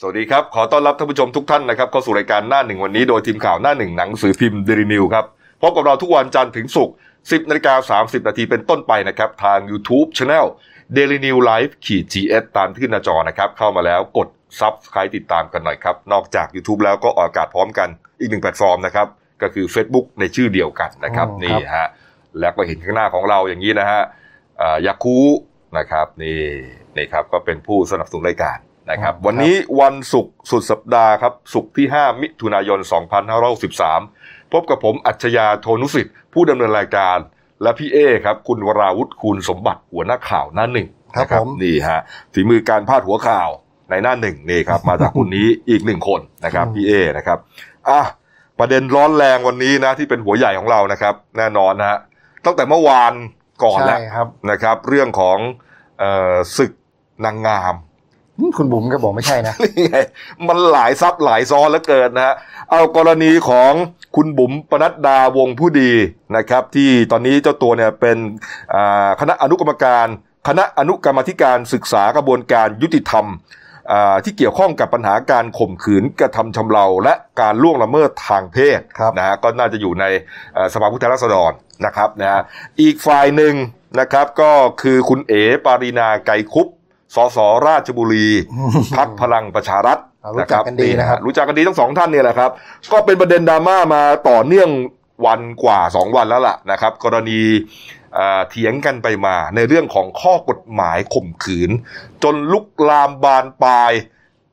[0.00, 5.24] สวัสดีครับ ขอต้อนรับท่านผู้ชมทุกท่านนะครับเข้าสู่รายการหน้าหนึ่งวันนี้โดยทีมข่าวหน้าหนึ่งหนังสือพิมพ์เดลินิวครับ
[5.60, 10.46] พบกับเราทุกวันจันทร์ถึงศุกร์10นาฬิกา30 นาทีเป็นต้นไปนะครับ ทาง YouTube Channel
[10.96, 14.28] Daily New Life ขีด GS ตามที่หน้าจอนะครับ เข้ามาแล้วกด
[14.60, 17.88] Subscribe ติดตามกันหน่อยครับ นอกจาก YouTube แล้วก็ออกอากาศพร้อมกัน
[18.20, 19.06] อีกหนึ่งแพลตฟอร์มนะครับ
[19.42, 21.88] ก็คือ Facebook ในชื่อเดียวกันนะครับอ๋อครับนี่ฮะ
[22.40, 24.00] แล้วก็เห็นข้างหน้าของเราอย่างนี้นะฮะ
[24.60, 25.16] อ่ายาคู
[25.78, 26.40] นะครับนี่
[26.96, 28.58] นี่ครับก็เป็นผู้สนับสนุนรายการ
[28.90, 32.78] นะครับวันนี้วันศุกร์สุดสัปดาห์ครับศุกร์ที่ 5 มิถุนายน
[33.66, 37.18] 2563 พบกับผมอัจฉริยะโทนุสิทธิ์ ผู้ดำเนินรายการ
[37.62, 42.00] และพี่เอครับ คุณวราวุฒิคุณสมบัติหัวหน้าข่าวหน้าหนึ่งครับนะผมนี่ฮะ
[42.32, 43.48] ฝีมือการพาดหัวข่าว
[43.90, 47.38] ในหน้าหนึ่งนี่ครับ มาจากคนนี้อีกหนึ่งคนนะครับพี่เอนะครับ
[47.88, 48.00] อะ
[48.58, 51.98] ประเด็นร้อนแรงวันนี้นะที่เป็นหัวใหญ่ของเรานะครับ แน่นอนนะฮะ
[52.44, 53.12] ตั้งแต่เมื่อวาน
[53.64, 55.38] ก่อนแล้วใช่ครับนะครับ เรื่องของ
[55.98, 56.72] เอ่อศึก
[57.24, 57.93] นางงามอืม
[58.58, 59.96] คุณบุ๋มก็บอกไม่ใช่นะนี่ไง
[60.48, 62.34] มันหลายซับหลายซ้อนแล้วเกินนะฮะ
[62.70, 63.72] เอากรณีของ
[64.16, 65.92] คุณบุ๋มปนัดดาวงผู้ดี
[66.36, 68.16] นะครับ ที่ตอนนี้เจ้าตัวเนี่ยเป็น
[68.74, 70.06] อ่าคณะอนุกรรมการ
[70.48, 73.26] คณะอนุกรรมาธิการศึกษากระบวนการยุติธรรม
[73.92, 80.04] อ่าที่เกี่ยวข้องกับปัญหาการข่มขืนกระทำชำเราและการล่วงละเมิดทางเพศครับนะฮะก็น่าจะอยู่ใน
[80.54, 81.52] เอ่อสภาผู้แทนราษฎร
[81.86, 82.40] นะครับนะฮะ
[82.80, 83.54] อีกฝ่ายหนึ่ง
[84.00, 86.68] นะครับก็คือคุณเอ๋ปารีนาไกรคุป
[87.14, 88.28] สสราชบุรี
[88.96, 92.50] พักพลังประชารัฐอ่ารู้จักกันดีนะครับรู้จักกันดีทั้งสองท่านเนี่ยแหละครับ
[92.92, 94.68] ก็เป็นประเด็นดราม่ามาต่อเนื่อง
[95.26, 97.40] วันกว่าสองวันแล้วล่ะนะครับ กรณี
[98.14, 101.70] เอ่อเถียงกันไปมาในเรื่องของข้อกฎหมายข่มขืน
[102.22, 103.92] จนลุกลามบานปลาย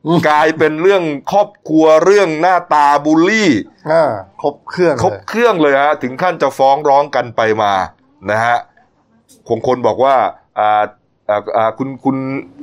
[0.05, 3.51] อืมกลายเป็นเรื่องครอบครัวเรื่องหน้าตาบูลลี่
[3.91, 7.73] อ่าครบเครื่องครบเลยเครื่องเลยฮะถึงขั้นจะฟ้องร้องกันไปมา
[8.31, 8.57] นะฮะ
[9.47, 10.15] คงคนบอกว่า
[10.59, 10.85] อ่าอ่าอ่า
[11.77, 12.15] คุณคุณ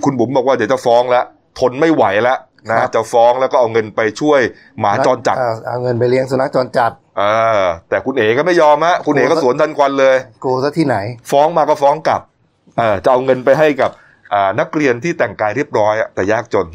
[0.05, 1.25] คุณบุ๋มบอกว่าเดี๋ยวจะฟ้องแล้ว
[1.59, 2.39] ทนไม่ไหวแล้ว
[2.71, 4.41] นะจะฟ้องแล้วก็เอาเงินไปช่วย
[4.81, 7.23] หมาจรจัดอ่าเอาเงินไปเลี้ยงสุนัขจรจัดเอ
[7.61, 10.97] อแต่คุณเอ๋ก็ไม่ยอมฮะคุณเอ๋ก็สวนทันควันเลยกูซะที่ไหน
[11.31, 12.21] ฟ้องมาก็ฟ้องกลับ
[12.79, 13.91] เออจะเอาเงินไปให้กับ
[14.35, 16.67] อ่านักเรียนที่แต่งกายเรียบร้อยอะแต่ยากจน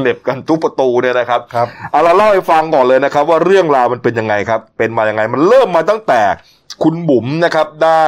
[0.00, 6.20] เหน็บกันทุกประตูเนี่ยนะครับครับเอาเราเล่าให้ฟังก่อนเลยนะครับ ว่าเรื่องราวมันเป็นยังไงครับ เป็นมายังไงมันเริ่มมาตั้งแต่
[6.82, 8.04] คุณบุ๋มนะครับได้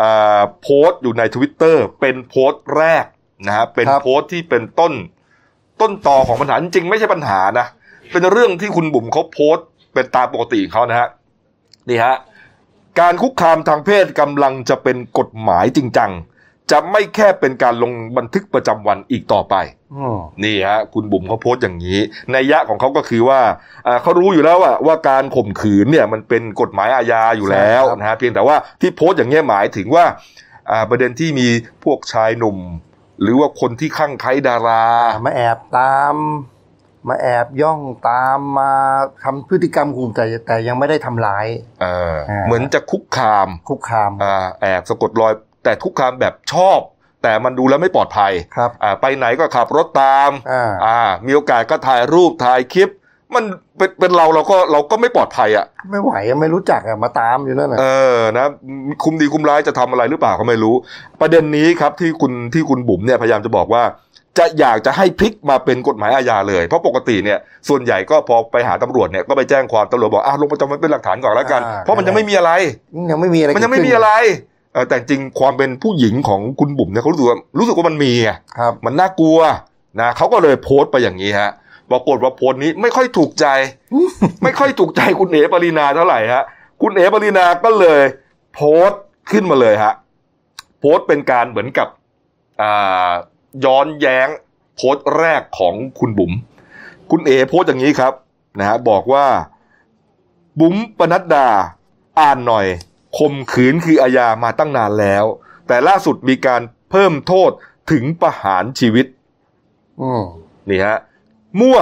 [0.00, 3.04] อ่าโพสต์อยู่ในทวิตเตอร์เป็นโพสต์แรก
[3.46, 4.92] นะฮะเป็นครับโพสต์ที่เป็นต้น
[5.80, 7.66] ต้นตอของปัญหาจริงๆไม่ใช่ปัญหานะ
[8.12, 11.08] เป็นเรื่องที่คุณบุ๋มเขาโพสต์ เป็นตามปกติของเขานะฮะ
[11.88, 12.16] นี่ฮะ
[13.00, 16.10] การคุกคามทางเพศกำลังจะเป็นกฎหมายจริงจัง
[16.72, 19.54] จะไม่แค่เป็นการลงบันทึกประจำวันอีกต่อไป
[19.94, 21.98] อืมนี่ฮะคุณบุ๋มเขาโพสต์อย่างนี้
[22.32, 23.40] ในยยะของเขาก็คือว่า
[23.86, 30.04] อ่าเขารู้อยู่แล้วว่าว่าการข่มขืนเนี่ยมันเป็นกฎหมายอาญาอยู่แล้วนะฮะเพียงแต่ว่าที่โพสต์อย่างนี้ยหมายถึงว่า
[30.70, 31.48] อ่าประเด็นที่มี
[31.84, 32.58] พวกชายหนุ่ม
[33.22, 34.84] หรือว่าคนที่ข้างไคล้ดารา
[35.26, 36.16] มาแอบตาม
[37.08, 38.72] มาแอบย่องตามมา
[39.24, 41.46] ทำพฤติกรรมข่มแต่แต่ยังไม่ได้ทำร้าย
[41.82, 45.32] เอออ่าเหมือนจะคุกคามคุกคามอ่าแอบสะกดรอย
[45.64, 46.78] แต่คุกคามแบบชอบ
[47.22, 52.90] แต่มันดูแล้วไม่ปลอดภัยครับอ่าไปไหนก็ขับรถตามอ่าอ่ามีโอกาสก็ถ่ายรูปถ่ายคลิป
[53.34, 53.44] มัน
[53.78, 57.84] เป็นเป็นเราเราก็เราก็ไม่ปลอดภัยอะ ไม่ไหวอะไม่รู้จักอะมาตามอยู่นั่นแหละเอ
[58.16, 58.46] อนะ
[59.02, 60.74] คุมดีคุมร้ายจะทำอะไรหรือเปล่าก็ไม่รู้
[61.20, 63.82] ประเด็นนี้ครับที่คุณที่คุณบุ๋มเนี่ยพยายามจะบอกว่า
[64.38, 72.52] จะอยากจะให้พลิกมาเป็นกฎหมายอาญาเลย เพราะปกติเนี่ยส่วนใหญ่ก็พอไปหาตำรวจเนี่ยก็ไปแจ้งความตำรวจบอกอะลงประจำวันเป็นหลักฐานก่อนแล้วกัน อ่า เพราะมันยังไม่มีอะไร
[73.10, 74.51] ยังไม่มีอะไรมันยังไม่มีอะไรเออ
[74.88, 79.38] แต่จริงความเป็นผู้หญิงของคุณบุ๋มเนี่ยเขารู้สึกว่ารู้สึกว่ามันมีไงครับมันน่ากลัว
[80.00, 81.50] นะเขาก็เลยโพสต์ไปอย่างนี้ฮะ
[81.90, 83.46] ปรากฏว่าโพสต์นี้ไม่ค่อยถูกใจ
[84.42, 86.44] ไม่ค่อยถูกใจคุณเอ๋ปรินาเท่าไหร่ฮะ
[86.82, 88.02] คุณเอ๋ปรินาก็เลย
[88.54, 89.92] โพสต์ขึ้นมาเลยฮะ
[90.78, 91.88] โพสต์เป็นการเหมือนกับ
[92.62, 93.10] อ่า
[93.64, 94.28] ย้อนแย้ง
[94.76, 96.32] โพสต์แรกของคุณบุ๋ม
[97.10, 98.12] คุณเอ๋โพสต์อย่างนี้ครับ
[98.58, 99.26] นะฮะบอกว่า
[100.60, 101.48] บุ๋มปนัดดา
[102.20, 102.66] อ่านหน่อย
[103.18, 105.24] ข่มขืนคืออาญามาตั้งนานแล้ว
[105.68, 107.50] แต่ล่าสุดมีการเพิ่มโทษ
[107.90, 109.06] ถึงประหารชีวิต
[110.00, 110.24] อืม
[110.68, 110.98] นี่ฮะ
[111.60, 111.78] มั่ว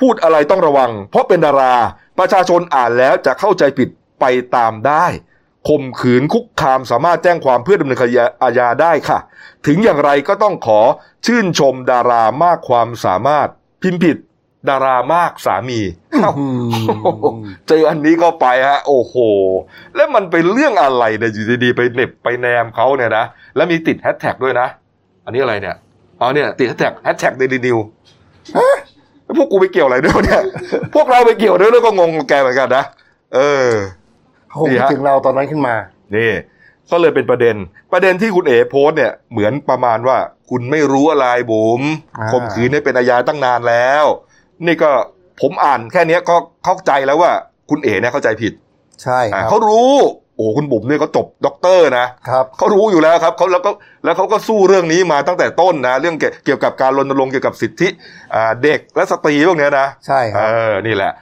[0.00, 1.74] พูดอะไรต้องระวัง เพราะเป็นดารา
[2.18, 3.88] ประชาชนอ่านแล้วจะเข้าใจผิด
[4.20, 4.24] ไป
[4.56, 5.06] ตามได้
[5.68, 9.18] ข่มขืนคุกคามสามารถแจ้งความเพื่อดำเนินคดีอาญาได้ค่ะ
[9.66, 10.80] ถึงอย่างไรก็ต้องขอ
[11.26, 13.48] ชื่นชมดารามากความสามารถ
[13.82, 14.16] พิมพ์ผิด
[14.68, 15.80] ดารามากสามี
[16.12, 17.34] เอ้าอืม
[17.68, 19.14] เจออันนี้เข้าไปฮะ โอ้โห
[19.96, 23.24] แล้วมันเป็นเรื่องอะไรเนี่ยอยู่ดีๆไปเหน็บไปแนมเขาเนี่ยนะ
[23.56, 24.66] แล้วมีติดแฮชแท็กด้วยนะ
[25.24, 25.76] อันนี้อะไรเนี่ย
[26.20, 27.78] อ๋อเนี่ย ติดแฮชแท็กแฮชแท็กเดลินิวส์
[29.38, 30.42] พวกกูไปเกี่ยวอะไรด้วยวะเนี่ย
[30.94, 32.84] พวกเราไปเกี่ยวด้วยแล้วก็งงกับแกเหมือนกันนะ
[33.34, 33.38] เอ
[33.68, 33.70] อ
[34.48, 35.74] เขาคงนี่คิดฮะถึงเราตอนนั้นขึ้นมา
[36.16, 36.30] นี่
[36.90, 37.56] ก็เลยเป็นประเด็น
[37.92, 40.16] ประเด็นที่คุณเอ๋โพสต์เนี่ยเหมือนประมาณว่า
[40.50, 41.82] คุณไม่รู้อะไรบุ๋ม
[42.18, 44.04] อ่าข่มขืนเนี่ยเป็นอาญาตั้งนานแล้ว
[44.66, 44.90] นี่ก็
[45.40, 47.30] ผมอ่านแค่เนี้ยก็เข้าใจแล้วว่า
[47.70, 48.52] คุณเอ๋เนี่ยเข้าใจผิด
[49.02, 49.92] ใช่คอ่ารับเขารู้
[50.36, 53.70] โอ้คุณบุ๋มเนี่ยเขาจบด็อกเตอร์นะครับเขารู้อยู่แล้วครับเขาแล้วก็
[54.04, 57.88] แล้วเขาก็สู้เรื่องนี้มาตั้งแต่ต้นนะ เรื่องเกี่ยวเกี่ยวกับการรณรงค์เกี่ยวกับสิทธิ
[58.34, 61.12] อ่าเด็กและสตรีพวกเนี้ยนะ ใช่คเอรับอนี่แหละ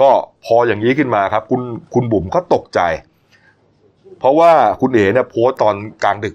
[0.00, 0.10] ก็
[0.44, 1.62] พออย่างนี้ขึ้นมาครับ คุณ
[1.94, 2.80] คุณบุ๋มก็ตกใจ
[4.18, 5.74] เพราะว่าคุณเอ๋เนี่ยโพสต์ตอน
[6.04, 6.34] กลางดึก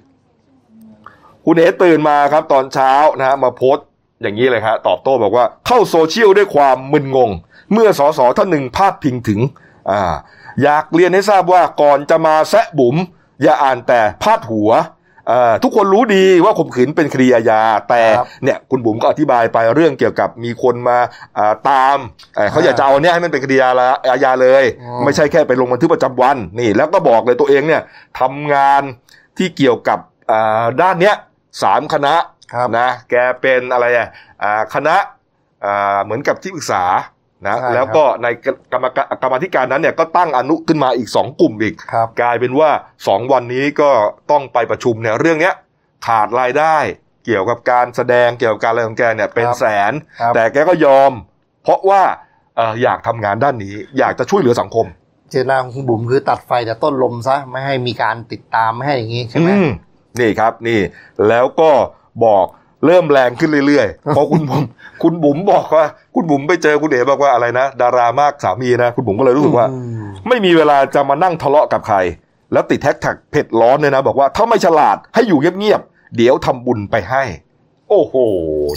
[1.45, 3.86] คุณเอ๋ตื่นมาครับ ตอนเช้านะฮะมาโพสต์
[4.21, 7.29] อย่างนี้เลยครับตอบโต้บอกว่าเข้าโซเชียลด้วยความมึนงง
[7.73, 9.39] เมื่อสสท่านหนึ่งพาดพิงถึง
[9.91, 10.13] อ่า
[10.63, 12.95] อยากเรียนให้ทราบว่าก่อนจะมาแซะบุ๋ม
[13.43, 14.71] อย่าอ่านแต่พาดหัว
[15.31, 20.97] อ่าทุกคนรู้ดีว่าข่มขืนเป็นคดีอาญาแต่ครับเนี่ยคุณบุ๋มก็อธิบายไปเรื่องเกี่ยวกับมีคนมา
[21.37, 21.97] อ่าตาม
[22.35, 27.81] เอ่อเขาอยากจะเอาเนี่ยให้มันเป็นคดีอาญาอาญาเลยอืมไม่ใช่แค่ไปลงบันทึกประจำวันนี่ แล้วก็บอกเลยตัวเองเนี่ย
[28.19, 28.81] ทำงาน
[29.37, 29.99] ที่เกี่ยวกับ
[30.31, 31.15] อ่าด้านเนี้ย
[31.63, 32.25] สามคณะครับ
[32.77, 34.07] นะแกเป็นอะไรอะ
[34.43, 34.95] อ่าคณะ
[35.65, 36.83] อ่าเหมือนกับที่ปรึกษา
[37.47, 38.27] นะใช่ครับแล้วก็ใน
[38.73, 42.69] กรรมการกรรมาธิการนั้นเนี่ยก็ตั้งอนุขึ้นมาอีกสองกลุ่มอีกครับกลายเป็นว่า
[43.07, 43.91] สองวันนี้ก็
[44.31, 45.55] ต้องไปประชุมเนี่ยเรื่องเนี้ย
[46.07, 46.77] ขาดรายได้
[47.25, 51.11] เกี่ยวกับการแสดงเกี่ยวกับการอะไรของแกเนี่ยเป็นครับแสนครับแต่แกก็ยอม
[51.63, 52.01] เพราะว่า
[52.55, 54.85] เอ่ออยากทำงานด้านนี้ อยากจะช่วยเหลือสังคม
[55.29, 59.69] เจตนาของคุณบุ๋มคือตัดไฟแต่ต้นลมซะไม่ให้มีการติดตามไม่ให้อย่างนี้ใช่ไหมอืม
[60.19, 60.79] นี่ครับนี่
[61.27, 61.71] แล้วก็
[62.25, 62.45] บอก
[62.85, 64.63] เริ่มแรงขึ้นเรื่อยๆเพราะคุณบุ๋ม
[65.03, 65.85] คุณบุ๋มบอกว่า
[66.15, 71.97] คุณบุ๋มไปเจอคุณเอ๋บอกว่าอะไรนะ ดารามากสามีนะ คุณบุ๋มก็เลยรู้สึกว่าอืมไม่มีเวลาจะมานั่งทะเลาะกับใคร
[72.53, 77.23] แล้วติดแท็กแท็กเผ็ดร้อนเลยนะ บอกว่าถ้าไม่ฉลาดให้อยู่เงียบๆเดี๋ยวทำบุญไปให้
[77.89, 78.13] โอ้โห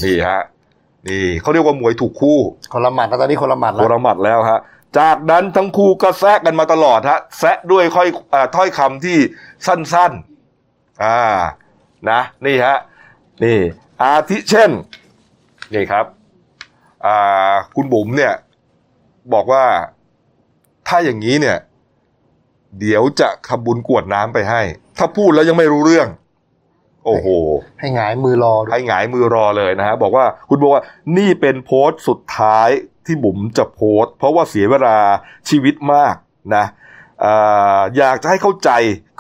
[0.05, 0.43] นี่ฮะ
[1.09, 2.39] นี่เขาเรียกว่ามวยถูกคู่
[2.73, 4.61] คนละหมัดแล้วตอนนี้คนละหมัดโคแล้วรหมัดแล้วฮะ
[4.99, 9.17] จากนั้นทั้งคู่ก็แซะกันมาตลอดฮะแซะด้วยค่อยอาถ้อยคำที่
[9.67, 11.21] สั้นๆ อ่า
[12.11, 12.77] นะ นี่ฮะ
[13.45, 13.59] นี่
[14.03, 14.71] อาทิเช่น
[15.75, 16.07] นี่ครับ
[17.07, 18.35] อ่าคุณบุ๋มเนี่ย
[19.35, 19.65] บอกว่า
[20.89, 21.59] ถ้าอย่างนี้เนี่ย
[22.81, 24.63] เดี๋ยวจะขบุญกรวดน้ำไปให้
[24.99, 26.09] ถ้าพูดแล้วยังไม่รู้เรื่อง
[27.05, 27.29] โอ้โห
[27.81, 30.83] ให้หงายมือรอด้วยให้หงายมือรอเลยนะฮะบอกว่าคุณบอกว่า
[31.19, 32.69] นี่เป็นโพสต์สุดท้าย
[33.07, 34.97] ที่บุ๋มจะโพสต์ เพราะว่าเสียเวลา
[35.49, 36.15] ชีวิตมาก
[36.57, 36.65] นะ
[37.25, 38.71] อ่าอยากจะให้เข้าใจ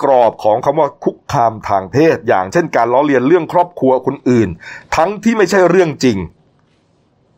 [0.02, 4.48] กรอบของคำว่าคุกคามทางเพศ อย่างเช่นการล้อเลียนเรื่องครอบครัวคนอื่น
[4.96, 6.18] ทั้งที่ไม่ใช่เรื่องจริง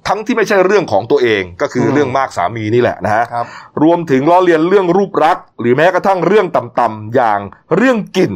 [0.09, 3.47] ทั้งที่ไม่ใช่เรื่องของตัวเองก็คือเรื่องมากสามีนี่แหละนะฮะครับ
[3.83, 7.41] รวมถึงล้อเลียนเรื่องรูปรักษณ์หรือแม้กระทั่งเรื่องต่ำๆอย่าง
[7.77, 8.33] เรื่องกลิ่น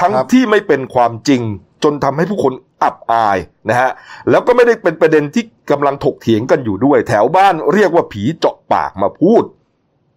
[0.00, 1.42] ทั้งครับที่ไม่เป็นความจริง
[1.82, 3.38] จนทำให้ผู้คนอับอาย
[3.68, 3.90] นะฮะ
[4.30, 9.44] แล้วก็ไม่ได้เป็นประเด็นที่กำลังถกเถียงกันอยู่ด้วย แถวบ้านเรียกว่าผีเจาะปากมาพูด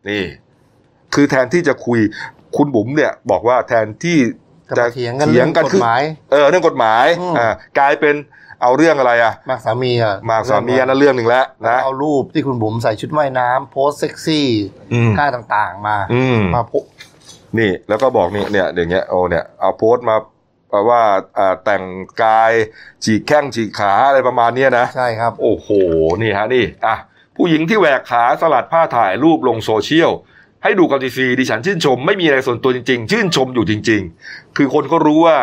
[0.10, 0.26] นี่
[1.16, 2.00] คือแทนที่จะคุย
[2.58, 4.18] คุณบุ๋มเนี่ยบอกว่าแทนที่
[4.70, 8.16] จะจะมาเถียงกันเรื่องกฎคือหมายเออเรื่องกฎหมายอืมอ่ากลายเป็น
[8.62, 14.48] เอาเรื่องอะไรอะมากสามีอะมากสามีอันนั้นเรื่องหนึ่งแล้วนะเอารูปที่คุณบุ๋มใส่ชุดว่ายน้ำโพสต์เซ็กซี่
[14.94, 16.74] อืมท่าต่างๆ มาอืมมาโพสต์
[17.58, 20.16] นี่แล้วก็บอกนี่เนี่ยอย่างเงี้ยโอ้เนี่ยเอาโพสต์มา
[20.90, 21.02] ว่า
[21.38, 21.84] อ่าแต่ง
[22.24, 22.52] กาย
[23.04, 25.70] ฉีกแข้งฉีกขาอะไรประมาณเนี้ยนะใช่ครับ โอ้โห
[26.22, 26.96] นี่ฮะนี่อะ
[27.36, 30.12] ผู้หญิงที่แหวกขาสลัดผ้าถ่ายรูปลงโซเชียล
[30.64, 35.38] ให้ดูกับทีซีดิฉันชื่นชม ไม่มีอะไรส่วนตัวจริง ๆ ชื่นชมอยู่จริง ๆ คือคนก็รู้ว่า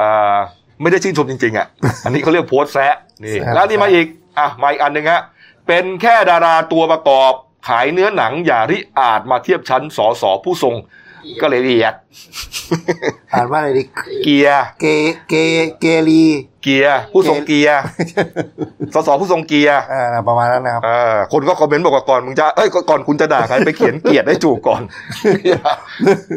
[0.00, 0.36] อ่า
[0.82, 1.66] ไม่ได้ชื่นชมจริง ๆอะ
[2.04, 4.06] อันนี้เขาเรียกโพสต์แซะนี่แซะแล้วนี่มาอีก
[4.38, 5.22] อะมาอีกอันหนึ่งฮะ
[5.66, 7.32] เป็นแค่ดาราตัวประกอบ
[7.68, 10.74] ขายเนื้อหนังอย่าริอาจมาเทียบชั้นสอสอผู้ทรง
[11.40, 11.94] ก็เลยเรียด
[13.32, 13.82] อ่านว่าอะไรดิ
[14.24, 14.84] เกียร์เก
[15.28, 15.34] เก
[15.80, 16.24] เกลี
[16.62, 17.80] เกียร์ผู้ทรงเกียร์
[18.94, 24.82] สสผู้ทรงเกียร์อ่าประมาณนั้นนะครับอ่าคนก็คอมเมนต์บอกว่าก่อนมึงจะเอ้ยก่อนคุณจะด่าใครไปเขียนเกียรติให้จูบก่อน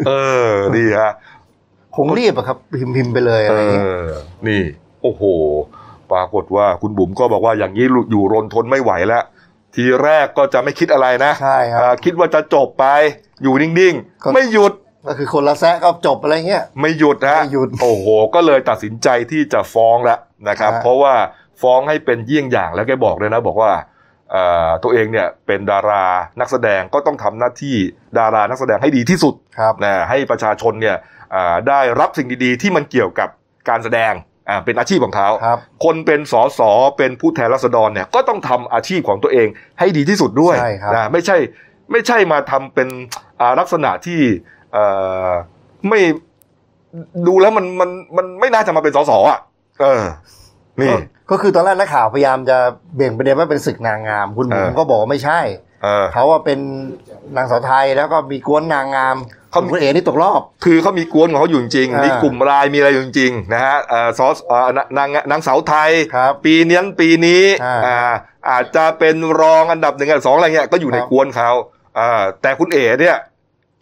[0.08, 0.12] เอ
[0.48, 1.12] อดีฮะ
[1.96, 4.13] คงรีบอะครับ พิมพ์พิมพ์ไปเลยเออะไรเงี้ยอ
[4.48, 4.62] นี่
[5.04, 5.24] โอ้โห
[6.12, 9.24] ปรากฏว่าคุณบุ๋มก็บอกว่าอย่างนี้อยู่รนทนไม่ไหวแล้ว
[9.75, 12.86] ทีแรกก็จะไม่คิดอะไรนะใช่ครับอ่าคิดว่าจะจบไป
[13.44, 14.74] อยู่นิ่งก็ๆไม่หยุด
[15.08, 21.13] ก็คือคนละแซะก็จบอะไรเงี้ยไม่หยุดฮะไม่หยุดโอ้โห ก็เลยตัดสินใจที่จะฟ้องแล้วนะครับฮะเพราะว่า
[21.62, 23.72] ฟ้องให้เป็นเยี่ยงอย่างแล้วแกบอกเลยนะ บอกว่า
[24.32, 26.06] เอ่อตัวเองเนี่ยเป็นดารา
[26.39, 27.75] นักแสดงก็ต้องทำหน้าที่
[28.20, 30.98] ดารานักแสดงให้ดีที่สุดครับนะให้ประชาชนเนี่ย
[31.36, 33.30] อ่าได้รับสิ่งดีๆ ที่มันเกี่ยวกับ
[33.70, 34.13] การแสดง
[34.50, 36.62] อ่าเป็นอาชีพของเขาครับคนเป็นสส
[36.98, 39.48] เป็นผู้แทนราษฎรเนี่ยก็ต้องทำอาชีพของตัวเอง
[39.80, 41.38] ให้ดีที่สุดด้วยใช่ครับนะไม่ใช่
[41.92, 42.88] ไม่ใช่มาทำเป็น
[43.42, 44.20] อ่าลักษณะที่
[44.74, 44.86] เอ่
[45.28, 45.30] อ
[45.90, 46.00] ไม่
[47.28, 49.40] ดูแล้วมันมันมันไม่น่าจะมาเป็นสสอะ
[49.82, 50.04] เออ
[50.82, 50.96] นี่ ก็
[51.32, 52.58] ก็คือตอนแรกนักข่าวพยายามจะ
[52.96, 55.40] เบี่ยงประเด็นว่าเป็นศึกนางงาม คุณบุ๋มเออก็บอกว่าไม่ใช่
[55.84, 56.60] เออเขาว่าเป็น
[57.38, 59.16] นางสาวไทยแล้วก็มีกวนนางงาม
[59.53, 67.98] เขาคุณเอ๋นี่ตกรอบ คือเขามีกวนของเขาอยู่จริงอ่ามีมีกลุ่มรายมีอะไรอยู่จริงนะฮะเอ่อซอสเอ่อนางนางสาวไทยครับปีนี้ปีนี้อ่าอ่า
[68.50, 71.51] อาจจะเป็นรองอันดับหนึ่งอันดับสองอะไรเงี้ยก็อยู่ในครับกวนเขา
[72.00, 73.17] อ่าแต่คุณเอ๋เนี่ย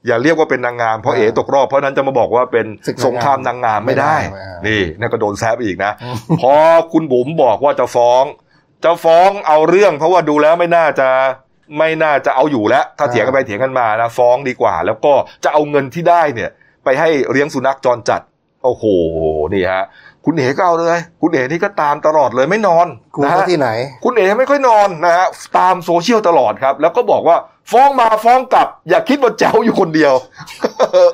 [0.08, 5.92] อย่าเรียกว่าเป็นนางงามเพราะอ่าเอ๋ตกรอบเพราะฉะนั้นจะมาบอกว่าเป็นศึกสงครามนางงามไม่ได้ไม่ได้นี่นั่นก็โดนแซบอีกนะ
[6.42, 6.54] พอ
[6.94, 8.24] คุณบุ๋มบอกว่าจะฟ้อง
[8.84, 11.10] จะฟ้องเอาเรื่องเพราะว่าดูแล้วไม่น่าจะ
[11.78, 15.14] ไม่น่าจะเอาอยู่แล้ว ถ้าอ่าเถียงกันไปเถียงกันมานะฟ้องดีกว่า แล้วก็
[15.44, 16.50] จะเอาเงินที่ได้เนี่ย
[16.84, 18.22] ไปให้เลี้ยงสุนัขจรจัด
[18.64, 18.84] โอ้โห
[19.54, 19.84] นี่ฮะ
[20.26, 23.70] คุณเอ๋ก็เอาเลย คุณเอ๋นี่ก็ตามตลอดเลยไม่นอนกลัวนะเขาฮะที่ไหน
[24.04, 27.38] คุณเอ๋ไม่ค่อยนอนนะฮะตามโซเชียลตลอดครับ แล้วก็บอกว่า
[27.72, 30.14] ฟ้องมาฟ้องกลับ อย่าคิดว่าแจ๋วอยู่คนเดียว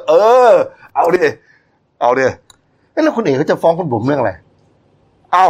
[0.09, 0.13] เอ
[0.49, 0.51] อ
[0.95, 1.25] เอาดิ
[2.01, 2.25] เอาดิ
[2.91, 4.31] เอ๊ะแล้วคุณเอ๋เขาจะฟ้องคุณบุ๋มเรื่องอะไร
[5.33, 5.45] เอา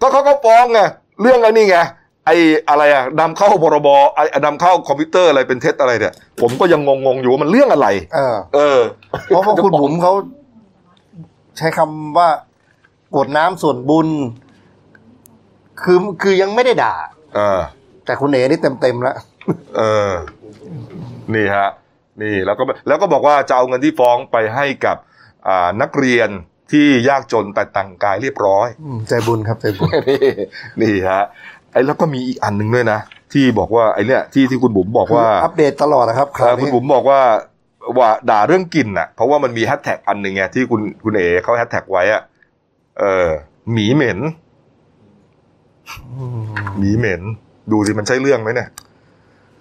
[0.00, 0.80] ก็เขาก็ฟ้องไง
[1.20, 1.78] เรื่องไอ้นี่ไง
[2.26, 2.36] ไอ้
[2.68, 8.80] อะไรอะนำเข้าพรบไอ้นำเข้าคอมพิวเตอร์อะไรเป็นเท็จอะไรเนี่ย ผมก็ยังงงๆอยู่ว่ามันเรื่องอะไร เออ เออ
[9.26, 10.12] เพราะว่าคุณบุ๋มเขา
[11.58, 12.28] ใช้คำว่า
[13.14, 14.08] กรวดน้ำส่วนบุญ
[15.82, 16.94] คือคือยังไม่ได้ด่า
[17.34, 17.60] เออ
[18.06, 19.16] แต่คุณเอ๋นี่เต็มเต็มๆแล้ว
[19.76, 20.10] เออ
[21.34, 21.68] นี่ฮะ
[22.22, 24.96] นี่แล้วก็แล้วก็บอกว่าจะเอาเงินที่ฟ้องไปให้กับ
[25.48, 26.30] อ่านักเรียน
[26.72, 30.18] ที่ยากจนแต่แต่งกายเรียบร้อย อืมใจบุญครับใจบุญ นี่
[30.82, 31.22] นี่ฮะ
[31.72, 32.98] ไอ้แล้วก็มีอีกอันหนึ่งด้วยนะ
[33.32, 37.20] ที่บอกว่าไอ้เนี่ยที่ที่คุณบุ๋มบอกว่าคืออัปเดตตลอดนะครับคเอ่ราวอคุณนี้บุ๋มบอกว่า
[37.98, 42.22] ว่าด่าเรื่องกลิ่นน่ะ เพราะว่ามันมีแฮชแท็กอันหนึ่งไงที่คุณคุณเอ๋เขาแฮชแท็กไว้อะ
[42.98, 43.28] เออ
[43.72, 44.18] หมีเหม็น
[46.10, 46.40] อืม
[46.78, 47.22] หมีเหม็น
[47.72, 48.68] ดูสิมันใช่เรื่องไหมเนี่ย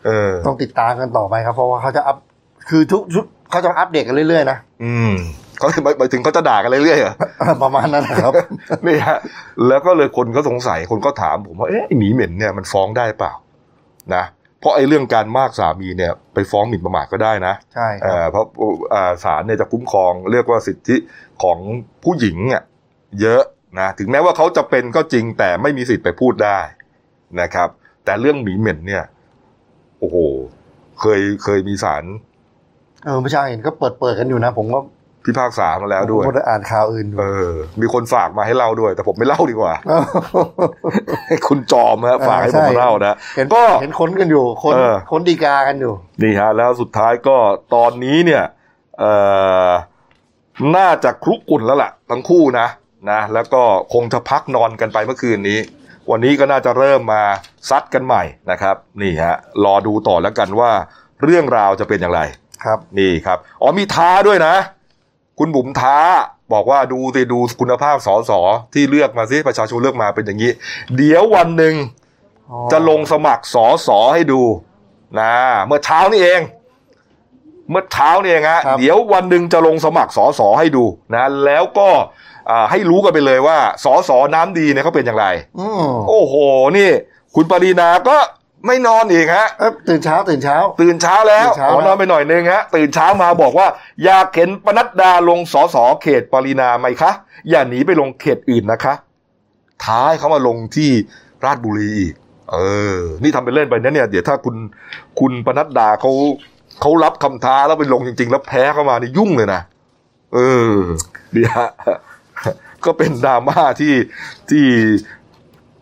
[0.05, 2.17] เออ ต้องติดตามกันต่อไปครับ เพราะว่าเขาจะอัพ
[2.69, 5.13] คือทุกทุกเขาจะอัปเดตกันเรื่อยๆนะอืม
[5.59, 7.13] เขาหมายหมายถึงเขาจะด่ากันเรื่อยๆเหรอ
[7.63, 8.33] ประมาณนั้นนะครับ
[8.85, 9.17] นี่ฮะ
[9.67, 13.33] แล้วก็เลยคนก็สงสัยคนก็ถามผมว่าเอ๊ะไอ้หมีเหม็นเนี่ยมันฟ้องได้เปล่า
[14.15, 14.23] นะ
[14.59, 18.45] เพราะไอ้เรื่องการมากสามีเนี่ยไปฟ้องหมิ่นประมาทก็ได้นะใช่คเอ่รับอเพราะ
[18.93, 20.95] อ่าศาลเนี่ยจะคุ้มครองเรียกว่าสิทธิ
[21.43, 21.57] ของ
[22.03, 22.63] ผู้หญิงอะ
[23.21, 23.41] เยอะ
[23.79, 26.59] นะถึงแม้ว่าเขาจะเป็นก็จริงแต่ไม่มีสิทธิ์ไปพูดได้
[27.41, 27.69] นะครับ
[28.05, 29.03] แต่เรื่องหมีเหม็นเนี่ย
[29.99, 30.17] โอ้โห
[30.99, 32.03] เคยเคยมีศาล
[33.05, 34.79] เออไม่ใช่เห็นก็เปิดเปิดกันอยู่นะ ผมก็
[35.25, 39.73] พิพากษามาแล้วด้วยผมก็ได้อ่านข่าวอื่นอยู่เออ มีคนฝากมาให้เล่าด้วย แต่ผมไม่เล่าดีกว่า
[41.27, 47.37] ให้คุณจอมฮะฝากให้ผมมาเล่านะเห็นก็เห็นคนกันอยู่คนเออคนดีกากันอยู่ นี่ฮะ แล้วสุดท้ายก็
[47.75, 48.43] ตอนนี้เนี่ย
[48.99, 49.13] เอ่
[49.67, 49.69] อ
[50.75, 52.67] น่าจะคลุกกุ่นแล้วล่ะ ทั้งคู่นะ
[53.11, 55.59] นะแล้วก็คงจะพักนอนกันไปเมื่อคืนนี้
[56.11, 57.23] วันนี้ก็น่าจะเริ่มมา
[57.69, 59.35] ซัดกันใหม่นะครับ นี่ฮะ
[59.65, 60.71] รอดูต่อแล้วกันว่า
[61.23, 62.21] เรื่องราวจะเป็นอย่างไร
[62.63, 64.55] ครับ นี่ครับอ๋อมีท้าด้วยนะ
[65.39, 65.97] คุณบุ๋มท้า
[66.53, 68.31] บอกว่าดูสิดูคุณภาพสส
[68.73, 70.51] ที่เลือกมาสิประชาชนเลือกมาเป็นอย่างนี้
[70.97, 71.75] เดี๋ยววันหนึ่ง
[72.71, 74.41] จะลงสมัครสอสอให้ดู
[75.19, 75.33] นะ
[75.67, 76.41] เมื่อเช้านี่เอง
[77.71, 81.89] เมื่อเช้านี่เองฮะครับเดี๋ยววันหนึ่งจะลงสมัครสอสอให้ดูนะแล้วก็
[82.49, 85.25] อ่าให้รู้กันไปเลยว่าสอสอน้ำดีเนี่ยเขาเป็นอย่างไร
[85.59, 86.35] อืมโอ้โห
[86.77, 86.89] นี่
[87.35, 88.17] คุณปรีนาก็
[88.65, 93.67] ไม่นอนอีกฮะเอ้ยตื่นเช้าตื่นเช้า ตื่นเช้าแล้วตื่นเช้าขอแล้วนอนไปหน่อยนึงฮะตื่นเช้ามาบอกว่า
[94.05, 97.11] อยากเห็นปนัดดาลงสอสอเขตปรินาไหมคะ
[97.49, 98.93] อย่าหนีไปลงเขตอื่นนะคะ
[99.85, 100.89] ท้ายเขามาลงที่
[101.45, 102.13] ราชบุรีอีก
[102.51, 102.57] เอ
[102.97, 104.55] อ นี่ทำเป็นเล่นไปนะเนี่ย เดี๋ยวถ้าคุณ
[105.19, 106.11] คุณปนัดดาเขา
[106.81, 109.61] เขารับคำท้าแล้วไปลงจริง ๆ แล้วแพ้เข้ามานี่ยุ่งเลยนะ
[110.33, 110.39] เอ
[110.73, 110.77] อ
[111.33, 111.69] เดี๋ยวฮะ
[112.85, 113.93] ก็เป็นดราม่าที่
[114.49, 114.65] ที่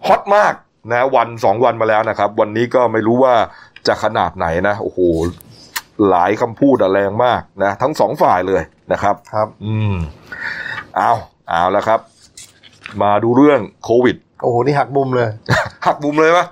[0.07, 0.53] ฮอตมาก
[0.91, 3.35] นะวันสองวันมาแล้วนะครับ วันนี้ก็ไม่รู้ว่า
[3.87, 4.99] จะขนาดไหนนะโอ้โห
[6.09, 9.95] หลายคำพูดอะแรงมากนะทั้งสองฝ่ายเลยนะครับครับ อืม
[10.97, 11.11] เอา
[11.49, 11.99] เอาแล้วครับ
[13.03, 15.27] มาดูเรื่องโควิด โอ้โหนี่หักมุมเลย
[15.85, 16.45] หักมุมเลยปะ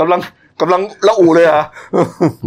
[0.00, 0.20] กำลัง
[0.60, 1.66] กำลังละอูเลยเหรอะ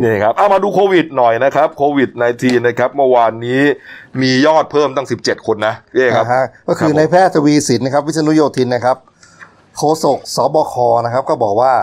[0.03, 2.09] นี่ครับเอามาดูโควิดหน่อยนะครับโควิด
[2.39, 3.61] -19 นะครับเมื่อวานนี้
[4.21, 8.97] มียอดเพิ่มตั้ง 17 คนนะเอ้ครับนะฮะก็คือครับผมนายแพทย์ทวีสินนะครับ วิษณุโยธินนะครับ
[9.79, 11.73] โฆษกสบคนะครับ ก็บอกว่า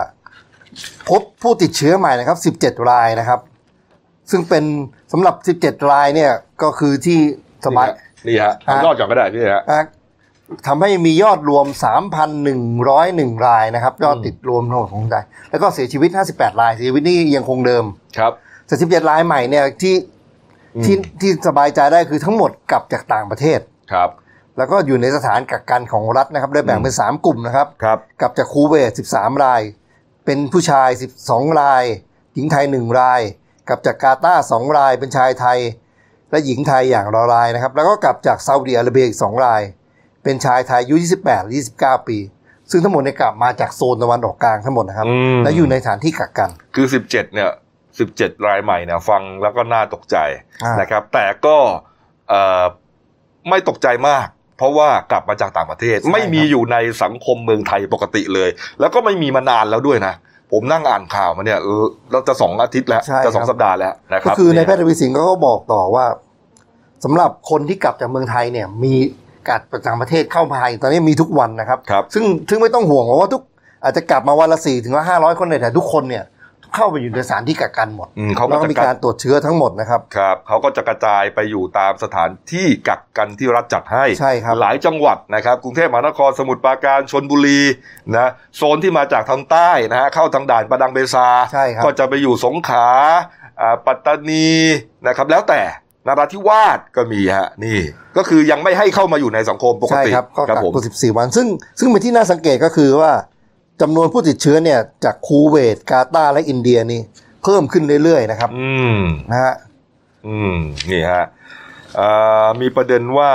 [1.09, 3.39] พบผู้ติดเชื้อใหม่นะครับ 17 รายนะครับ
[4.31, 4.63] ซึ่งเป็น
[5.11, 6.31] สำหรับ 17 รายเนี่ย
[6.63, 7.19] ก็คือที่
[7.65, 7.87] สบาย
[8.27, 9.85] นี่ฮะฮะยอดก่อนก็ได้พี่ฮะอะ
[10.67, 11.65] ทำให้มียอดรวม
[12.51, 17.83] 3,101 รายนะครับ ยอดติดรวมทั้งหมดของไทยแล้วก็เสียชีวิต 58 ราย เสียชีวิตนี่ยังคงเดิม
[18.17, 18.31] ครับ
[18.67, 19.95] แต่17รายใหม่เนี่ยที่
[20.75, 23.59] อืมที่ที่สบายใจได้คือทั้งหมดกลับจากต่างประเทศ
[23.93, 24.09] ครับ
[24.57, 29.61] แล้วก็อยู่ในสถานกักกันของรัฐนะครับได้แบ่งเป็น 3 กลุ่มนะครับครับกลับจากคูเวต13 ราย
[30.25, 30.89] เป็นผู้ชาย
[31.23, 31.83] 12 ราย
[32.35, 33.21] หญิงไทย 1 ราย
[33.67, 35.59] กลับจากกาตาร์2ราย เป็นชายไทย
[36.31, 39.61] และหญิงไทยอย่างละรายนะครับ แล้วก็กลับจากซาอุดิอาระเบียอีก 2 ราย
[40.23, 42.17] เป็นชายไทยอายุ 28และ29 ปี
[42.71, 47.49] ซึ่งทั้งหมดเนี่ยกลับมาจากโซนตะวันออกกลางทั้งหมดนะครับอืมและอยู่ในสถานที่กักกัน คือสิบเจ็ดเนี่ย
[47.99, 50.17] สิบเจ็ดรายใหม่เนี่ยฟังแล้วก็น่าตกใจ
[50.63, 51.57] อ่านนะครับ แต่ก็
[52.29, 52.63] เอ่อ
[53.49, 58.49] ไม่ตกใจมาก เพราะว่ากลับมาจากต่างประเทศ ไม่มีอยู่ในสังคมเมืองไทยปกติเลย
[58.79, 60.13] แล้วก็ไม่มีมานานแล้วด้วยนะ
[60.51, 66.05] ผมนั่งอ่านข่าวมาเนี่ยเออเราจะสองอาทิตย์แล้วใช่จะสองครับสัปดาห์แล้วนะคก็รับคือในแพทเยย์ทวีสินก็บอกต่อว่า
[67.03, 68.93] สำหรับคนที่กลับจากเมืองไทยเนี่ยมี
[69.47, 73.41] การประจางประเทศเข้ามาตอนนี้มีทุกวันนะครับครับซึ่งซึ่งไม่ต้องห่วงเพราะว่าทุก
[73.83, 76.23] อาจจะกลับมาวันละสี่ถึงว่าห้าร้อยคนเลยแต่ทุกคนเนี่ย
[76.77, 87.61] เข้าไปอยู่ในสถานที่กักกันหมดอืมเขาแล้วก็ก็จะมีกการระตรวจเชื้อทั้งหมดนะครับครับเขาก็จะกระจายไปอยู่ตามสถานที่กักกันที่รัฐจัดให้ใช่ครับหลายจังหวัดนะครับ กรุงเทพมหานครสมุทรปราการชนบุรี
[88.15, 92.87] นะโซนที่มาจากทางใต้นะฮะเข้าทางด่านประดังเบซาใช่ครับก็จะไปอยู่สงขลา
[93.61, 94.49] อ่าปัตตานี
[95.07, 95.61] นะครับแล้วแต่
[96.07, 97.79] นราธิวาสก็มีฮะนี่
[98.17, 101.47] ก็คือยังไม่ให้เข้ามาอยู่ในสังคมปกใช่ติครับก็กักผมตัว14 วัน ซึ่ง
[101.79, 103.11] ซึ่งเป็นที่น่าสังเกตก็คือว่า
[103.81, 107.01] จำนวนผู้ติดเชื้อเนี่ยจากคูเวตกาตาร์และอินเดียนี่
[107.43, 109.55] เพิ่มขึ้นเรื่อยๆนะครับ อืมนะฮะ
[110.27, 110.55] อืม
[110.91, 111.25] นี่ฮะ
[111.99, 113.31] อ่ามีประเด็นว่า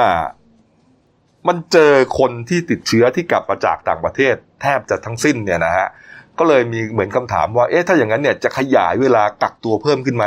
[1.48, 5.86] มันเจอคนที่ติดเชื้อที่กลับมาจากต่างประเทศ แทบจะทั้งสิ้นเนี่ยนะฮะ
[6.38, 10.26] ก็เลยมีเหมือนคำถามว่าเอ๊ะถ้าอย่างนั้นเนี่ยจะขยายเวลากักตัวเพิ่มขึ้นไหม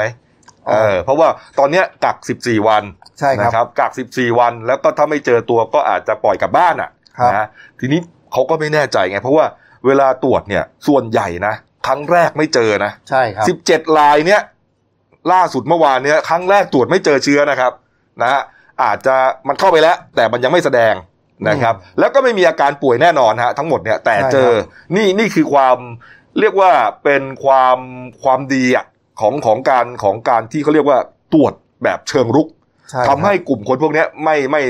[0.70, 1.28] เออเพราะว่า
[1.60, 2.84] ตอนเนี้ยกัก 14 วัน
[3.20, 7.48] ใช่ครับนะครับกัก 14 วัน แล้วก็ถ้าไม่เจอตัวก็อาจจะปล่อยกลับบ้านอะครับนะ
[7.80, 8.00] ทีนี้
[8.32, 9.46] เขาก็ไม่แน่ใจไง เพราะว่า
[9.88, 11.54] เวลาตรวจเนี่ย ส่วนใหญ่นะ
[11.88, 14.42] ครั้งแรกไม่เจอนะใช่ครับสิบเจ็ดลายเนี้ย
[15.34, 17.72] ล่าสุดเมื่อวานเนี้ยครั้งแรกตรวจไม่เจอเชื้อนะครับ
[18.22, 18.42] นะฮะ
[18.84, 19.16] อาจจะ
[19.48, 20.94] มันเข้าไปแล้ว แต่มันยังไม่แสดง
[21.50, 25.78] นะครับ แล้วก็ไม่มีอาการป่วยแน่นอนฮะทั้งหมดเนี่ยแต่เจอใช่ครับนี่นี่คือความ
[26.40, 26.72] เรียกว่า
[27.04, 27.78] เป็นความ
[28.24, 28.86] ความดีอะ
[29.22, 31.00] ของของการของการที่เขาเรียกว่า
[31.34, 32.48] ตรวจแบบเชิงรุก
[32.90, 34.62] ใช่ทำให้กลุ่มคนพวกเนี้ยไม่ไม่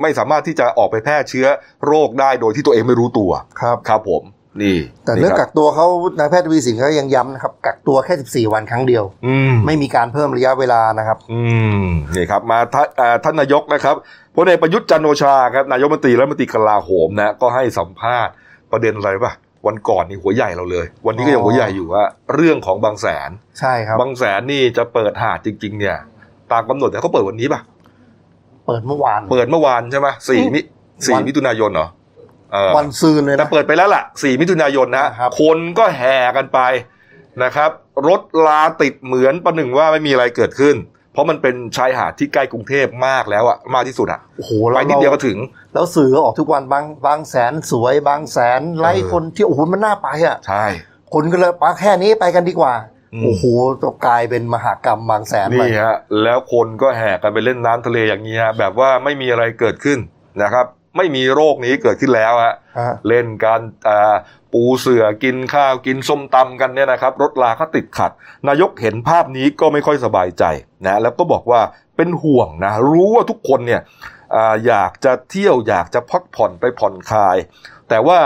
[0.00, 1.46] ไม่สามารถที่จะออกไปแพร่เชื้อ
[1.86, 3.30] โรคได้โดยที่ตัวเองไม่รู้ตัว
[3.60, 4.22] ครับครับผม
[4.62, 5.86] นี่ แต่เรื่องคกักตัวเขา
[6.18, 11.40] นายแพทย์ทวีสินเขายังย้ำนะครับ กักตัวแค่ 14 วันครั้งเดียวอืมไม่มีการเพิ่มระยะเวลานะครับ อื
[11.82, 11.84] ม
[12.14, 13.94] นี่ครับ มาท่านอ่าท่านนายกนะครับ
[14.36, 18.32] พลเอกประยุทธ์จันทร์โอชาครับนายกรัฐมนตรีและรัฐมนตรีกลาโหมนะก็ให้สัมภาษณ์
[18.72, 19.32] ประเด็นอะไรป่ะ
[19.66, 25.96] วันก่อนนี่หัวใหญ่เราเลย วันนี้ก็ยังอ๋อหัวใหญ่อยู่ว่าเรื่องของบางแสน ใช่ครับ บางแสนนี่จะเปิดหาดจริง ๆ เนี่ย
[26.52, 27.60] ตามกำหนดแต่เขาเปิดวันนี้ป่ะ
[28.66, 30.60] เปิดเมื่อวาน เปิดเมื่อวานใช่ไหมสี่มิ
[31.06, 32.05] สี่วันมิถุนายนเหรอเออ
[32.76, 36.60] วันซืนเลยแต่นะเปิดไปแล้วล่ะ 4 มิถุนายนนะฮะครับคนก็แห่กันไป
[37.42, 37.70] นะครับ
[38.08, 40.76] รถลาติดเหมือนประหนึ่งว่าไม่มีอะไรเกิดขึ้น
[41.12, 45.38] เพราะมันเป็นชายหาดที่ใกล้กรุงเทพมากแล้วอะมากที่สุดอะโอ้โหไปแล้วนิดเดียวก็ถึง
[45.74, 50.64] แล้วสื่อก็ออกทุกวันบางบางแสนสวย บางแสนไล่เออคนที่โอ้โหมันน่าไปอะใช่
[51.14, 52.74] คนก็เลยปักแค่นี้ไปกันดีกว่า
[53.14, 53.44] อืมโอ้โห
[53.82, 59.98] จะกลายเป็นมหากรรมบางแสนไปนี่ฮะแล้วคนก็แห่กันไปเล่นน้ำทะเลอย่างนี้ฮะแบบว่าไม่มีอะไรเกิดขึ้น
[60.42, 64.16] นะครับ ไม่มีโรคนี้เกิดขึ้นแล้วฮะฮะเล่นกันอ่า
[64.52, 68.10] ปูเสือกินข้าวกินส้มตำกันเนี่ยนะครับ รถลาก็ติดขัด
[68.48, 70.44] นายกเห็นภาพนี้ก็ไม่ค่อยสบายใจ
[70.86, 71.60] นะแล้วก็บอกว่า
[71.96, 73.82] เป็นห่วงนะ รู้ว่าทุกคนเนี่ย
[74.36, 77.36] อาอยากจะเที่ยวอยากจะพักผ่อนไปผ่อนคลาย
[77.88, 78.18] แต่ว่า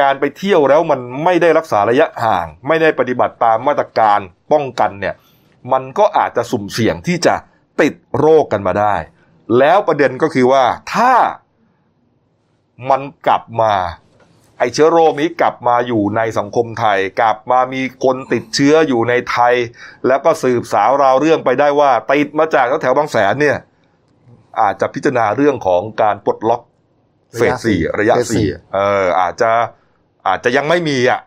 [0.00, 4.20] การไปเที่ยวแล้วมันไม่ได้รักษาระยะห่าง ไม่ได้ปฏิบัติตามมาตรการ
[4.52, 5.14] ป้องกันเนี่ย
[5.72, 7.34] มันก็อาจจะสุ่มเสี่ยงที่จะ
[7.80, 8.94] ติดโรคกันมาได้
[9.58, 10.64] แล้วประเด็นก็คือว่า
[10.94, 11.12] ถ้า
[12.90, 13.72] มันกลับมา
[14.58, 19.54] ไอเชื้อโรคนี้กลับมาอยู่ในสังคมไทย กลับมามีคนติดเชื้ออยู่ในไทย
[20.06, 23.56] แล้วก็สืบสาวราวเรื่องไปได้ว่าติดมาจากแถวๆบางแสนเนี่ย
[24.60, 26.62] อาจจะพิจารณาเรื่องของการปลดล็อก
[27.36, 29.50] เฟสสี่ระยะเฟสสี่สี่เอออาจจะ
[30.28, 31.20] อาจจะยังไม่มีอะ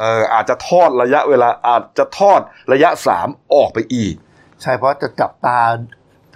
[0.00, 2.40] เอออาจจะทอดระยะเวลาอาจจะทอด
[2.72, 4.14] ระยะสามออกไปอีก
[4.62, 5.60] ใช่เพราะจะจับตา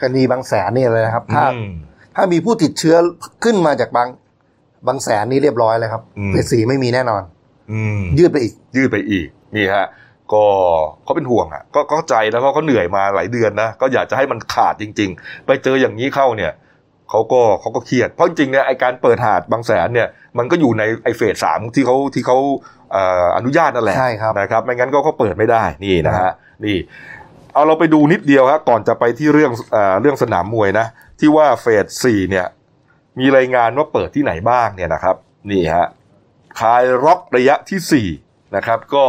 [0.00, 1.72] คดีบางแสนนี่เลยนะครับ ถ้าอืม
[2.16, 2.96] ถ้ามีผู้ติดเชื้อ
[3.44, 4.08] ขึ้นมาจากบาง
[4.86, 7.22] บางแสนนี่เรียบร้อยเลยครับอืมเฟสสี่ไม่มีแน่นอน
[7.72, 9.86] อืมยืดไปอีก ยืดไปอีกนี่ฮะ
[10.32, 10.44] ก็
[11.04, 16.52] เขาเป็นห่วงอะก็ก็เข้าใจแล้วก็เขาเหนื่อยมาหลายเดือนนะก็อยากจะให้มันขาดจริง ๆ ไปเจออย่างนี้เข้าเนี่ย
[17.10, 22.38] เขาก็เขาก็เครียดเพราะจริงๆเนี่ยไอการเปิดหาดบางแสนเนี่ย มันก็อยู่ในไอเฟสสามที่เขาที่เขา
[22.92, 26.76] เอ่ออนุญาตนั่นแหละใช่ครับนะครับไม่งั้นก็เขาเปิดไม่ได้นี่นะครัฮะบนี่
[27.52, 30.86] เอาเราไปดูนิดเดียวครับก่อนจะไปที่เรื่องเอ่อเรื่องสนามมวยนะ
[31.20, 32.46] ที่ว่าเฟสสี่เนี่ย
[33.18, 35.16] มีรายงานว่าเปิดที่ไหนบ้างเนี่ยนะครับ
[35.50, 35.86] นี่ฮะ
[36.60, 39.04] คลายล็อกระยะที่ 4 นะครับ ก็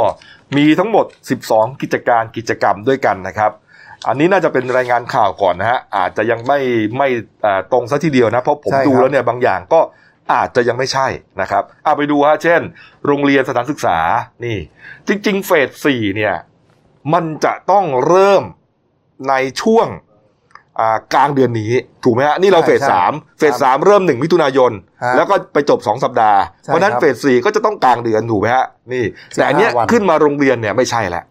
[0.58, 1.06] มีทั้งหมด
[1.44, 3.52] 12 กิจการกิจกรรมด้วยกันนะครับ
[4.08, 6.60] อันนี้น่าจะเป็นรายงานข่าวก่อนนะฮะอาจจะยังไม่
[6.98, 7.08] ไม่
[7.46, 9.80] อ่าตรงซะทีเดียวนะ เพราะผมใช่ครับดูแล้วเนี่ยบางอย่างก็
[10.34, 11.08] อาจจะยังไม่ใช่
[11.42, 12.62] นะครับเอาไปดูฮะเช่น
[13.06, 13.98] โรงเรียนสถานศึกษา
[14.46, 14.58] นี่
[15.08, 16.36] จริง ๆ เฟส4เนี่ย
[17.14, 18.44] มันจะต้องเริ่ม
[19.30, 20.13] ในช่วงอ่า
[21.14, 21.72] กลางเดือนนี้
[22.04, 24.72] ถูกไหมฮะนี่เราใช่เฟสใช่สามเฟสครับสามเริ่มหนึ่งมิถุนายน
[25.04, 29.04] ฮะแล้วก็ไปจบสองสัปดาห์ใช่เพราะฉะนั้นครับเฟสสี่ก็จะต้องกลางเดือนถูกไหมฮะนี่
[29.36, 31.24] แต่อันเนี้ย15วันขึ้นมาโรงเรียนเนี่ยไม่ใช่แล้ว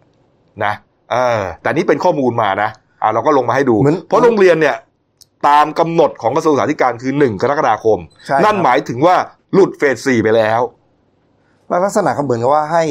[0.63, 0.73] นะ
[1.11, 2.69] เออแต่นี่เป็นข้อมูลมานะ
[3.01, 4.75] อ่าเราก็ลงมาให้ดูเหมือนเพราะโรงเรียนเนี่ย
[5.47, 9.15] ตามกำหนดของกระทรวงศึกษาธิการคือหนึ่งกรกฎาคมใช่ครับนั่นหมายถึงว่า
[9.53, 10.61] หลุดเฟสสี่ไปแล้ว
[11.69, 12.83] มันลักษณะเขาเหมือนกับว่าให้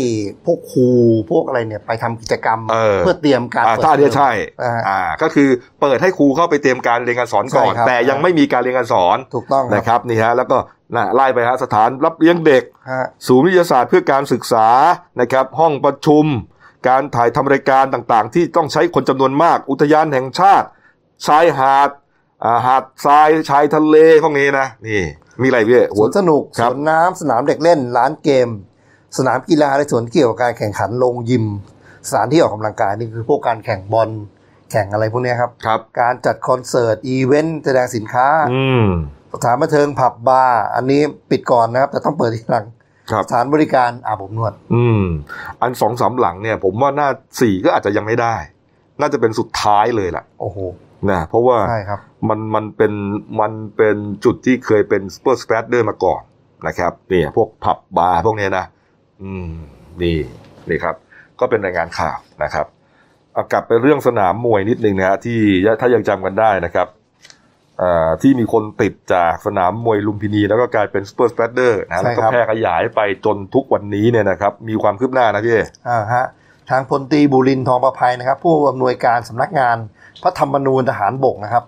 [0.47, 0.89] พวกครู
[1.31, 4.31] พวกอะไรเนี่ยไปทำกิจกรรมเออเพื่อเตรียมการอ่าเปิดถ้าอันเนี้ยใช่
[4.63, 5.49] อ่าอ่าก็คือ
[5.81, 10.57] เปิดให้ครูเข้าไปเตรียมการเรียนการสอนก่อนใช่ครับแต่ยังไม่มีการเรียนการสอนถูกต้องนะครับนี่ฮะแล้วก็
[10.97, 14.69] น่ะไล่ไปฮะสถานรับเลี้ยงเด็กฮะศูนย์วิทยาศาสตร์เพื่อการศึกษา
[15.21, 16.27] นะครับ ห้องประชุม
[16.89, 20.67] การถ่ายทำรายการต่างๆ ที่ต้องใช้คนจำนวนมาก อุทยานแห่งชาติ
[21.27, 21.91] ชายหาด
[22.45, 25.03] อ่าหาดทรายชายทะเลพวกนี้นะนี่
[25.41, 28.49] มีอะไรพี่สหัววนสนุกครัสบวนน้ำสนามเด็กเล่น ร้านเกม
[29.19, 31.45] สนามกีฬาและสวนเกี่ยวกับการแข่งขันลงยิม
[32.09, 34.11] สถานที่ออกกำลังกายนี่คือพวกการแข่งบอล
[34.71, 38.87] แข่งอะไรพวกเนี้ยครับครับการจัดคอนเสิร์ตอีเวนต์แสดงสินค้าอืม
[39.35, 42.67] สถานบันเทิงผับบาร์อันนี้ปิดก่อนนะครับ แต่ต้องเปิดทีหลัง
[43.11, 45.03] ครับสถานบริการอาบอบนวด อืม
[45.61, 47.09] อันสองสามหลังเนี่ย ผมว่าน่า
[47.41, 48.37] สี่ก็อาจจะยังไม่ได้
[49.01, 50.59] น่าจะเป็นสุดท้ายเลยล่ะ โอ้โห
[51.11, 52.93] นะเพราะว่าใช่ครับมันมันเป็น
[53.41, 56.23] มันเป็นจุดที่เคยเป็น super spreader มาก่อน
[56.67, 58.65] นะครับเนี่ยพวกผับบาร์พวกเนี้ยนะ
[59.23, 59.51] อืม
[60.03, 60.19] นี่
[60.69, 60.97] นี่ครับ
[61.41, 62.67] ก็เป็นรายงานข่าวนะครับ
[63.33, 65.41] เอากลับไปเรื่องสนามมวยนิดนึงนะฮะที่
[65.81, 66.89] ถ้ายังจำกันได้นะครับ
[67.83, 76.25] อ่าที่มีคนติดจากสนามมวยลุมพินี แล้วก็กลายเป็น super spreader นะใช่แล้วก็ครับแพร่ขยายไปจนทุกวันนี้เนี่ยนะครับ มีความคืบหน้านะพี่อ่าฮะ
[76.71, 79.77] ทางพลตรีบุรินทร์ทองประภัยนะครับ ผู้อำนวยการสำนักงาน
[80.23, 81.65] พระธรรมนูญทหารบกนะครับ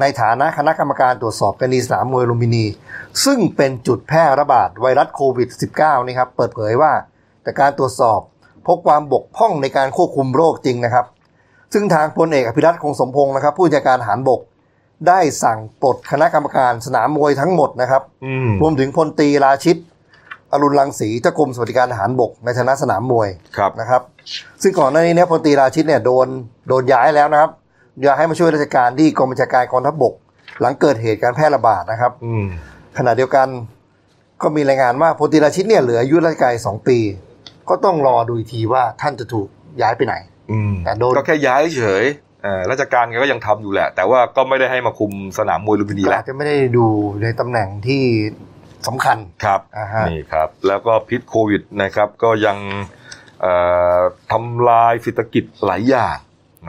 [0.00, 2.64] ในฐานะคณะกรรมการตรวจสอบกรณีสนามมวยลุมพินี
[3.24, 5.48] ซึ่งเป็นจุดแพร่ระบาดไวรัสโควิด
[5.78, 6.92] -19 นี่ครับเปิดเผยว่า
[7.44, 8.20] จากการตรวจสอบ
[8.66, 11.06] พบความบกพร่องในการควบคุมโรคจริงนะครับ
[11.72, 14.40] ซึ่งทางพลเอกอภิรัตคงสมพงศ์นะครับ ผู้จัดการทหารบก
[15.08, 19.76] ได้สั่งปลดคณะกรรมการสนามมวยทั้งหมดนะครับอืมรวมถึงพลตรีราชิต
[20.52, 24.02] อรุณรังสีเจ้ากรมสวัสดิการทหารบกในฐานะสนามมวยครับนะครับ
[24.62, 26.26] ซึ่งก่อนหน้านี้เนี่ยพลตรีราชิตเนี่ยโดน
[26.68, 27.50] โดนย้ายแล้วนะครับ
[28.04, 30.14] ย้ายให้มาช่วยราชการที่กองบัญชาการกองทัพบก
[30.60, 32.46] หลังเกิดเหตุการแพร่ระบาดนะครับอืม
[32.98, 33.48] ขณะเดียวกัน
[34.42, 36.98] ก็มีรายงานว่าพลตรีราชิตเนี่ยเหลืออายุราชการอีกสองปี
[37.68, 39.48] ก็ต้องรอดูอีกทีว่าท่านจะถูก
[39.80, 40.14] ย้ายไปไหน
[40.50, 42.04] อืมแต่โดนก็แค่ย้ายเฉย
[42.42, 46.86] เอ่อราชการแกก็ยังทำอยู่แหละ แต่ว่าก็ไม่ได้ให้มาคุมสนามมวยลุมพินีก็แล้อาวจจะไม่ได้ดู
[47.22, 48.02] ในตำแหน่งที่
[48.86, 52.56] สำคัญครับอ่าฮะนี่ครับ แล้วก็พิษโควิดนะครับ ก็ยัง
[53.40, 53.52] เอ่
[53.96, 54.00] อ
[54.32, 56.16] ทำลายเศรษฐกิจหลายอย่าง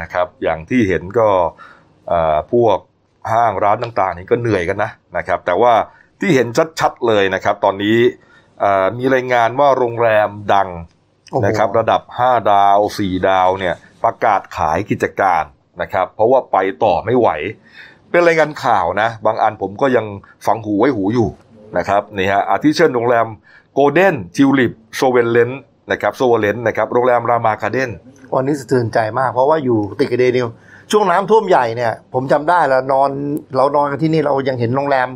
[0.02, 1.28] นะครับ อย่างที่เห็นก็
[2.08, 2.78] เอ่อพวก
[3.32, 5.74] ห้างร้านต่างๆนี่ก็เหนื่อยกันนะนะครับ แต่ว่า
[6.20, 6.48] ที่เห็น
[6.80, 7.98] ชัดๆเลยนะครับ ตอนนี้
[8.60, 10.70] เอ่อมีรายงานว่าโรงแรมดัง
[11.32, 15.44] โอ้โหนะครับระดับ 5 ดาว 4 ดาวเนี่ยประกาศขายกิจการ
[15.82, 17.30] นะครับ เพราะว่าไปต่อไม่ไหว
[18.10, 20.06] เป็นรายงานข่าวนะ บางอันผมก็ยัง
[20.46, 21.30] ฟังหูไว้หูอยู่
[21.78, 23.28] นะครับนี่ฮะอาทิเช่นโรงแรม
[23.74, 25.52] โกลเด้นทิวลิปซอฟเฟอริน
[25.92, 27.90] นะครับซอฟเฟอรินนะครับโรงแรมรามาการ์เด้น
[28.36, 30.48] วันนี้สะเทือนใจมากเพราะว่าอยู่ติดกับเดลินิวส์
[30.92, 33.10] ช่วงน้ำท่วมใหญ่เนี่ย ผมจำได้แล้วนอน
[33.56, 35.08] เรานอนกันที่นี่เรายังเห็นโรงแรมรา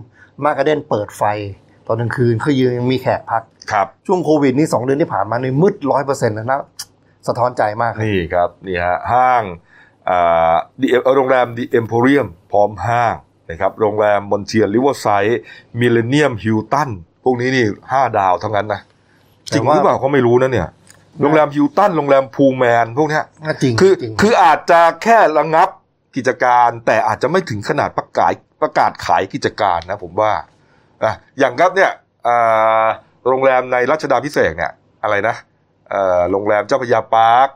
[0.43, 1.23] มาการ์เด้นเปิดไฟ
[1.87, 6.61] ตอนกลางคืนคือยังมีแขกพักครับช่วงโควิดนี่สองเดือนที่ผ่านมาในมืดร้อยเปอร์เซ็นต์นะ
[7.27, 9.43] สะท้อนใจมากครับนี่ครับนี่ฮะห้าง
[10.09, 13.15] อ่า The- เอ่อโรงแรมดิเอ็มโพเรียมพร้อมห้าง
[13.49, 15.39] นะครับโรงแรมมณเฑียรริเวอร์ไซด์
[15.79, 16.89] มิลเลนเนียมฮิลตัน
[17.23, 18.81] พวกนี้นี่ห้าดาวทั้งนั้นนะ
[19.53, 20.67] จริงหรือเปล่าก็ไม่รู้นะเนี่ย
[21.21, 23.23] โรงแรมฮิลตันโรงแรมพูลแมนพวกเนี้ย
[23.61, 25.69] จริงคือจริงคืออาจจะแค่ระงับ
[26.15, 30.31] กิจการ แต่อาจจะไม่ถึงขนาดประกาศประกาศขายกิจการนะผมว่า
[31.03, 31.91] อะอย่างครับเนี่ย
[32.27, 32.85] อ่า
[33.27, 34.71] โรงแรมในรัชดาพิเศษกเนี่ย
[35.03, 35.35] อะไรนะ
[35.89, 37.47] เอ่อโรงแรมเจ้าพระยาปาร์ค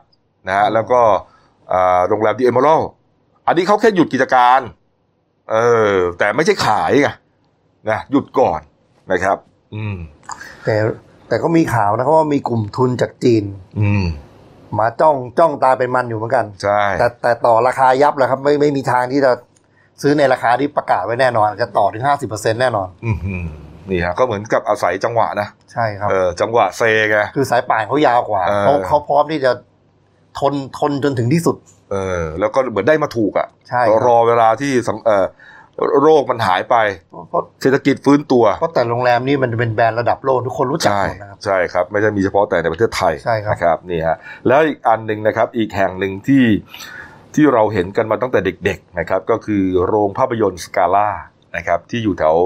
[0.48, 1.00] นะฮะแล้วก็
[1.72, 2.80] อ่าโรงแรมดีเอมเมอรัล
[3.46, 4.60] อันนี้เขาแค่หยุดกิจการ
[5.52, 5.56] เอ
[5.92, 7.08] อแต่ไม่ใช่ขายไง
[7.90, 8.60] นะหยุดก่อน
[9.12, 9.38] นะครับ
[9.74, 9.96] อืม
[10.64, 10.74] แต่
[11.28, 13.44] แต่ก็มีข่าวนะครับว่ามีกลุ่มทุนจากจีน
[13.80, 14.04] อืม
[14.78, 19.32] มาจ้องจ้องตาเป็นมันอยู่เหมือนกัน ใช่ แต่แต่ต่อราคายับแหละครับไม่ไม่มีทางที่จะ
[20.02, 23.10] ซื้อในราคาที่ประกาศไว้แน่นอน จะต่อถึงห้าสิบเปอร์เซ็นแน่นอน อื
[23.42, 23.46] ม
[23.90, 29.52] นี่ฮะก็เหมือนกับอาศัยจังหวะนะใช่ครับเออจังหวะเซไงคือสายป่านเขายาวกว่าเออเขาเขาพร้อมที่จะ
[30.38, 31.56] ทนทนจนถึงที่สุด
[31.90, 35.26] เออ แล้วก็เหมือนได้มาถูกอะใช่ครับรอเวลาที่สังเออ
[36.02, 36.76] โรคมันหายไป
[37.28, 44.16] เพราะเศรษฐกิจฟื้นตัว เพราะแต่โรงแรมนี่มันเป็นแบรนด์ระดับโลกทุกคนรู้จักใช่หมดนะครับใช่ครับ ไม่ใช่มีเฉพาะแต่ในประเทศไทยใช่ครับนะครับนี่ฮะ
[44.48, 46.44] แล้วอีกอันหนึ่งนะครับ อีกแห่งหนึ่งที่
[47.34, 51.08] ที่เราเห็นกันมาตั้งแต่เด็กๆนะครับก็คือโรงภาพยนตร์สกาล่า
[51.56, 52.36] นะครับที่อยู่แถว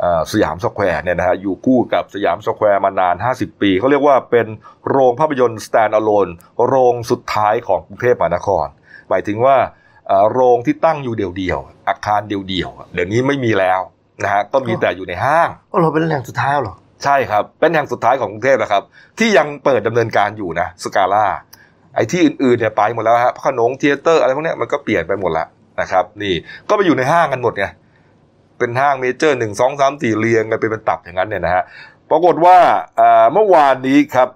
[0.00, 4.46] เอ่อสยามสแควร์เนี่ยนะฮะอยู่คู่กับสยามสแควร์มานาน 50 ปี เขาเรียกว่าเป็น
[4.88, 6.30] โรงภาพยนตร์ stand alone
[6.66, 8.66] โรงสุดท้ายของกรุงเทพมหานคร
[9.08, 9.70] หมายถึงว่าเอ่อ
[10.30, 13.80] โรงที่ตั้งอยู่เดี่ยวๆอาคารเดี่ยวๆเดี๋ยวนี้ไม่มีแล้ว
[14.24, 18.82] นะฮะก็มีแต่อยู่ในห้างก็เราเป็นแหล่งสุดท้ายเหรอใช่ครับ เป็นแห่งสุดท้ายของกรุงเทพนะครับ
[19.18, 21.26] ที่ยังเปิดดำเนินการอยู่นะสกาล่า
[21.94, 25.46] ไอ้ที่อื่นๆเนี่ยไปหมดแล้วฮะพระโขนงเธียเตอร์อะไรพวกเนี้ยมันก็เปลี่ยนไปหมดแล้ว
[25.80, 26.34] นะครับ นี่
[26.68, 27.66] ก็ไปอยู่ในห้างกันหมดไง
[28.58, 31.62] เป็นห้างเมเจอร์หนึ่งสองสามสี่เรียงกันเป็นเป็นตับอย่างนั้นเนี่ยนะฮะ
[32.10, 32.56] ปรากฏว่า
[32.96, 34.28] เอ่อเมื่อวานนี้ครับ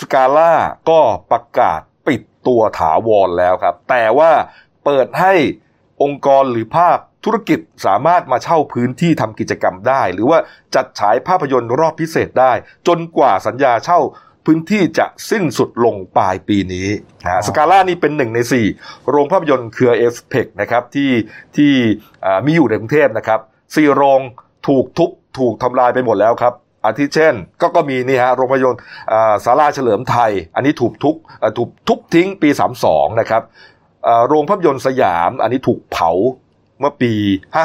[0.00, 0.52] สกาล่า
[0.90, 1.00] ก็
[1.32, 4.30] ประกาศปิดตัวถาวรแล้วครับ แต่ว่า
[4.84, 5.34] เปิดให้
[6.02, 10.38] องค์กรหรือภาคธุรกิจสามารถมาเช่าพื้นที่ทำกิจกรรมได้ หรือว่า
[10.74, 12.52] จัดฉายภาพยนตร์รอบพิเศษได้
[12.88, 14.00] จนกว่าสัญญาเช่า
[14.46, 16.88] พื้นที่จะสิ้นสุดลงปลายปีนี้
[17.24, 18.66] นะฮะสกาล่านี่เป็นหนึ่งในสี่
[19.10, 21.10] โรงภาพยนตร์เครือเอสเพกนะครับที่
[21.56, 21.72] ที่
[22.24, 23.40] อ่ามีอยู่ในกรุงเทพนะครับ
[23.74, 24.20] สี่โรง
[24.68, 28.80] ถูกทุบถูกทำลายไปหมดแล้วครับอาทิเช่น ก็ก็มีนี่ฮะโรงภาพยนตร์
[29.12, 32.48] อ่าศาลาเฉลิมไทย อันนี้ถูกทุบเอ่อถูกทุบทิ้งปี
[32.84, 33.73] 32 นะครับอ่า
[34.28, 36.10] โรงภาพยนตร์สยาม อันนี้ถูกเผา
[36.80, 37.12] เมื่อปี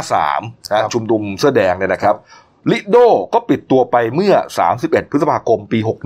[0.10, 2.16] 53นะครัฮะบชุมนุมเสื้อแดงเนี่ยนะครับ
[2.72, 2.98] ลิโด
[3.34, 4.34] ก็ปิดตัวไปเมื่อ
[4.74, 5.98] 31 พฤษภาคมปีครับ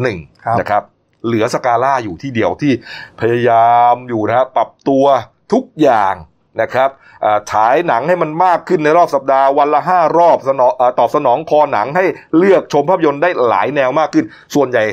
[0.55, 0.83] 61 นะครับ
[1.25, 2.71] เหลือสกาล่าอยู่ที่เดียวที่
[3.19, 5.05] พยายามอยู่นะครับปรับตัว
[5.53, 6.15] ทุกอย่าง
[6.61, 6.89] นะครับ
[7.25, 12.05] อ่าฉายหนังให้มันมากขึ้นในรอบสัปดาห์วันละ 5 รอบสนองอาตอบสนองคอหนังให้
[12.37, 14.83] เลือกชมภาพยนตร์ได้หลายแนวมากขึ้น ส่วนใหญ่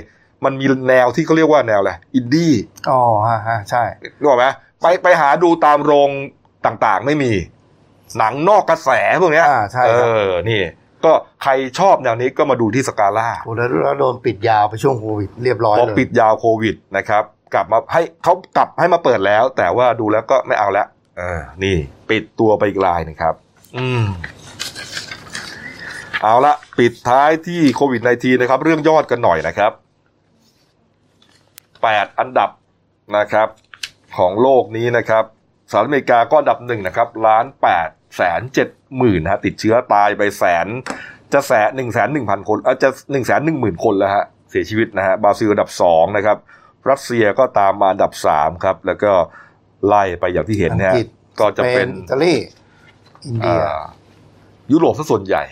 [0.44, 2.53] มันมีแนวที่เขาเรียกว่าแนวอะไรอินดี้
[2.90, 3.83] อ๋อฮะฮะใช่
[4.18, 4.46] นึกออกไหม
[4.82, 6.10] ไปไปหาดูตามโรง
[6.66, 7.32] ต่างๆ ไม่มี
[8.18, 8.90] หนังนอกกระแส
[9.20, 10.62] พวกเนี้ยอ่าใช่เอครับ อนี่
[11.04, 11.12] ก็
[11.42, 20.86] ใครชอบแนวนี้ก็มาดูที่สกาล่า โอ้แล้วแล้วโดนปิดยาวไปช่วงโควิดเรียบร้อยพอเลย ปิดยาวโควิดนะครับ กลับมาให้เขากลับให้มาเปิดแล้ว แต่ว่าดูแล้วก็ไม่เอาแล้ว
[21.18, 21.76] เออนี่
[22.10, 23.34] ปิดตัวไปอีกรายหนึงครับ
[23.76, 24.04] อืม
[26.22, 29.72] เอาละปิดท้ายที่โควิด -19 นะครับ เรื่องยอดกันหน่อยนะครับ
[31.82, 32.50] แปดอันดับ
[33.16, 33.48] นะครับ
[34.18, 35.24] ของโลกนี้นะครับ
[35.70, 40.66] สหรัฐอเมริกาก็อันดับหนึ่งนะครับล้านแปดแสนเจ็ดหมื่นฮะติดเชื้อตายไปแสน
[41.32, 46.36] จะแสนหนึ่งแสนหนึ่งพันคนเออจะหนึ่งแสนหนึ่งหมื่นคนแล้วฮะเสียชีวิตนะฮะบราซิลอันดับสองนะครับ
[46.90, 49.12] รัสเซียก็ตามมาอันดับสามครับ แล้วก็
[49.86, 51.08] ไล่ไปอย่างที่เห็นเนี่ยอังกฤษ
[51.40, 52.34] ก็จะเป็นอิตาลี
[53.26, 53.82] อินเดียอ่า
[54.72, 55.44] ยุโรปซะส่วนใหญ่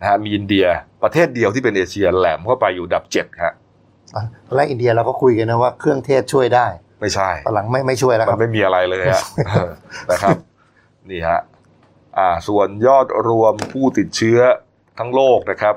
[0.00, 0.66] นะฮะมีอินเดีย
[1.02, 3.54] ประเทศเดียวที่เป็นเอเชียแหลมเข้าไปอยู่อันดับเจ็ดฮะ
[4.46, 6.66] ตอนแรกอินเดียเราก็คุยกันนะว่าเครื่องเทศช่วยได้
[7.00, 9.70] ไม่ใช่ตอนหลังไม่ไม่ช่วยแล้วคมัรันบไม่มีอะไรเลยฮะเออ
[10.10, 10.36] นะครับ
[11.10, 11.40] นี่ฮะ
[12.18, 14.40] อ่าส่วนยอดรวมผู้ติดเชื้อ
[14.98, 15.76] ทั้งโลกนะครับ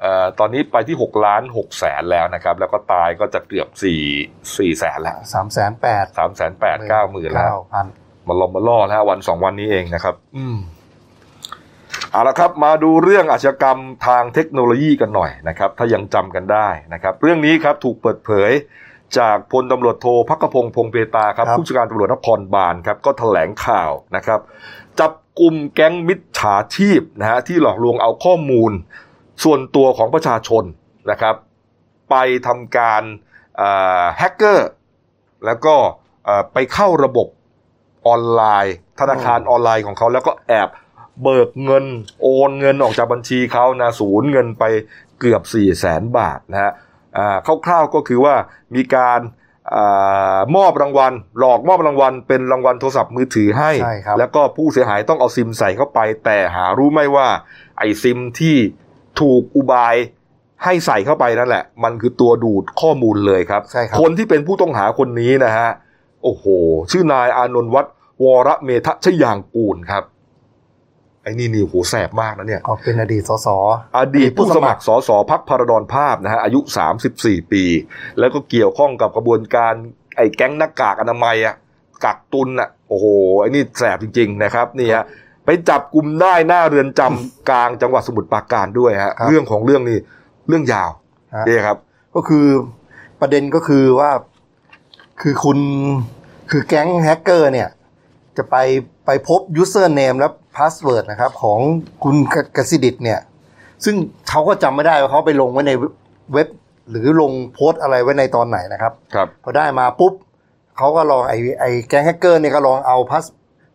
[0.00, 4.02] เอ่อตอนนี้ไปที่หกล้านหกแสนแล้วนะครับ แล้วก็ตายก็จะเกือบสี่
[4.58, 7.86] สี่แสนแล้วสามแสนแปดสามแสนแปดเก้าหมื่นแล้วเก้าพัน
[8.26, 10.58] มาลอมมาล่อแล้ววันสองวันนี้เองนะครับ อืม
[12.10, 18.50] เอาละครับมาดูเรื่องอาชญากรรมทางเทคโนโลยีกันหน่อยนะครับ ถ้ายังจำกันได้นะครับ เรื่องนี้ครับถูกเปิดเผย
[19.18, 24.40] จากพลตำรวจโทพักกพงศ์พงเพตาครับผู้จัดการตำรวจนครบาลครับก็แถลงข่าวนะครับ
[25.00, 28.72] จับกลุ่มแก๊งมิจฉาชีพนะฮะที่หลอกลวงเอาข้อมูล
[29.44, 30.64] ส่วนตัวของประชาชน
[31.10, 31.34] นะครับ
[32.10, 32.14] ไป
[32.46, 33.02] ทำการ
[34.16, 34.68] แฮกเกอร์
[35.46, 35.74] แล้วก็
[36.24, 37.28] เอ่อไปเข้าระบบ
[38.06, 40.68] ออนไลน์ ธนาคารออนไลน์ของเขาแล้วก็แอบ
[41.22, 41.84] เบิกเงิน
[42.22, 44.64] โอนเงินออกจากบัญชีเขานะสูญเงินไป
[45.20, 46.85] เกือบ4ี่แสนบาทนะฮะอ่า
[47.66, 48.34] คร่าวๆก็คือว่า
[48.74, 49.20] มีการ
[49.74, 57.28] อามอบรางวัล หลอกมอบรางวัล เป็นรางวัลโทรศัพท์มือถือให้ใช่ครับแล้วก็ผู้เสียหายต้องเอาซิมใส่เข้าไป แต่หารู้ไหม่ว่า
[57.78, 58.56] ไอซิมที่
[59.20, 59.96] ถูกอุบาย
[60.64, 65.68] ให้ใส่เข้าไปนั่นแหละ มันคือตัวดูดข้อมูลเลยครับใช่ครับคนที่เป็นผู้ต้องหาคนนี้นะฮะ
[66.22, 66.44] โอ้โห
[66.90, 67.92] ชื่อนายอานนท์วัฒน์
[68.24, 70.04] วรเมธชยางกูลครับ
[71.26, 73.48] ไอ้นี่นี่โหแสบมากนะเนี่ยก็เป็นอดีตสส
[73.98, 76.60] อดีตผู้สมัครสสพักพารดรภาพนะฮะอายุ
[77.06, 77.64] 34 ปี
[78.18, 79.72] แล้วก็เกี่ยวข้องกับกระบวนการ
[80.16, 81.54] ไอ้แก๊งหน้ากากอนามัยอะ
[82.04, 83.06] กักตุนอะโอ้โห
[83.40, 85.04] ไอ้นี่แสบจริง ๆ นะครับนี่ฮะ
[85.44, 89.98] ไปจับกลุ่มได้หน้าเรือนจำกลางจังหวัดสมุทรปราการด้วยฮะครับเรื่องของเรื่องนี่
[90.48, 90.90] เรื่องยาว
[91.34, 91.76] ฮะนี่ครับ
[92.14, 92.46] ก็คือ
[93.20, 94.10] ประเด็นก็คือว่า
[95.22, 95.58] คือคุณ
[96.50, 97.68] คือแก๊งแฮกเกอร์เนี่ย
[98.36, 98.56] จะไป
[99.06, 101.60] ไปพบ username และ password นะครับ ของ
[102.04, 103.20] คุณกกสิดิตเนี่ย
[103.84, 103.96] ซึ่ง
[104.28, 105.72] เขาก็จำไม่ได้ว่าเขาไปลงไว้ใน
[106.32, 106.48] เว็บ
[106.90, 110.12] หรือลงโพสต์อะไรไว้ในตอนไหนนะครับ ครับ พอได้มาปุ๊บ
[110.76, 113.24] เขาก็ลองไอ้ไอ้แก๊งแฮกเกอร์เนี่ยก็ลองเอาพัส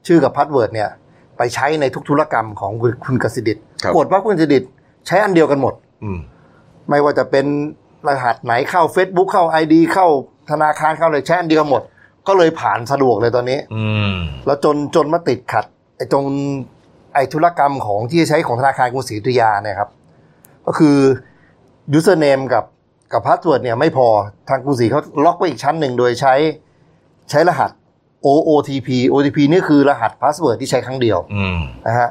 [0.08, 0.90] ชื่อกับ password เนี่ย
[1.38, 4.64] ไปใช้ในทุกธุรกรรมของคุณคุณกสิดิตครับปรากฏว่าคุณกสิดิต
[5.08, 6.20] ใช้อันเดียวกันหมด อืม
[6.90, 7.46] ไม่ว่าจะเป็น
[8.08, 10.08] รหัสไหนเข้า Facebook เข้า ID เข้า
[10.52, 11.82] ธนาคารเข้าอะไรใช้อันเดียวกันหมด
[12.28, 14.14] ก็เลยผ่านสะดวกเลยตอนนี้ อืม
[14.46, 15.66] แล้วจนจนมาติดขัด
[15.98, 16.26] ไอ้ตรง
[17.14, 19.90] ไอ้ธุรกรรมของที่ใช้ของธนาคารกรุงศรีอยุธยาเนี่ยครับ
[20.68, 20.98] ก็คือ
[21.98, 22.66] username กับ
[23.14, 24.08] กับ password เนี่ยไม่พอ
[24.50, 26.34] ทางกรุงศรีเขาล็อกไว้อีกชั้นหนึ่งโดยใช้
[27.30, 27.72] ใช้รหัส
[28.26, 32.10] O OTP OTP นี่คือรหัส password ที่ใช้ครั้งเดียวอืมนะฮะ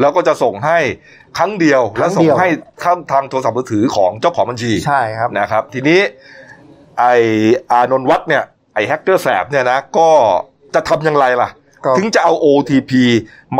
[0.00, 0.78] แล้วก็จะส่งให้
[1.38, 2.48] ครั้งเดียวครั้แล้วงส่เดีงยวให้
[2.82, 6.00] ข้ามทางโทรศัพท์มือถือของเจ้าของบัญชีใช่ครับนะครับ ทีนี้
[6.98, 7.04] ไอ
[7.70, 10.08] อานนท์วัดเนี่ย ไอแฮกเกอร์แสบเนี่ยนะก็
[10.74, 11.50] จะทำอย่างไรล่ะ
[11.84, 12.92] ก็ถึงจะเอา OTP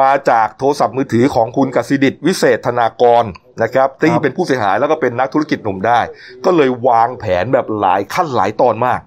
[0.00, 3.24] มาจากโทรศัพท์มือถือของคุณกสิดิตวิเศษธนากร
[3.62, 6.00] นะครับที่เป็นผู้เสียหายแล้วก็เป็นนักธุรกิจหนุ่มได้
[6.44, 9.00] ก็เลยวางแผนแบบหลายขั้นหลายตอนมาก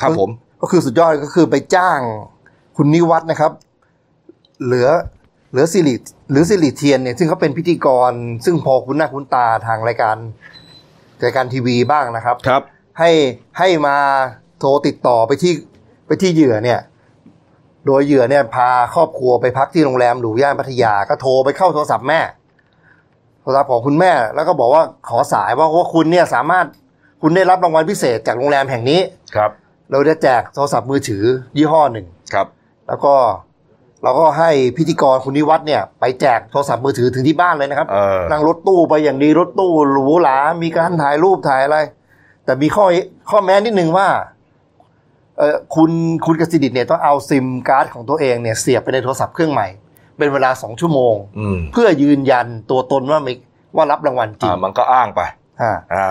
[0.00, 2.00] ครับผม ก็คือสุดยอดก็คือไปจ้าง
[2.76, 3.52] คุณนิวัฒน์นะครับ
[4.64, 4.88] เหลือ
[5.50, 5.94] เหลือสิริ
[6.30, 8.12] หรือสิริเทียนเนี่ยซึ่งเขาเป็นพิธีกร
[8.44, 10.16] ซึ่งพอคุ้นหน้าคุ้นตาทางรายการ
[11.24, 12.62] รายการทีวีบ้างนะครับ ครับ
[12.98, 13.10] ให้
[13.58, 13.96] ให้มา
[14.60, 15.52] โทรติดต่อไปที่
[16.06, 16.80] ไปที่เหยื่อเนี่ย
[17.86, 22.20] โดยเหยื่อเนี่ยพาครอบครัวไปพักที่โรงแรมหรูย่านพัทยาก็โทรไปเข้าโทรศัพท์แม่
[23.42, 26.66] โทรศัพท์ของคุณแม่ แล้วก็บอกว่าขอสายว่าว่าคุณเนี่ยสามารถ
[27.22, 29.00] คุณได้รับรางวัลพิเศษจากโรงแรมแห่งนี้
[29.36, 29.50] ครับ
[29.90, 31.24] เราจะแจกโทรศัพท์มือถือ
[31.56, 32.46] ยี่ห้อหนึ่งครับ
[32.88, 33.14] แล้วก็
[34.02, 41.78] เราก็ให้พิธีกรคุณนิวัฒน์เนี่ยไปแจกโทรศัพท์มือถือถึงที่บ้านเลยนะครับเออนั่งรถตู้ไปอย่างดีรถตู้หรูหรา มีการถ่ายรูปถ่ายอะไร
[42.44, 42.84] แต่มีข้อ
[43.30, 44.33] ข้อแม้นิดนึงว่าเออ
[45.74, 45.90] คุณ
[46.26, 49.66] คุณกสิดิตเนี่ยต้องเอาซิมการ์ดของตัวเองเนี่ยเสียบไปในโทรศัพท์เครื่องใหม่
[50.18, 53.32] เป็นเวลาสองชั่วโมงอืมเพื่อยืนยันตัวตนว่ามี
[53.76, 55.20] ว่ารับรางวัลจริงอ่ามันก็อ้างไป
[55.62, 56.08] อ่าอ่า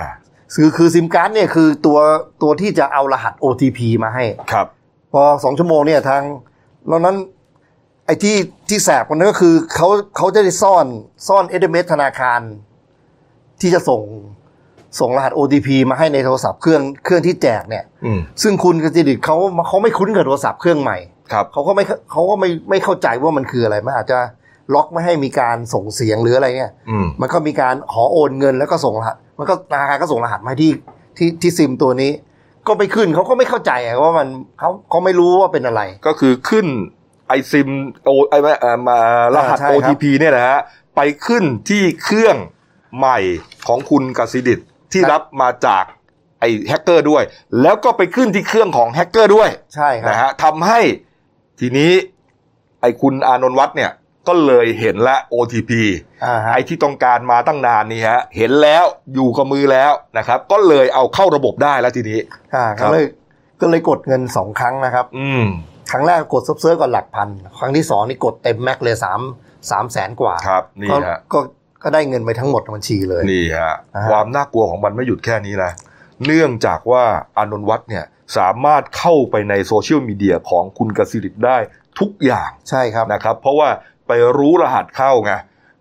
[0.53, 1.99] คือคือซิมการ์ดเนี่ยคือตัว
[2.41, 4.67] ตัวที่จะเอารหัส OTP มาให้ครับ
[5.13, 6.23] พอสองชั่วโมงเนี่ยทาง
[6.88, 7.17] แล้วนั้น
[8.05, 8.38] ไอ้ที่
[8.69, 10.86] ที่แสบกว่านั้นก็คือเขาเขาจะได้ซ่อน
[11.27, 12.41] ซ่อนเอเดเมธนาคาร
[13.62, 14.01] ที่จะส่ง
[14.99, 19.36] ส่งรหัส OTP มาให้ในโทรศัพท์เครื่องเครื่องที่แจกเนี่ยอืมซึ่งคุณกจิดิตเขา
[19.67, 20.97] เขาไม่คุ้นกับโทรศัพท์เครื่องใหม่
[21.32, 24.19] ครับเขาก็ไม่เขาก็ไม่ไม่เข้าใจว่ามันคืออะไรมันอาจจะ
[24.73, 30.71] ล็อกไม่ให้มีการส่งเสียงหรืออะไรเนี่ยอืมมันก็มีการขอโอนเงินแล้วก็ส่งรหัสมันก็ธนาคารก็ส่งรหัสมาให้ที่
[31.17, 32.12] ที่ที่ซิมตัวนี้
[32.67, 34.27] ก็ไม่ขึ้นเขาก็ไม่เข้าใจอะว่ามัน
[34.60, 36.67] เขาเขาไม่รู้ว่าเป็นอะไร ก็คือขึ้น
[37.27, 37.69] ไอซิม
[38.06, 38.99] โอไอเอ่อมา
[39.36, 40.60] รหัสอ่าใช่ครับ OTP เนี่ยนะฮะ
[40.95, 42.36] ไปขึ้นที่เครื่อง
[42.97, 43.19] ใหม่
[43.67, 44.60] ของคุณกสิดิต
[44.93, 45.84] ที่ครับรับมาจาก
[46.39, 47.23] ไอแฮกเกอร์ด้วย
[47.62, 50.79] แล้วก็ไปขึ้นที่เครื่องของแฮกเกอร์ด้วยใช่ครับนะฮะทำให้
[51.60, 51.91] ทีนี้
[52.82, 53.91] ไอคุณอานนท์วัฒน์เนี่ย
[54.27, 55.71] ก็เลยเห็นละ OTP
[56.25, 62.19] อ่าฮะไอที่ต้องการมาตั้งนานนี่ฮะเห็นแล้วอยู่กับมือแล้วนะครับ ก็เลยเอาเข้าระบบได้แล้วทีนี้
[62.56, 63.06] อ่าครัก็บเลย
[63.62, 65.43] ก็เลยกดเงินสองครั้งนะครับ อืม
[65.91, 67.29] ครั้งแรกกดซับเซิร์ฟก่อนหลักพัน
[67.60, 69.19] ครั้งที่สองนี่กดเต็มแม็กเลยสาม
[69.71, 71.39] สามแสนกว่าครับนี่ก็ฮะก็
[71.84, 75.72] ก็ได้เงินไปทั้งหมดบัญชีเลยนี่ฮะอ่าฮะความน่ากลัวของมันไม่หยุดแค่นี้นะ
[76.26, 77.04] เนื่องจากว่า
[77.38, 78.06] อานนท์วัฒน์เนี่ย
[78.38, 81.58] สามารถเข้าไปในโซเชียลมีเดียของคุณกสิริตได้
[82.00, 83.69] ทุกอย่างใช่ครับนะครับ เพราะว่า
[84.08, 85.34] ไปรู้รหัสเข้าไง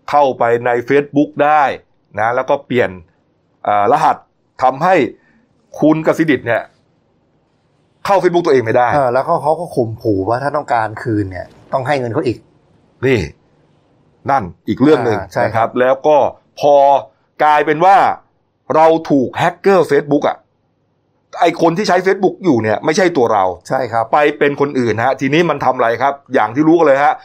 [0.09, 1.63] เข้าไปใน Facebook ได้
[2.19, 2.89] นะแล้วก็เปลี่ยน
[3.67, 4.17] อ่ารหัส
[4.63, 4.95] ทำให้
[5.81, 6.61] คุณกสิริตเนี่ย
[8.05, 12.37] เข้า Facebook ตัวเองไม่ได้เออแล้วก็เขาก็ข่มขู่ว่าถ้าต้องการคืนเนี่ย ต้องให้เงินเขาอีก
[13.05, 13.19] นี่
[14.31, 16.17] นั่นอีกเรื่องหนึ่งอ่าใช่นะคครัรับบแล้วก็
[16.59, 16.75] พอ
[17.43, 17.97] กลายเป็นว่า
[18.75, 20.37] เราถูกแฮกเกอร์ Facebook อะ
[21.41, 27.15] ไอคนที่ใช้ Facebook อยู่เนี่ยไม่ใช่ตัวเราใช่ครับ ไปเป็นคนอื่นฮะ ทีนี้มันทำอะไรครับ อย่างที่รู้กันเลยฮะ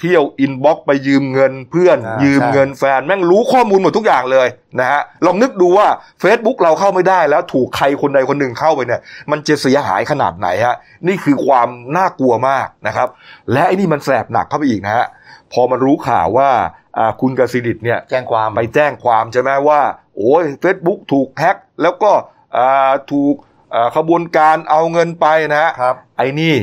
[0.00, 4.48] เที่ยว inbox ไปยืมเงินเพื่อนอ่ายืยืมใช่เงินแฟน แม่งรู้ข้อมูลหมดทุกอย่างเลย
[4.80, 5.86] นะฮะลองนึกดูว่า
[6.22, 10.76] Facebook เราเข้าไม่ได้แล้วถูกใครคนใดคนหนึ่งเข้าไปเนี่ย มันจะเสียหายขนาดไหนฮะ
[11.08, 13.08] นี่คือความน่ากลัวมากนะครับ
[13.52, 15.06] และไอ้นี่มันแสบหนักเข้าไปอีกนะฮะ
[15.52, 16.50] พอมันรู้ข่าวว่า
[16.98, 19.80] อ่าคุณกสิดิตเนี่ยแจ้งความไปแจ้งความใช่ไหมว่า
[20.16, 22.12] โอ้ย Facebook ถูกแฮ็กแล้วก็
[22.56, 23.34] อ่าถูก
[23.74, 26.54] อ่าขบวนการเอาเงินไปนะฮะครับไอ้นี่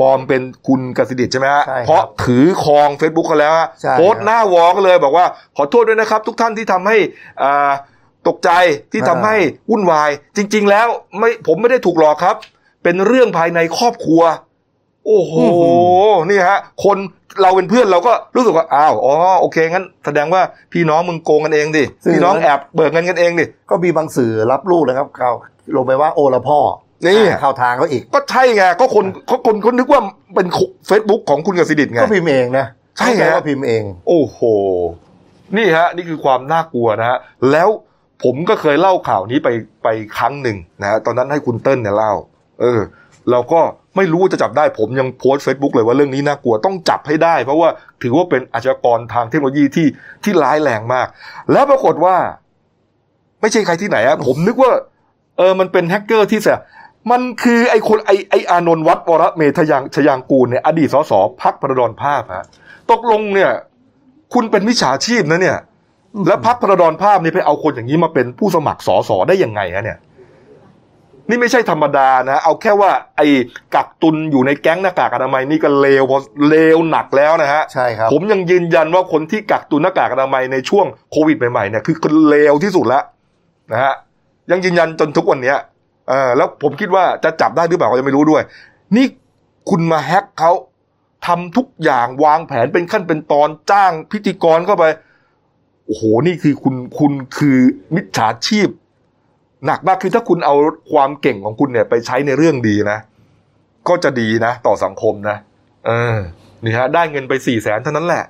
[0.00, 5.26] ปลอมเป็นคุณกสิดิตใช่ไหมฮะใช่ครับเพราะถือครอง Facebook เขาแล้วฮะใช่โพสต์หน้าวอลก็เลยบอกว่า
[5.56, 6.96] ขอโทษด้วยนะครับ ทุกท่านที่ทำให้
[7.42, 7.70] อ่า
[8.28, 8.50] ตกใจ
[8.92, 9.36] ที่ทำให้
[9.70, 10.86] วุ่นวาย จริง ๆ แล้ว
[11.18, 12.36] ไม่ผมไม่ได้ถูกหลอกครับ
[12.82, 14.22] เป็นเรื่องภายในครอบครัว
[15.08, 15.34] โอ้โห
[16.30, 16.98] นี่ฮะ คน
[17.42, 20.42] เราเป็นเพื่อนเราก็รู้สึกว่า อ้าว อ๋อ โอเค งั้นแสดงว่า
[20.72, 25.30] พี่น้องมึงโกงกันเองดิซึ่งพี่น้องแอบเบิกเงินกันเองดิ ก็มีบางสื่อรับลูกนะครับ เขา
[25.76, 26.58] ลงไปว่าโอละพ่อ
[27.06, 30.00] นี่อ่าเข้าทางเขาอีก ก็ใช่ไง ก็คนเขาคนคนนึกว่า
[30.34, 30.48] เป็น
[30.86, 32.66] เฟซบุ๊กของคุณกสิดิตไง ก็พิมพ์เองนะ
[32.98, 34.38] ใช่ไงเข้าก็พิมพ์เอง โอ้โห
[35.56, 37.18] นี่ฮะ นี่คือความน่ากลัวนะฮะ
[37.52, 37.68] แล้ว
[38.24, 39.48] ผมก็เคยเล่าข่าวนี้ไป
[39.82, 42.12] ไปครั้งหนึ่งนะฮะตอนนั้นให้คุณเติ้ลเนี่ยเล่า
[42.60, 42.80] เออ
[43.30, 43.60] เราก็
[43.98, 47.68] ไม่รู้ว่าจะจับได้ผมยังโพสต์เฟซบุ๊กเลยว่าเรื่องนี้น่ากลัวต้องจับให้ได้ เพราะว่า
[48.02, 49.86] ถือว่าเป็นอาชญากรทางเทคโนโลยีที่
[50.24, 51.06] ที่ร้ายแรงมาก
[51.52, 52.16] แล้วปรากฏว่า
[53.40, 54.72] ไม่ใช่ใครที่ไหนอะผมนึกว่า
[55.38, 56.48] เออมันเป็นแฮกเกอร์ที่แส
[57.10, 62.46] มันคือไอคนไอไออานนท์วัดวรเมธยังชยางกูลเนี่ยอดีตสสพรรคภราดรภาพฮะ
[62.90, 63.50] ตกลงเนี่ย
[64.34, 65.58] คุณเป็นมิจฉาชีพนะเนี่ย
[66.28, 69.98] แล้วพักพระดอนภาพนี่ไปเอาคนอย่างนี้มาเป็นผู้สมัครสสได้ยังไงฮะเนี่ย
[71.28, 73.26] นี่ไม่ใช่ธรรมดานะ เอาแค่ว่าไอ้
[73.74, 76.18] กักตุนอยู่ในแก๊งหน้ากากอนามัยนี่ก็เลวพอ
[76.48, 83.02] เลวหนักแล้วนะฮะใช่ครับผมยังยืนยันว่าคนที่กักตุนหน้ากากอนามัยในช่วงโควิดใหม่ๆเนี่ยคือคนเลวที่สุดแล้ว
[83.72, 83.94] นะฮะ
[84.50, 85.58] ยังยืนยันจนทุกวันเนี้ย
[86.08, 88.42] เออแล้วผมคิดว่าจะจับได้หรือเปล่าก็ยังไม่รู้ด้วย
[88.96, 89.06] นี่
[89.70, 90.52] คุณมาแฮกเขา
[91.26, 94.84] ทำทุกอย่างวางแผนเป็นขั้นเป็นตอนจ้างพิธีกรเข้าไป
[95.86, 97.58] โอ้โห นี่คือคุณคุณคือ
[97.94, 98.68] มิจฉาชีพ
[99.66, 100.54] หนักมากคือถ้าคุณเอา
[100.92, 102.98] ความเก่งของคุณเนี่ยไปใช้ในเรื่องดีนะ
[103.88, 105.36] ก็จะดีนะ ต่อสังคมนะ
[105.86, 106.16] เออ
[106.64, 108.24] นี่ฮะ ได้เงินไปสี่แสนเท่านั้นแหละ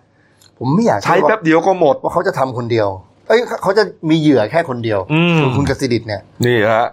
[0.59, 2.89] ผมไม่อยากใช้เชื่อแป๊บเดียวก็หมดว่าเขาจะทำคนเดียว
[3.29, 6.87] เอ้ยเขาจะมีเหยื่อแค่คนเดียวอืมส่วนคุณกสิดิตเนี่ย นี่ฮะ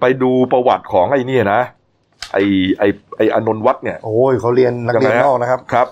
[0.00, 1.60] ไปดูประวัติของไอ้นี่นะ
[2.32, 2.42] ไอ้
[2.78, 5.88] ไอ้ไอ้อนนท์วัดเนี่ย โอ้ยเขาเรียนนักเรียนยังไงฮะนอกนะครับครับ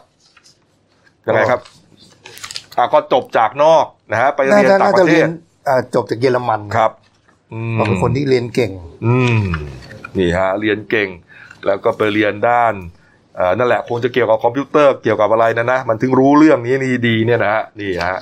[1.27, 1.61] ยังไงครับ
[2.79, 5.31] อะก็จบจากนอกนะฮะไปน่าเรียนจะต่างน่าปจะระเทเรียศน
[5.69, 7.14] อ่าจบจากเยอรมันครับอืม
[7.73, 8.73] เขาเป็นคนที่เรียนเก่ง
[9.07, 9.43] อืม
[10.19, 11.09] นี่ฮะเรียนเก่ง
[11.67, 12.75] แล้วก็ไปเรียนด้าน
[13.37, 18.21] เอ่อนั่นแหละคงจะเกี่ยวกับคอมพิวเตอร์เกี่ยวกับอะไรนะนะมันถึงรู้เรื่องนี้นี่ดีเนี่ยนะฮะนี่ฮะ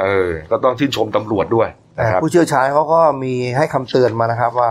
[0.00, 4.70] เออ ก็ต้องชื่นชมตำรวจด้วยแต่นะครับผู้เชี่ยวชาญเขาก็มีให้คำเตือนมานะครับ ว่า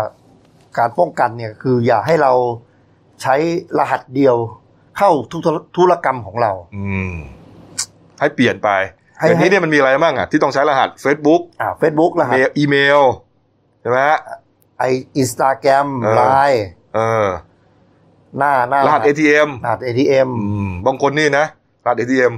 [0.77, 2.33] การป้องกันเนี่ยคืออย่าให้เรา
[3.21, 3.35] ใช้
[3.79, 4.35] รหัสเดียว
[4.97, 5.41] เข้าทุก
[5.77, 7.13] ธุรกรรมของเรา อืม
[8.19, 8.69] ให้เปลี่ยนไป
[9.19, 13.01] ให้เดี๋ยวนี้เนี่ยมันมีอะไรบ้างอะที่ต้องใช้รหัส Facebook อ่าเฟซบุ๊กรหัสเมลอีเมล
[13.81, 14.19] ใช่ไหมฮะ
[14.79, 14.83] ไอ
[15.17, 16.21] อินสตาแกรมเออไล
[16.51, 16.65] น์
[16.95, 17.27] เออ
[18.37, 21.45] หน้าหน้ารหัส ATM รหัส ATM อืมบางคนนี่นะ
[21.85, 22.33] รหัส ATM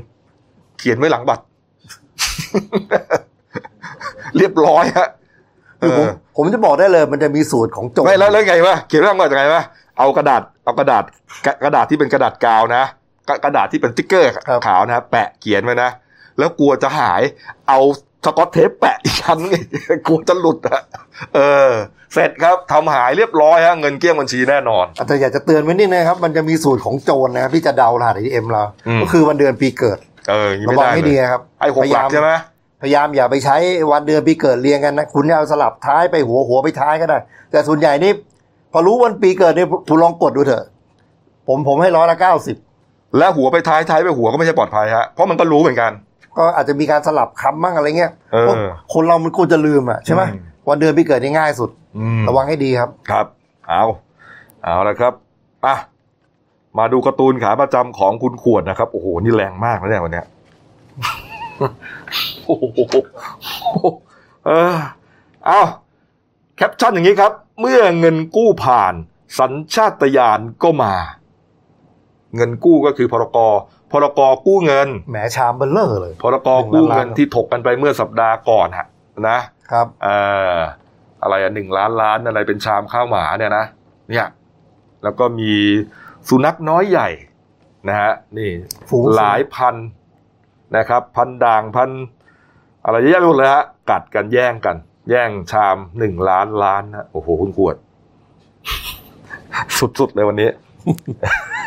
[0.78, 1.44] เขียนไว้หลังบัตร
[4.38, 5.10] เรียบร้อยฮะ
[5.82, 9.64] คือผมเออผมจะบอกได้เลยมันจะมีสูตรของโจรไม่แล้วแล้วไงวะเขียนไว้หลังบัตรยังไงวะ
[9.98, 11.04] เอากระดาษเอากระดาษ
[11.46, 12.84] กระกระดาษที่เป็นกระดาษกาวนะ
[13.30, 14.32] กระกระดาษที่เป็นสติ๊กเกอร์
[14.68, 15.90] ขาวนะแปะเขียนไว้นะ
[16.38, 17.22] แล้วกลัวจะหาย
[17.68, 17.80] เอา
[18.26, 19.56] สกอตเทปแปะอีกชั้นไง
[20.08, 20.82] กลัวจะหลุดอะ
[21.36, 21.72] เออ
[22.14, 29.98] เสร็จครับทำหายเรียบร้อยฮะเงินเกลี้ยงบัญชีแน่นอนแต่อยากจะเตือนไว้นิดนะครับ มันจะมีสูตรของโจรนะครับที่จะเดารหัส ATM เราอืมก็คือวันเดือนปีเกิด
[30.30, 32.32] เอออย่างนี้ระไม่วังได้ให้เลดียนะครับไอ้หกหลักใช่ไหม
[32.82, 33.56] พยายามอย่าไปใช้
[33.92, 37.18] วันเดือนปีเกิดเรียงกันนะคุณจะเอาสลับท้ายไปหัวหัวไปท้ายก็ได้
[37.52, 38.12] แต่ส่วนใหญ่นี่
[38.72, 40.66] พอรู้วันปีเกิดนี่คุณลองกดดูเถอะ
[41.48, 42.58] ผมผมให้ร้อยละเก้าสิบ
[43.18, 45.92] แล้วหัวไปท้ายท้ายไปหัวก็ไม่ใช่ปลอดภัยฮะเพราะมันก็รู้เหมือนกัน
[46.38, 48.56] ก็อาจจะมีการสลับคำบ้างอะไรเงี้ยเออพวก
[48.94, 53.26] คนเรามันควรจะลืมอะใช่ไหมอืมวันเดือนปีเกิดนี่ง่ายสุดอืมระวังให้ดีครับ ครับ
[53.70, 53.84] เอา
[54.64, 55.14] เอาละครับ
[55.66, 55.76] อะ
[56.78, 60.26] มาดูการ์ตูนขาประจำของคุณขวดนะครับ โอ้โห นี่แรงมากนะเนี่ยวันเนี้ย
[62.46, 62.96] โอ้โห
[64.46, 64.76] เออ
[65.46, 65.62] เอา
[66.56, 67.32] แคปชั่นอย่างนี้ครับ
[67.62, 68.94] เมื่อเงินกู้ผ่าน
[69.40, 70.94] สัญชาตญาณก็มา
[72.36, 73.38] เงินกู้ก็คือพรก
[73.94, 78.88] พรกกู้เงินแหมชามเบลเลอร์เลย พรกกู้เงินที่ถกกันไปเมื่อสัปดาห์ก่อนฮะ
[79.30, 79.40] นะ
[79.72, 80.18] ครับเอ่
[80.56, 80.58] อ
[81.22, 83.66] อะไรอะหนึ่งล้านล้านอะไรเป็นชามข้าวหมาเนี่ยนะ
[84.10, 84.28] เนี่ย
[85.04, 85.52] แล้วก็มี
[86.28, 87.10] สุนัขน้อยใหญ่
[87.88, 88.50] นะฮะนี่
[88.90, 89.76] ฝูงหลายพัน
[90.78, 91.90] นะครับ พันด่างพัน
[92.86, 94.78] อะไรเยอะแยะไปหมดเลยฮะกัดกันแย่งกัน
[95.10, 97.76] แย่งชามหนึ่งล้านล้านนะโอ้โหคุณขวด
[100.00, 100.50] สุดๆเลยวันนี้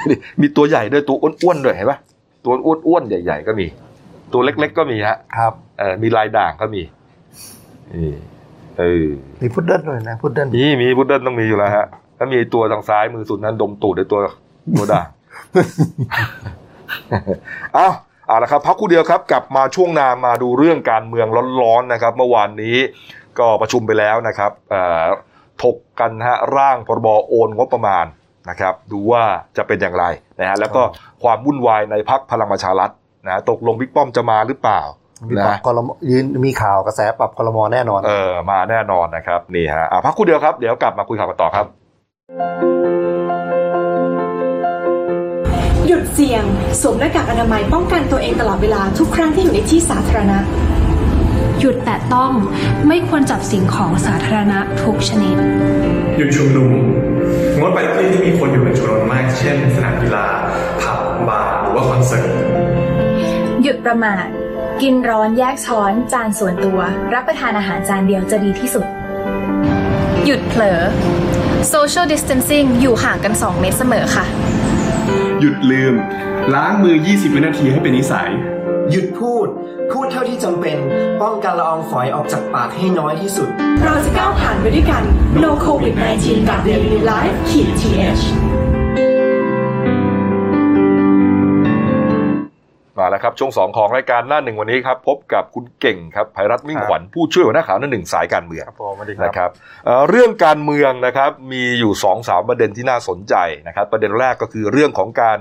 [0.09, 1.99] นี่มีตัวใหญ่ด้วยตัวอ้วนๆด้วยเห็นปะ
[2.47, 2.55] ตัว
[2.87, 3.67] อ้วนๆใหญ่ ๆ ก็มี
[4.33, 6.83] ตัวเล็ก ๆ ก็มีฮะครับเออมีลายด่างก็มี
[7.95, 8.15] นี่
[8.79, 9.07] เออ
[9.43, 11.87] มีพุดเดิ้ลด้วยนะพุดเดิ้ลมีมีพุดเดิ้ลต้องมีอยู่แล้วฮะ
[12.19, 14.21] ถ้ามีตัวทางซ้ายมือสุดนั้นดมตูดในตัว
[14.79, 15.09] ตัวด่าง
[17.75, 17.89] เอา
[18.27, 21.27] เอาละครับพักครู่เดียวครับ กลับมาช่วงหนามาดูเรื่องการเมือง
[21.63, 22.77] ร้อนๆนะครับ เมื่อวานนี้
[23.39, 25.07] ก็ประชุมไปแล้วนะครับเอ่อ
[25.63, 28.07] ถกกันฮะร่างพรบโอนงบประมาณ
[28.49, 29.23] นะครับดูว่า
[29.57, 30.05] จะเป็นอย่างไร
[30.41, 30.83] นะฮะแล้วก็
[31.23, 32.91] ความวุ่นวายในพักพลังประชารัฐ
[33.27, 34.83] นะตกลงบิ๊กป้อมจะมาหรือเปล่า
[35.29, 41.67] มีปรับนะคอรมยืนมีข่าวกระแสปรับคอรมอแน่นอน เออมาแน่นอนนะครับนี่ฮะอะพักครู่เดียวครับเดี๋ยวกลับมาคุยข่าวกันต่อครับ
[45.87, 46.45] หยุดเสี่ยง
[46.81, 50.39] สวมหน้ากากอนามัยป้องกันตัวเองตลอดเวลาทุกครั้งที่อยู่ในที่สาธารณะ
[51.61, 52.33] หยุดแตะต้อง
[52.89, 55.37] ไม่ควรจับสิ่งของสาธารณะทุกชนิด
[56.17, 56.71] หยุดชุมนุม
[57.67, 60.27] งดไปที่ที่มีคนอยู่เป็นจำนวนมาก เช่น สนามกีฬา
[60.83, 62.31] ผับบาร์หรือว่าคอนเสิร์ต
[63.63, 64.27] หยุดประมาท
[64.83, 66.79] กินร้อนแยกช้อนจานส่วนตัว
[67.15, 68.87] รับประทานอาหารจานเดียวจะดีที่สุด
[70.27, 70.81] หยุดเผลอ
[71.73, 74.25] social distancing อยู่ห่างกัน 2 เมตรเสมอค่ะ
[75.41, 75.95] หยุดลืม
[76.55, 78.31] ล้างมือ 20 วินาทีให้เป็นนิสัย
[78.91, 79.47] หยุดพูด
[79.93, 80.77] พูดเท่าที่จำเป็น
[81.23, 83.49] ป้องกันละอองฝอยออกจากปากให้น้อยที่สุด
[83.85, 85.03] เราจะก้าวผ่านไปด้วยกัน
[85.43, 88.23] No COVID 19กับ Daily Life ขีด th
[92.99, 99.51] มาแล้วครับ ช่วงสองของรายการหน้าหนึ่งวันนี้ครับพบกับคุณเก่งครับภัยรัฐมิ่งขวัญผู้ช่วยหัวหน้าข่าวหน้าหนึ่งสายการเมืองครับผมสวัสดีครับ นะครับ
[99.87, 103.35] เอ่อเรื่องการเมืองนะครับมีอยู่สองสามประเด็นที่น่าสนใจ
[103.67, 105.39] นะครับ ประเด็นแรกก็คือเรื่องของการ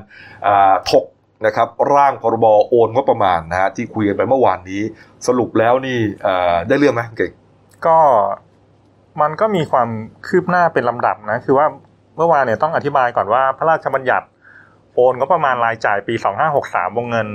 [0.47, 1.05] อ่าถก
[1.45, 4.81] นะครับร่างพรบโอนงบประมาณนะฮะที่คุยกันไปเมื่อวานนี้
[5.27, 7.31] สรุปแล้วนี่เอ่อได้เรื่องไหมเก่ง
[7.85, 7.97] ก็
[9.21, 9.89] มันก็มีความ
[10.27, 11.67] คืบหน้าเป็นลำดับนะคือว่า
[12.17, 14.27] เมื่อวานเนี่ยต้องอธิบายก่อนว่าพระราชบัญญัติ
[14.95, 16.13] โอนก็ประมาณรายจ่ายปี
[16.55, 17.27] 2563วงเงิน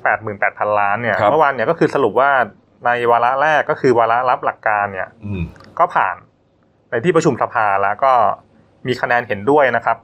[0.00, 2.30] 88,000 ล้านเนี่ยครับเมื่อวานเนี่ยก็คือสรุปว่า
[2.86, 5.42] ในวาระแรกก็คือวาระรับหลักการเนี่ยอืม
[5.78, 6.16] ก็ผ่าน
[6.90, 8.12] ในที่ประชุมสภาแล้วก็
[8.86, 9.96] มีคะแนนเห็นด้วยนะครับ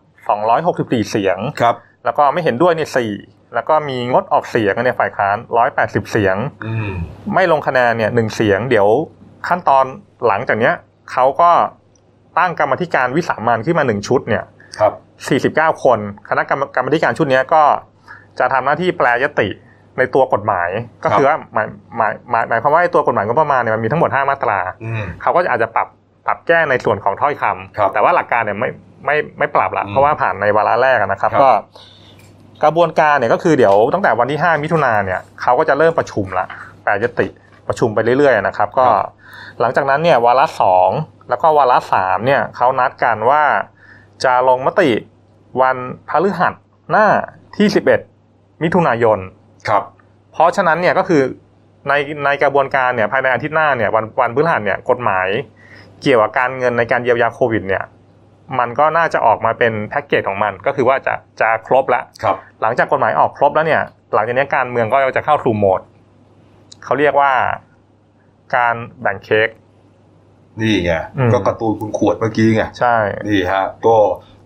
[0.53, 1.75] 264 เสียงครับ
[2.05, 3.13] แล้วก็ไม่เห็นด้วยเนี่ยสี่
[3.55, 5.37] แล้วก็มีงดออกเสียงในยฝ่ายค้าน
[5.75, 6.37] 180เสียง
[6.67, 6.91] อืม
[7.35, 8.89] ไม่ลงคะแนนเนี่ยหนึ่งเสียง เดี๋ยว
[9.49, 9.85] ขั้นตอน
[10.27, 10.75] หลังจากเนี้ย
[11.13, 11.51] เขาก็
[12.39, 14.45] ตั้งกรรมาธิการวิสามันขึ้นมาหนึ่งชุดเนี่ย
[14.79, 14.93] ครับ
[15.67, 15.99] 49คน
[16.29, 17.63] คณะกรรมกรรมาธิการชุดเนี้ยก็
[18.39, 19.49] จะทำหน้าที่แปลยติ
[19.99, 20.69] ในตัวกฎหมาย
[21.05, 25.89] ก็คือว่าหมายหมายหมายหมายความว่าไอ้ตัวกฎหมายก็ประมาณเนี่ยมันมีทั้งหมด5มาตราอืมเขาก็อาจจะปรับ
[26.27, 28.69] ปรับแก้ในส่วนของถ้อยคำครับแต่ว่าหลักการเนี่ยไม่
[29.07, 31.51] ไม่ไม่ปรับละอืมเพราะว่าผ่านในวาระแรกอะนะครับครับก็
[32.63, 36.47] กระบวนการเนี่ยก็คือเดี๋ยวตั้งแต่วันที่ 5 มิถุนาเนี่ยเขาก็จะเริ่มประชุมละ
[36.83, 37.27] แปลยติ
[37.69, 38.87] ประชุมไปเรื่อยๆนะครับ ก็
[39.61, 40.91] หลังจากนั้นเนี่ยวาระสอง
[41.29, 43.43] แล้วก็วาระสามเนี่ยเขานัดกันว่า
[44.25, 44.91] จะลงมติ
[45.61, 45.77] วัน
[46.09, 46.55] พฤหัส
[46.91, 47.07] หน้า
[47.57, 47.67] ที่
[48.15, 49.19] 11 มิถุนายน
[49.69, 49.83] ครับ
[50.33, 51.23] เพราะฉะนั้นเนี่ยก็คือ
[51.89, 51.93] ใน
[52.25, 55.29] ในกระบวนการเนี่ยภายในอาทิตย์หน้าเนี่ยวันวันพฤหัสเนี่ยกฎหมาย
[56.03, 57.85] เกี่ยวกับการเงินในการเยียวยาโควิดเนี่ย
[58.59, 63.83] มันก็น่าจะออกมาเป็นแพ็กเกจของมันก็คือว่าจะจะครบละครับหลังจากกฎหมายออกครบแล้วเนี่ย
[64.15, 65.81] หลังจากนี้การเมืองก็จะเข้าสู่โหมด
[66.85, 67.33] เขาเรียกว่า
[68.57, 69.49] การแบ่งเค้ก
[70.61, 72.97] นี่ไงอืมก็การ์ตูนคุณขวดเมื่อกี้ไงใช่
[73.29, 73.97] นี่ฮะก็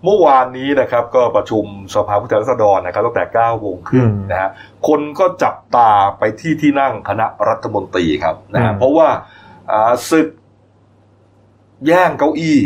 [0.04, 4.50] เมื่อวานนี้นะครับ ก็ประชุมสภาผู้แทนราษฎรนะครับตั้งแต่9โมงครึ่งอืมนะฮะ
[4.88, 9.08] คนก็จับตาไปที่ที่นั่งคณะรัฐมนตรีครับนะฮะอืมเพราะว่า
[9.72, 10.28] อ่าศึก
[11.86, 12.58] แย่งเก้าอี้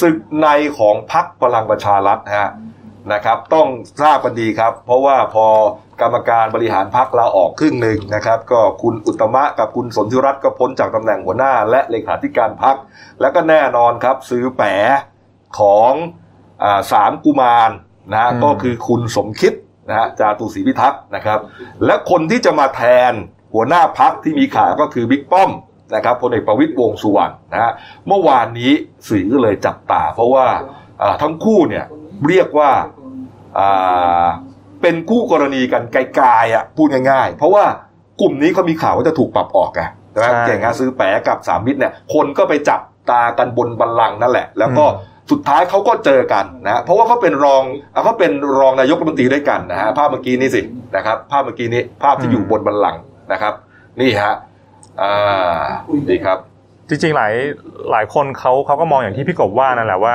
[0.00, 2.50] ศึกในของพรรคพลังประชารัฐฮะ
[3.12, 3.68] นะครับ ต้อง
[4.02, 5.46] ทราบกันดีครับ เพราะว่าพอ
[6.00, 12.76] กรรมการบริหารพรรคลาออกครึ่งหนึ่งนะครับ ก็คุณอุตมะกับคุณสนธิรัตน์ก็พ้นจากตำแหน่งหัวหน้า และเลขาธิการพรรค
[13.20, 14.74] แล้วก็แน่นอนครับซื้อแปะ
[15.58, 15.92] ของ
[16.62, 17.70] อสามกุมาร
[18.12, 19.52] นะก็คือคุณสมคิด
[19.88, 21.40] นะฮะจาตุศรีพิทักษ์นะครับ
[21.84, 23.12] และคนที่จะมาแทน
[23.54, 25.50] หัวหน้าพักที่มีข่าวก็คือบิ๊กป้อม
[25.94, 27.72] นะครับพลเอกประวิตยวงษ์สุวรรณนะฮะ
[28.08, 28.72] เมื่อวานนี้
[29.08, 30.46] สื่อก็เลยจับตา เพราะว่า
[31.02, 31.84] อ่าทั้งคู่เนี่ย
[32.28, 32.70] เรียกว่า
[33.58, 34.26] อ่า
[34.82, 37.64] เป็นคู่กรณีกันไกลๆอะพูดง่ายๆ เพราะว่า
[38.20, 42.80] กลุ่มนี้เขามีข่าวว่าจะถูกปรับออกไงใช่ไหมใช่เก่งงานซื้อแปะกับสามมิตรเนี่ยคนก็ไปจับ
[43.10, 47.62] ตากันบนบัลลังก์นั่นแหละ แล้วก็อืมสุดท้ายเขาก็เจอกันนะฮะเพราะว่าเขาเป็นรอง
[47.94, 50.60] อะเขาเป็นรองนายกรัฐมนตรีด้วยกันนะฮะภาพเมื่อกี้นี้สิ
[50.96, 53.00] นะครับภาพเมื่อกี้นี้ภาพที่อยู่บนบัลลังก์
[53.32, 53.54] นะครับ
[54.00, 54.34] นี่ฮะ
[55.02, 55.62] อ่า
[56.10, 56.38] นี่ครับ
[56.88, 57.32] จริงๆหลาย
[57.90, 60.14] หลายคนเขาเขาก็มองอย่างที่พี่กบว่านั่นแหละว่า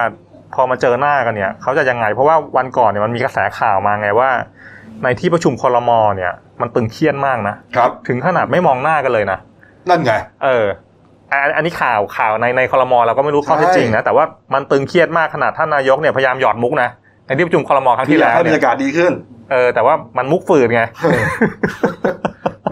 [0.54, 4.30] พอมาเจอหน้ากันเนี่ยเขาจะยังไง เพราะว่าวันก่อนเนี่ยมันมีกระแสข่าวมาไงว่า
[5.04, 6.32] ในที่ประชุมคลมเนี่ย
[6.62, 9.40] มันตึงเครียดมากนะครับ ถึงขนาดไม่มองหน้ากันเลยนะ
[9.90, 10.14] นั่นไง
[10.44, 10.66] เออ
[11.32, 16.90] อันอันนี้ข่าวข่าวในในคลมเราก็ไม่รู้ข้อเท็จจริงนะแต่ว่ามันตึงเครียดมากขนาดท่านนายกเนี่ยพยายามหยอดมุกนะ
[17.26, 19.12] ในที่ประชุมคลมครั้งที่ที่อยากแล้วให้บรเนี่รยายกาศดีขึ้น
[19.52, 20.82] เออแต่ว่ามันมุกฝืดไง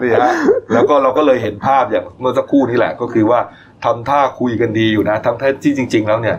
[0.02, 0.32] นี่ฮะ
[0.72, 3.40] แล้วก็เราก็เลยเห็นภาพอย่างเมื่อสักครู่นี้แหละ ก็คือว่า
[3.84, 6.36] ทำท่าคุยกันดีอยู่นะ ทั้งที่จริง ๆ แล้วเนี่ย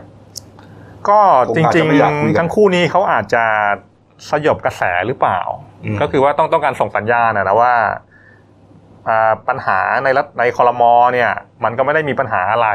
[1.10, 3.44] ก็ผมจอาจริจะงไม่อยากคุยกันๆทั้งคู่นี้เขาอาจจะ
[4.30, 5.40] สยบกระแสหรือเปล่า
[5.84, 7.74] อืมก็คือว่าต้องต้องการส่งสัญญาณนะนะว่า
[9.08, 11.32] อ่าปัญหาในรัฐในคอรมอเนี่ย
[11.64, 12.70] มันก็ไม่ได้มีปัญหาอะไร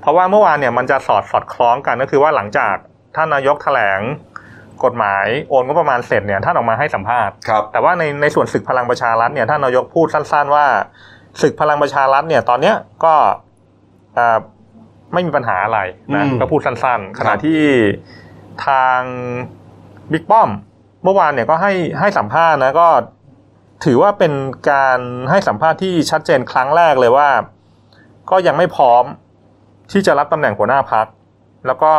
[0.00, 2.74] เพราะว่าเมื่อวานเนี่ยมันจะสอดสอดคล้องกันก็คือว่าหลังจาก
[3.16, 4.00] ท่านนายกแถลง
[4.84, 10.66] กฎหมายโอนก็ประมาณเสร็จเนี่ยท่านออกมาให้สัมภาษณ์ครับแต่ว่าในในส่วนศึกพลังประชารัฐเนี่ยท่านนายกพูดสั้น ๆ ว่า
[11.42, 13.14] ศึกพลังประชารัฐเนี่ยตอนเนี้ยก็
[14.18, 14.38] อ่า
[15.12, 15.78] ไม่มีปัญหาอะไร
[16.14, 17.62] นะอืมก็พูดสั้นๆขณะครับที่
[18.66, 19.00] ทาง
[20.12, 20.50] บิ๊กป้อม
[21.04, 22.88] เมื่อวานเนี่ยก็ให้ให้สัมภาษณ์นะก็
[23.84, 24.32] ถือว่าเป็น
[24.70, 24.98] การ
[25.30, 27.28] ให้สัมภาษณ์ที่ชัดเจนครั้งแรกเลยว่า
[28.30, 29.04] ก็ยังไม่พร้อม
[29.92, 31.06] ที่จะรับตำแหน่งหัวหน้าพัก
[31.66, 31.92] แล้วก็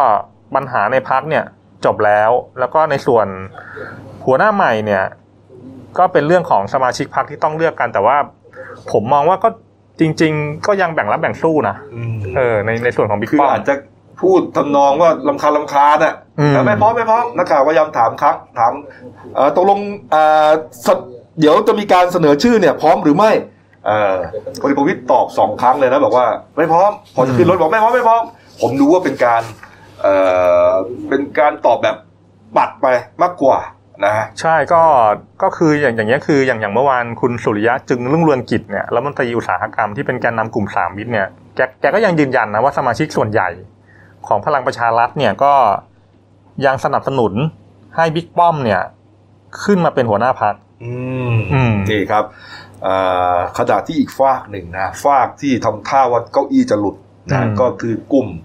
[0.55, 1.43] ปัญหาในพักเนี่ย
[1.85, 3.27] จบแล้ว แล้วก็ในส่วน
[4.25, 5.03] หัวหน้าใหม่เนี่ย
[5.97, 8.17] ก็เป็นเรื่องของสมาชิกพักที่ต้องเลือกกัน แต่ว่า
[8.91, 9.49] ผมมองว่าก็
[9.99, 13.75] จริง ๆ ก็ยังแบ่งรับแบ่งสู้นะอืมเออในในส่วนของบิ๊กคือป้อมอาจจะ
[14.21, 18.73] พูดทำนองว่าลำคาญลำคาญอะอืมแต่ไม่พร้อมไม่พร้อมนักข่าวพยายามถามครั้งถาม
[19.35, 19.79] เอ่อตกลง
[20.11, 20.49] เอ่อ
[20.85, 20.87] ส
[21.39, 23.31] เดี๋ยวจะมีการเสนอชื่อเนี่ย พร้อมหรือไม่
[23.85, 24.15] เอ่อ
[24.61, 26.25] พลเอกประวิตยตอบสองครั้งเลยนะบอกว่า
[26.57, 28.23] ไม่พร้อมพอจะขึ้นรถบอกไม่พร้อมไม่พร้อม
[28.61, 29.41] ผมดูว่าเป็นการ
[30.05, 30.17] เอ่
[30.69, 30.71] อ
[31.09, 31.97] เป็นการตอบแบบ
[32.57, 32.87] ปัดไป
[33.21, 33.59] มากกว่า
[34.05, 34.83] นะฮะใช่ก็
[35.43, 43.49] ก็คืออย่างอย่างเงี้ยคืออย่างอย่างเมื่อวานคุณสุริยะจึงรุ่งเรืองกิจเนี่ยรัฐมนตรีอุตสาหกรรมที่เป็นแกนนำกลุ่มสามมิตรเนี่ยแกแกก็ยังยืนยันนะว่าสมาชิกส่วนใหญ่
[44.27, 45.53] ของพลังประชารัฐเนี่ยก็
[46.65, 47.33] ยังสนับสนุน
[47.95, 48.81] ให้บิ๊กป้อมเนี่ย
[49.63, 50.93] ขึ้นมาเป็นหัวหน้าพักอื
[51.31, 52.25] มอืมนี่ครับ
[52.83, 52.95] เอ่
[53.35, 56.95] อขณะที่อีกฝากหนึ่งนะฝากที่ทำท่าว่าเก้าอี้จะหลุด
[57.31, 58.44] นะอืมก็คือกลุ่มเ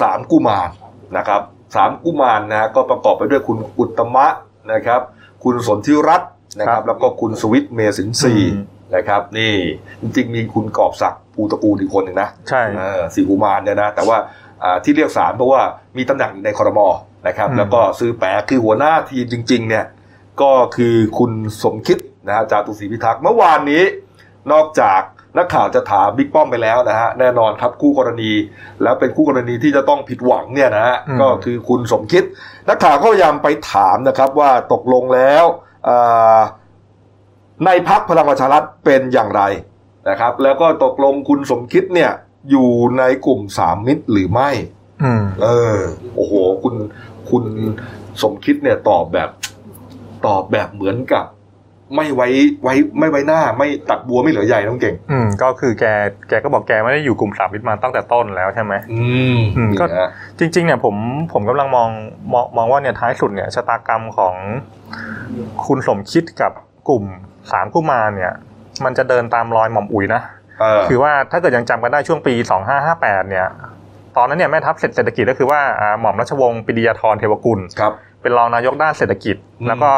[0.00, 0.68] สามกุมาร
[1.16, 1.42] นะครับ
[1.76, 4.26] สามกุมารนะก็ประกอบไปด้วยคุณอุตตมะ
[4.72, 5.00] นะครับ
[5.44, 6.30] คุณสนธิรัตน์
[6.60, 8.34] นะครับ แล้วก็คุณสวิตเมสินทรี
[8.96, 9.54] นะครับ นี่
[10.00, 14.16] จริงๆมีคุณกอบศักดิ์ภูตระกูลอีกคนหนึ่งนะใช่เออสี่กุมารเนี่ยนะ แต่ว่า
[14.62, 15.60] อ่าที่เรียกสามเพราะว่า
[15.96, 16.88] มีตำแหน่งอยู่ในคอรมอ
[17.28, 19.84] นะครับอืมแล้วก็ซื้อแปะคือหัวหน้าทีมจริง ๆ เนี่ย
[20.42, 21.32] ก็คือคุณ
[21.62, 23.82] สมคิดนะฮะจาตุศรีพิทักษ์เมื่อวานนี้
[24.52, 25.00] นอกจาก
[25.38, 28.32] นักข่าวจะถามบิ๊กป้อมไปแล้วนะฮะแน่นอนครับคู่กรณี
[28.82, 32.24] แล้วเป็นคู่กรณีที่จะต้องผิดหวังเนี่ยนะฮะอืมก็คือคุณสมคิด
[32.68, 35.44] นักข่าวก็พยายามไปถามนะครับว่าตกลงแล้ว
[35.88, 36.40] อ่า
[37.64, 39.42] ในพักพลังประชารัฐเป็นอย่างไร
[40.08, 42.12] นะครับ แล้วก็ตกลงคุณสมคิดเนี่ย
[42.50, 44.50] อยู่ในกลุ่มสามมิตรหรือไม่
[45.04, 45.78] อืมเออ
[46.14, 46.74] โอ้โห คุณ
[47.30, 47.44] คุณ
[48.22, 49.30] สมคิดเนี่ยตอบแบบ
[50.26, 51.24] ตอบแบบเหมือนกับ
[51.96, 52.28] ไม่ไว้
[52.62, 55.84] ไว้ไม่ไว้หน้าไม่ตัดบัวไม่เหลือใหญ่น้องเก่ง อืมก็คือแก
[56.28, 59.00] แกก็บอกแกไม่ได้อยู่กลุ่มสามมิตรมาตั้งแต่ต้นแล้วใช่ไหมอื
[59.36, 60.94] มอืมก็นี่ฮะจริง ๆ เนี่ยผม
[61.32, 61.88] ผมกำลังมอง
[62.32, 64.34] มองมองว่าเนี่ยท้ายสุดเนี่ยชะตากรรมของ
[65.66, 66.52] คุณสมคิดกับ
[66.88, 67.04] กลุ่ม
[67.52, 68.32] สามกุมารเนี่ย
[68.84, 70.22] มันจะเดินตามรอยหม่อมอุ๋ยนะ
[70.60, 72.34] เออคือว่าถ้าเกิดยังจำกันได้ช่วงปี
[72.82, 73.46] 2558เนี่ย
[74.16, 79.92] ตอนนั้นเนี่ยแม่ทัพเศรษฐกิจก็คือว่าอ่าหม่อมราชวงศ์ปรีดียาธรเทวกุลครับเป็นรองนายกด้านเศรษฐกิจอืมแล้วก็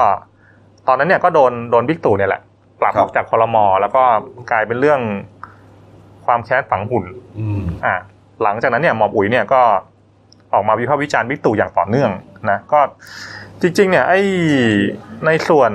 [0.89, 2.43] ตอนนั้นเนี่ยก็โดนโดนบิ๊กตู่เนี่ยแหละ
[2.80, 4.03] ปรับครัอบอกจากคอรมอแล้วก็
[4.51, 5.01] กลายเป็นเรื่อง
[6.26, 7.05] ความแค้นฝังหุ่น
[7.39, 7.97] อืมอะ
[8.43, 9.62] หลังจากนั้นเนี่ยหมอมอุ๋ยเนี่ยก็
[10.55, 12.11] ออกมาวิพากษ์วิจารณ์บิ๊กตู่อย่างต่อเนื่อง
[12.51, 12.80] นะก็
[13.61, 14.20] จริง ๆ เนี่ยไอ้
[15.26, 15.70] ในส่วน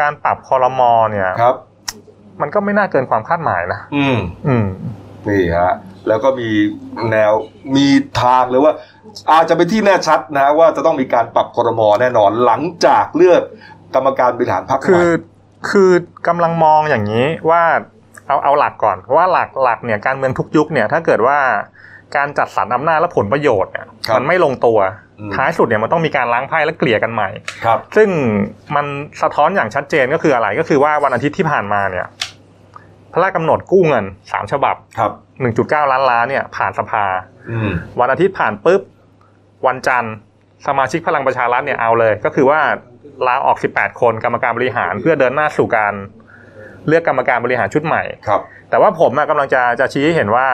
[0.00, 1.56] การปรับคอรมอเนี่ยครับ
[2.40, 4.66] มันก็ไม่น่าเกินความคาดหมายนะอืม อืม
[5.28, 5.72] นี่ฮะ
[6.08, 6.48] แล้วก็มี
[7.10, 7.32] แนว
[7.76, 7.86] มี
[8.22, 8.72] ทางเลยว่า
[9.30, 13.42] อาจจะเป็นที่แน่ชัดนะว่าจะต้องมีการปรับครมแน่นอนหลังจากเลือก
[13.94, 15.08] กรรมการบริหารพรรคคือ
[15.70, 15.90] คือ
[16.28, 17.62] กำลังมองอย่างนี้ว่า
[18.26, 21.38] เอาเอาหลักก่อนเพราะว่าหลักหลักเนี่ยการเมืองทุกยุคเนี่ยถ้าเกิดว่า
[22.16, 23.86] การจัดสรรอำนาจและผลประโยชน์เนี่ย
[24.16, 24.78] มันไม่ลงตัว
[25.34, 27.28] ท้ายสุดเนี่ยมันต้องมีการล้างไพ่และเกลี่ยกันใหม่
[27.64, 28.08] ครับ ซึ่ง
[28.76, 28.86] มัน
[29.22, 32.06] สะท้อนอย่างชัดเจนก็คืออะไรก็คือว่าวันอาทิตย์ที่ผ่านมาเนี่ย
[33.12, 37.04] พระราชกำหนดกู้เงินสามฉบับครับหนึ่งจุดเก้าล้านล้านเนี่ยผ่านสภา
[37.50, 38.82] อืมวันอาทิตย์ผ่านปุ๊บ
[39.66, 40.14] วันจันทร์
[40.66, 42.60] สมาชิกพลังประชารัฐเนี่ยเอาเลย ก็คือว่า
[43.26, 45.94] ลาออก 18 คนกรรมการบริหารเพื่อเดินหน้าสู่การ
[46.88, 48.40] เลือกกรรมการบริหารชุดใหม่ครับ
[48.70, 50.46] แต่ว่าผมอะกำลังจะจะชี้ให้เห็นว่า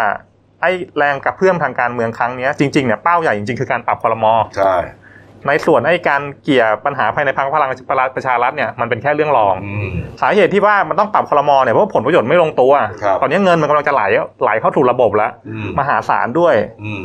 [0.60, 4.76] ไอ้แรงกระเพื่อมทางการเมืองครั้งเนี้ยจริงๆเนี่ยเป้าใหญ่จริงๆคือการปรับคอรมอใช่
[5.48, 7.68] ในส่วนไอ้การเกี่ยปัญหาภายในพรรคพลัง
[8.16, 9.90] ประชารัฐเนี่ยมันเป็นแค่เรื่องรองอืม
[10.22, 14.02] สาเหตุที่ว่ามันต้องปรับคอรมอเนี่ยเพราะว่าผลประโยชน์ไม่ลงตัวครับตอนนี้เงินมันกำลังจะไหล
[14.42, 16.54] ไหลเข้าถูกระบบแล้วอืมมหาศาลด้วย
[16.84, 17.04] อืม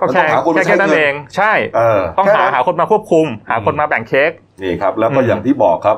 [0.00, 4.30] ก็แค่มันต้องหาคนมาแค่แค่นั้นใช้เงินเอง ใช่เออต้องแค่หานั้นหาคนมาควบคุม หาคนมาแบ่งเค้ก
[4.62, 5.96] นี่ครับ แล้วก็อืมอย่างที่บอกครับ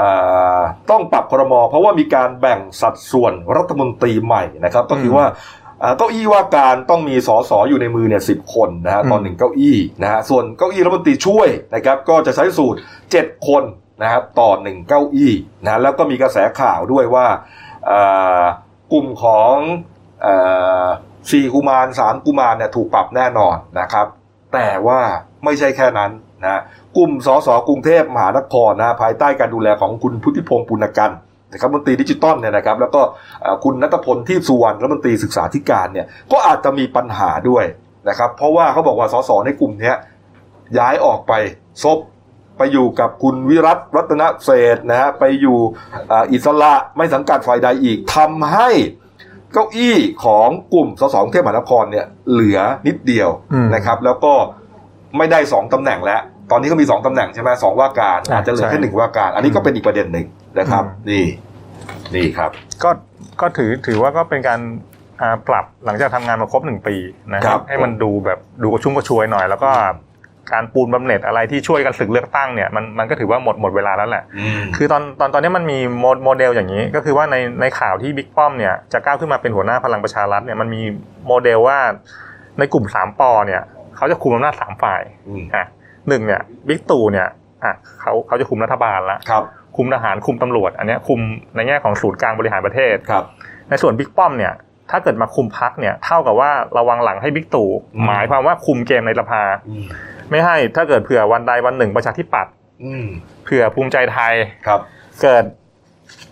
[0.00, 5.26] อ่าต้องปรับครมเพราะว่ามีการแบ่งสัดส่วนรัฐมนตรีใหม่นะครับ ก็คือว่า
[5.82, 12.78] อ่าเก้าอี้ว่าการต้องมีสสอยู่ในมือเนี่ยสิบคนนะฮะตอนหนึ่งเก้าอี้นะฮะส่วนเก้าอี้รัฐมนตรีช่วยนะครับ ก็จะใช้สูตร
[13.10, 13.62] เจ็ดคน
[14.02, 15.32] นะครับต่อหนึ่งเก้าอี้
[15.64, 17.26] นะแล้วก็มีกระแสข่าวด้วยว่า
[17.90, 18.44] อ่า
[18.92, 19.54] กลุ่มของ
[20.26, 20.86] อ่า
[21.30, 24.06] สี่กุมารสามกุมารเนี่ยถูกปรับแน่นอนนะครับ
[24.54, 25.00] แต่ว่า
[25.44, 26.10] ไม่ใช่แค่นั้น
[26.42, 26.60] นะ
[26.96, 31.10] กลุ่มสสกรุงเทพมหานครนะภายใต้การดูแลของคุณพุทธิพงษ์ปุณณกันต์
[31.52, 33.02] นะครับรัฐมนตรีดิจิตอลเนี่ยนะครับ แล้วก็
[33.64, 37.64] คุณณัฏฐพลทีปสุวรรณรัฐมนตรีศึกษาธิการเนี่ยก็อาจจะมีปัญหาด้วย
[38.08, 39.96] นะครับ เพราะว่าเขาบอกว่าสสในกลุ่มเนี้ย
[40.78, 41.32] ย้ายออกไป
[41.82, 41.98] ซบ
[42.58, 45.58] ไปอยู่กับคุณวิรัตรัตนเศษนะฮะไปอยู่
[46.32, 48.70] อิสระไม่สังกัดฝ่ายใดอีกทำให้
[49.52, 54.32] เก้าอี้ของกลุ่มสสกรุงเทพมหานครเนี่ยเหลือนิดเดียวอืมนะครับ แล้วก็
[55.16, 56.20] ไม่ได้สองตำแหน่งแล้ว
[56.50, 60.26] ตอนนี้ก็มีสองตำแหน่งใช่ไหมสองว่าการอ่าอาจจะเหลือแค่ใช่หนึ่งว่าการ อันนี้ก็เป็นอีกประเด็นหนึ่ง
[60.58, 61.24] นะครับอืมนี่
[62.14, 62.50] นี่ครับ
[62.82, 62.90] ก็
[63.40, 64.60] ก็ถือถือว่าก็เป็นการ
[65.20, 66.96] อ่าปรับหลังจากทำงานมาครบหนึ่งปี
[67.34, 69.70] นะคครัรับบให้มันดูแบบดูกระชุ่มกระชวยหน่อยแล้วก็
[70.52, 80.82] การปูนบำเหน็จอะไรที่ช่วยกันศึกเลือกตั้งเนี่ยมันมันก็ถือว่าหมดหมดเวลาแล้วแหละอืมคือตอนตอนตอนนี้มันมีโมโมเดลอย่างนี้ ก็คือว่าในในข่าวที่บิ๊กป้อมเนี่ยจะก้าวขึ้นมาเป็นหัวหน้าพลังประชารัฐเนี่ยมันมี
[81.26, 81.78] โมเดลว่า
[82.58, 83.62] ในกลุ่มสาม ป.เนี่ย
[83.96, 85.64] เขาจะคุมอำนาจสามฝ่ายอืมอะ
[86.08, 87.28] หนึ่งเนี่ยบิ๊กตู่เนี่ย
[87.64, 89.44] อะเขาเขาจะคุมรัฐบาลละครับ
[89.76, 91.20] คุมทหารคุมตำรวจ อันเนี้ยคุม
[91.56, 93.24] ในแง่ของศูนย์กลางบริหารประเทศครับ
[93.68, 94.52] ในส่วนบิ๊กป้อมเนี่ย
[94.90, 99.84] ถ้าเกิดมาคุมพักเนี่ยเท่ากับว่าระวังหลังให้บิ๊กตู่อืมหมายความว่าคุมเกมในสภาอืม
[100.30, 102.52] ไม่ให้ถ้าเกิดเผื่อวันใดวันหนึ่งประชาธิปัตย์
[102.84, 103.06] อืม
[103.44, 104.34] เผื่อภูมิใจไทย
[104.66, 104.80] ครับ
[105.22, 105.44] เกิด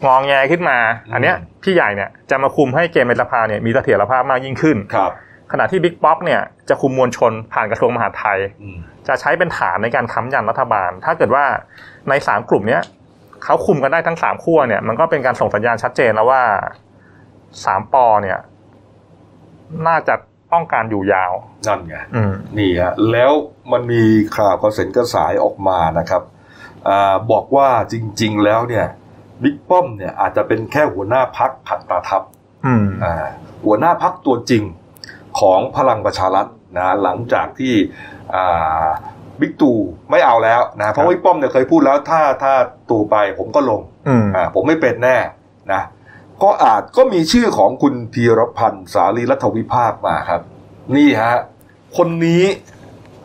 [0.06, 5.12] งองแงขึ้นมาอืมอันเนี้ยพี่ใหญ่เนี่ยจะมาคุมให้เกมในสภาเนี่ยมีเสถียรภาพมากยิ่งขึ้นครับ
[5.52, 8.76] ขณะที่บิ๊กป๊อกเนี่ยจะคุมมวลชนผ่านกระทรวงมหาดไทยอืม
[9.08, 11.44] จะใช้เป็นฐานในการค้ำยันรัฐบาล ถ้าเกิดว่า
[12.08, 12.82] ในสามกลุ่มเนี้ย
[13.44, 16.42] เขาคุมกันได้ทั้งสามขั้วเนี่ย มันก็เป็นการส่งสัญญาณชัดเจนแล้วว่า
[17.64, 18.38] สามปอเนี่ย
[19.86, 20.14] น่าจะ
[20.56, 21.32] ต้องการอยู่ยาว
[21.68, 23.32] นั่นไงอืมนี่ฮะแล้ว
[23.72, 24.02] มันมี
[24.36, 26.22] ข่าวกระเซ็นกระสายออกมานะครับ
[26.88, 28.86] อาบอกว่าจริง ๆ แล้วเนี่ย
[29.42, 32.22] บิ๊กป้อมเนี่ยอาจจะเป็นแค่หัวหน้าพักขัดตาทัพ
[32.66, 33.14] อืมอ่า
[33.64, 34.62] หัวหน้าพักตัวจริง
[35.40, 36.46] ของพลังประชารัฐ
[36.76, 37.74] นะหลังจากที่
[38.34, 38.86] อ่า
[39.40, 39.78] บิ๊กตู่
[40.10, 42.52] ไม่เอาแล้วนะเพราะว่าบิ๊กป้อมเนี่ยเคยพูดแล้วถ้าถ้า
[42.90, 45.16] ตู่ไปผมก็ลงอืมอ่าผมไม่เป็นแน่
[45.72, 45.82] นะ
[46.42, 50.40] ก็อาจก็มีชื่อของคุณพีรพันธ์สารีรัฐวิภาคมาครับ
[50.96, 51.36] นี่ฮะ
[51.96, 52.44] คนนี้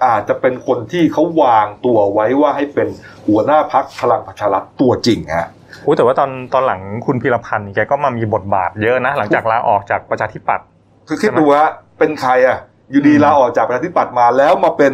[0.06, 2.88] อาจจะเป็นคนที่เขาวางตัวไว้ว่าให้เป็น
[3.28, 5.48] หัวหน้าพักพลังประชารัฐตัวจริงฮะ
[5.86, 10.66] อุ้ยแต่ว่าตอนตอนหลังคุณพีระพันธุ์แกก็มามีบทบาทเยอะนะ หลังจากลาออกจากประชาธิปัตย์
[11.08, 12.58] คือคิดดูฮะเป็นใครอะ
[12.92, 14.94] อยู่ดีอืมลาออกจากประชาธิปัตย์มาแล้วมาเป็น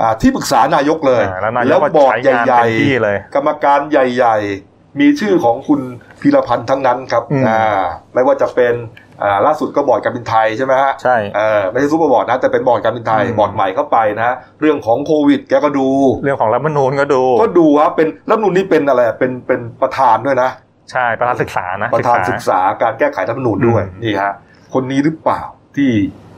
[0.00, 5.80] อ่าที่ปรึกษานายกเลยอ่าแล้วนายกก็บอร์ดใช้งานใหญ่เต็มที่เลยกรรมการใหญ่ ๆ มีชื่อของคุณ
[6.22, 7.82] พีระพันธุ์ทั้งนั้นครับอืมอ่า
[8.14, 8.74] ไม่ว่าจะเป็น
[9.22, 15.88] อ่าล่าสุดก็บอร์ดการบินไทยใช่ไหมฮะใช่เออไม่ใช่ซูเปอร์บอร์ดนะแต่เป็นบอร์ดการบินไทยอืมบอร์ดใหม่เข้าไปนะเรื่องของโควิดแกก็ดู
[16.22, 20.50] เรื่องของรัฐธรรมนูญก็ดู ก็ดูว่าเป็นรัฐธรรมนูลนี่เป็นอะไรเป็นเป็นประธานด้วยนะ
[20.92, 24.32] ใช่ประธานศึกษานะประธานศึกษาการแก้ไขรัฐธรรมนูญด้วยอืมนี่ฮะ
[24.74, 25.42] คนนี้หรือเปล่า
[25.76, 25.92] ที่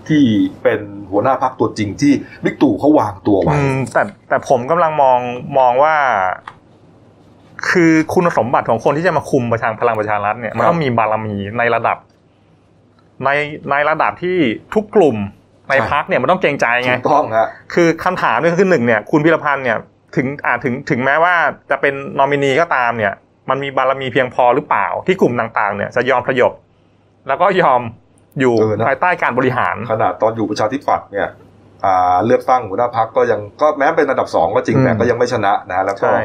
[0.09, 0.23] ที่
[0.63, 0.81] เป็น
[1.11, 2.13] หัวหน้าพักตัวจริงที่
[2.45, 5.19] บิ๊กตู่เขาวางตัวไว้อืมแต่แต่ผมกำลังมอง
[5.59, 5.95] มองว่า
[7.71, 11.97] คือคุณสมบัติของคนที่จะมาคุมประชาพลังประชารัฐเนี่ยมันต้องมีบารมีในระดับ
[13.25, 13.31] ใน
[13.71, 14.37] ในระดับที่
[14.75, 15.17] ทุกกลุ่ม
[15.71, 19.79] ในใช่พักเนี่ยมันต้องเกรงใจไงถูกต้องฮะคือคำถามเนี่ยคือหนึ่งเนี่ยคุณพิรพันธ์เนี่ย
[20.17, 21.35] ถึงอ่าถึงถึงแม้ว่า
[21.71, 23.13] จะเป็นนอมินีก็ตามเนี่ย
[23.51, 26.53] มันมีบารมีเพียงพอหรือเปล่าที่กลุ่มต่างๆ เนี่ยจะยอมพยพ
[27.29, 27.81] แล้วก็ยอม
[28.41, 31.29] อยู่เออนะภายใต้การบริหาร ขนาดตอนอยู่ประชาธิปัตย์เนี่ย
[31.85, 36.21] อ่าเลือกตั้งหัวหน้าพักก็ยังก็แม้เป็นอันดับสองก็จริงอืมแต่ก็ยังไม่ชนะนะ แล้วก็ใช่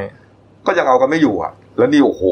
[0.65, 2.23] ก็ยังเอากันไม่อยู่อะ แล้วนี่โอ้โห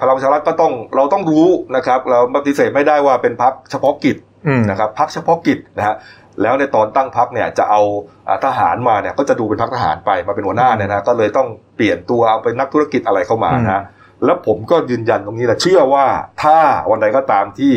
[0.00, 5.96] พลังประชารัฐก็ต้องเราต้องรู้นะครับ เราปฏิเสธไม่ได้ว่าเป็นพักเฉพาะกิจอืมนะครับพักเฉพาะกิจนะฮะ
[6.42, 7.82] แล้วในตอนตั้งพักเนี่ยจะเอา
[8.28, 13.82] อ่าทหารมาเนี่ยก็จะดูเป็นพักทหารไปมาเป็นหัวหน้าเนี่ยนะก็เลยต้องเปลี่ยนตัวเอาเป็นนักธุรกิจอะไรเข้ามานะฮะ
[14.24, 16.06] แล้วผมก็ยืนยันตรงนี้แหละเชื่อว่า
[16.42, 16.58] ถ้า
[16.90, 17.72] วันใดก็ตามที่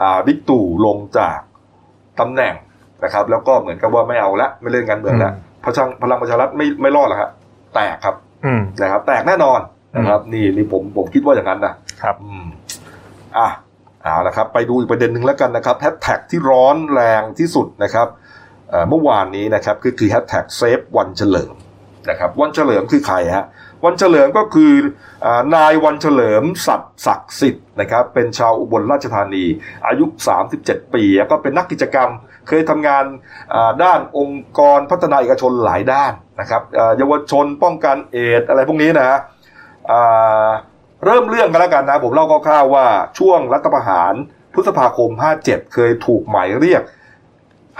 [0.00, 1.38] อ่าบิ๊กตู่ลงจาก
[2.20, 2.54] ตำแหน่ง
[3.04, 5.32] นะครับ แล้วก็เหมือนกับว่าไม่เอาละไม่เล่นการเมืองละ
[5.64, 7.30] พลังพลังประชารัฐไม่ไม่รอดหรอกครับ
[7.74, 8.29] แตกครับอืม
[8.82, 9.60] นะครับแตกแน่นอน
[9.96, 12.46] นะครับนี่นี่ผมผมคิดว่าอย่างนั้นนะครับอืม
[13.38, 13.48] อะ
[14.02, 18.08] เอาละครับ ไปดูอีกประเด็นหนึ่งแล้วกันนะครับแฮชแท็กที่ร้อนแรงที่สุดนะครับ
[18.70, 21.54] เอ่อเมื่อวานนี้นะครับก็คือแฮชแท็ก save วันเฉลิม
[22.10, 23.46] นะครับวันเฉลิมคือใครฮะ
[23.84, 24.72] วันเฉลิมก็คือ
[25.24, 29.44] อานายวันเฉลิมสัตย์ศักดิ์สิทธิ์นะครับเป็นชาวอุบลราชธานี
[29.86, 30.04] อายุ
[30.50, 32.10] 37 ปี แล้วก็เป็นนักกิจกรรม
[32.50, 33.04] เคยทำงาน
[33.54, 39.18] อ่าด้านองค์กรพัฒนาเอกชนหลายด้านนะครับอ่าเยาวชนป้องกันเอดส์อะไรพวกนี้นะฮะ
[39.90, 40.48] อ่า
[41.04, 42.86] เริ่มเรื่องกันแล้วกันนะ ผมเล่าคร่าวๆว่า
[43.18, 44.14] ช่วงรัฐประหาร
[44.54, 45.10] พฤษภาคม
[45.42, 46.82] 57 เคยถูกหมายเรียก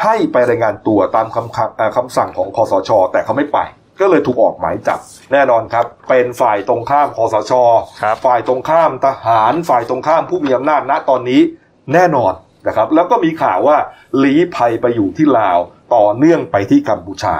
[0.02, 3.58] ให้ไปรายงานตัวตามคำคำอ่าคำสั่งของคอสช แต่เขาไม่ไป
[4.00, 5.00] ก็เลยถูกออกหมายจับ
[5.32, 7.52] แน่นอนครับ เป็นฝ่ายตรงข้ามคอสช
[8.02, 11.40] ครับฝ่ายตรงข้ามทหาร ฝ่ายตรงข้ามผู้มีอำนาจณตอนนี้
[11.94, 12.32] แน่นอน
[12.66, 13.76] นะครับ แล้วก็มีข่าวว่า
[14.22, 15.58] ลี้ภัยไปอยู่ที่ลาว
[15.94, 17.36] ต่อเนื่องไปที่กัมพูชา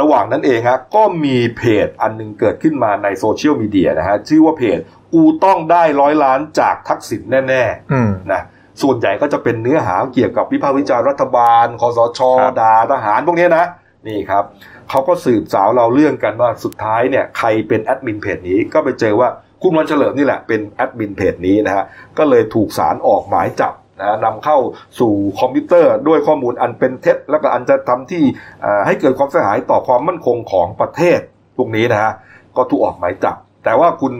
[0.00, 4.78] ระหว่างนั้นเองฮะก็มีเพจอันหนึ่งเกิดขึ้นมาในโซเชียลมีเดียนะฮะชื่อว่าเพจ
[5.14, 8.42] กูต้องได้ร้อยล้านจากทักษิณแน่ๆอืมนะ
[8.82, 13.64] ส่วนใหญ่ก็จะเป็นเนื้อหาเกี่ยวกับวิพากษ์วิจารณ์รัฐบาลคอสชครับด่าทหารพวกเนี้ยนะ
[14.08, 14.44] นี่ครับ
[14.90, 19.28] เขาก็สืบสาวราวเรื่องกันว่าสุดท้ายเนี่ยใครเป็นแอดมินเพจนี้ก็ไปเจอว่า
[19.62, 21.84] คุณวันเฉลิมนี่แหละเป็นแอดมินเพจนี้นะฮะ
[22.18, 23.72] ก็เลยถูกสารออกหมายจับ
[24.02, 24.58] นะนำเข้า
[25.00, 28.22] สู่คอมพิวเตอร์ด้วยข้อมูลอันเป็นเท็จ แล้วก็อันจะทำที่
[28.60, 31.20] เอ่อให้เกิดความเสียหายต่อความมั่นคงของประเทศ
[31.56, 32.12] พวกนี้นะฮะ
[32.56, 34.12] ก็ถูกออกหมายจับ แต่ว่าคุณ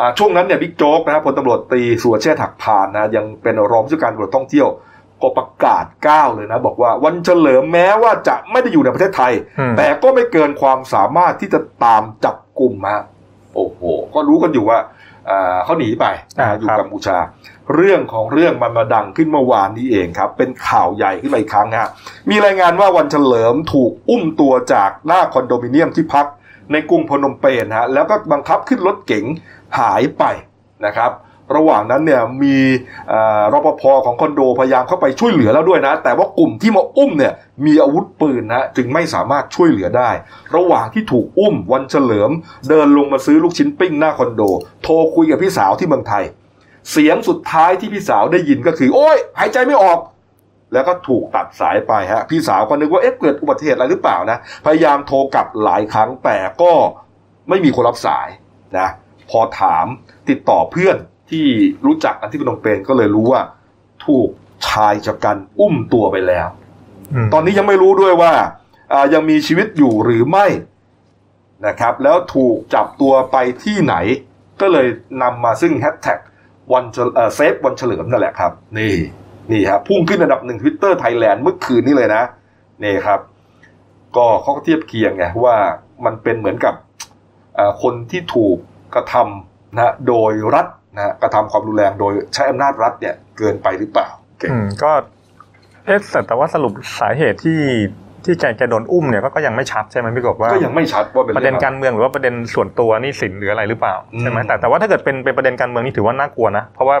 [0.00, 4.68] อ่าช่วงนั้นเนี่ยบิ๊กโจ๊กนะครับพลตำรวจตรีสุรเชษฐ์หักพานนะยังเป็นรองผู้จัดการตำรวจท่องเที่ยว
[5.22, 13.02] ก็ประกาศก้าวเลยนะ บอกว่าวันเฉลิมแม้ว่าจะไม่ได้อยู่ในประเทศไทยอืมแต่ก็ไม่เกินความสามารถที่จะตามจับกลุ่มฮะ
[13.54, 13.80] โอ้โห
[14.14, 14.78] ก็รู้กันอยู่ว่า
[15.30, 16.06] อ่าเขาหนีไป
[16.38, 17.16] นะอยู่กัมพูชา
[17.74, 21.88] เรื่องของเรื่องมันมาดังขึ้นเมื่อวานนี้เองครับ เป็นข่าวใหญ่ขึ้นมาอีกครั้งฮะ
[22.30, 26.26] มีรายงานว่าวันเฉลิมถูกอุ้มตัวจากหน้าคอนโดมิเนียมที่พัก
[26.72, 29.24] ในกรุงพนมเปญฮะแล้วก็บังคับขึ้นรถเก๋ง
[29.78, 30.24] หายไป
[30.86, 31.12] นะครับ
[31.56, 32.56] ระหว่างนั้นเนี่ยมี
[33.52, 37.32] รปภของคอนโดพยายามเข้าไปช่วยเหลือแล้วด้วยนะ แต่ว่ากลุ่มที่มาอุ้มเนี่ย
[37.66, 40.10] มีอาวุธปืนนะจึงไม่สามารถช่วยเหลือได้
[40.56, 42.30] ระหว่างที่ถูกอุ้มวันเฉลิม
[42.68, 44.42] เดินลงมาซื้อลูกชิ้นปิ้งหน้าคอนโด
[44.82, 46.24] โทรคุยกับพี่สาวที่เมืองไทย
[46.90, 49.98] เสียงสุดท้ายที่พี่สาวได้ยินก็คือ โอ้ยหายใจไม่ออก
[50.72, 56.72] แล้วก็ถูกตัดสายไปฮะ พี่สาวก็นึกว่าเอ๊ะเกิดอุบัติเหตุอะไรหรือเปล่านะ พยายามโทรกลับหลายครั้งแต่ก็
[57.48, 58.28] ไม่มีคนรับสาย
[58.78, 58.88] นะ
[59.30, 59.86] พอถาม
[60.28, 60.96] ติดต่อเพื่อน
[61.30, 61.46] ที่
[61.86, 63.42] รู้จักกันที่พนมเปญก็เลยรู้ว่า
[64.06, 64.28] ถูก
[64.68, 66.46] ชายชะกันอุ้มตัวไปแล้ว
[67.24, 68.32] มตอนนี้ยังไม่รู้ด้วยว่า
[68.92, 70.46] อ่ายังมีชีวิตอยู่หรือไม่
[71.66, 73.94] นะครับ แล้วถูกจับตัวไปที่ไหน
[74.60, 74.86] ก็เลย
[75.22, 76.18] นำมาซึ่งแฮชแท็ก
[76.72, 76.84] วัน
[77.34, 78.94] save วันเฉลิมนั่นแหละครับ นี่
[79.52, 82.22] นี่ครับพุ่งขึ้นอันดับหนึ่งทวิตเตอร์ไทยแลนด์เมื่อคืนนี้เลยนะ
[82.84, 83.20] นี่ครับ
[84.16, 85.56] ก็เขาก็เทียบเคียงไงว่า
[86.04, 86.74] มันเป็นเหมือนกับ
[87.82, 88.56] คนที่ถูก
[88.94, 94.08] กระทำนะโดยรัฐนะกระทำความรุนแรงโดยใช้อำนาจรัฐเนี่ยเกินไปหรือเปล่า
[94.50, 94.92] อืมก็
[95.84, 97.60] เอ๊ะแต่แต่ว่าสรุปสาเหตุที่
[98.24, 106.96] ที่แกแกโดนอุ้มเนี่ยก็ก็ยังไม่ชัดใช่ไหมพี่กบว่าก็ยังไม่ชัดว่าเป็นประเด็นองอการเมืองหรือว่าประเด็นส่วนตัวหนี่สินหรืออะไรหรือเปล่าอืมใช่ไหมแต่แต่ว่าถ้าเกิดเป็นเป็นประเด็นการเมืองนี่ถือว่าน่ากลัวนะเพราะว่า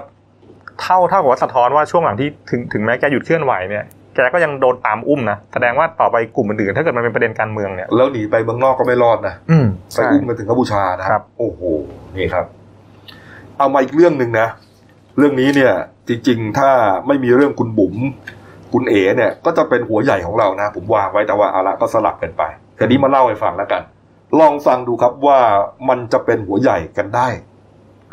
[0.82, 9.66] เท่าเท่ากับว่าสะท้อนว่าช่วงหลังที่ถึงถึงแม้แกหยุดเคลื่อนไหวเนี่ยแกก็ยังโดนตามอุ้มนะแสดงว่าต่อไปกลุ่มอื่นๆถ้าเกิดมันเป็นประเด็นการเมืองเนี่ยแล้วหนีไปเมืองนอกก็ไม่รอดนะอืม
[9.96, 11.60] ไปอุ้มมาถึงกัมพูชานะครับ โอ้โห
[12.16, 12.46] นี่ครับ
[13.58, 14.48] เอามาอีกเรื่องหนึ่งนะ
[15.18, 15.72] เรื่องนี้เนี่ย
[16.08, 16.70] จริง ๆ ถ้า
[17.06, 17.94] ไม่มีเรื่องคุณบุ๋ม
[18.74, 22.42] คุณเอ๋เนี่ยก็จะเป็นหัวใหญ่ของเรานะ ผมวางไว้แต่ว่าเอาละก็สลับกันไป
[22.78, 23.82] ทีนี้มาเล่าให้ฟังแล้วกัน
[24.38, 25.40] ลองฟังดูครับว่า
[25.88, 27.28] มันจะเป็นหัวใหญ่กันได้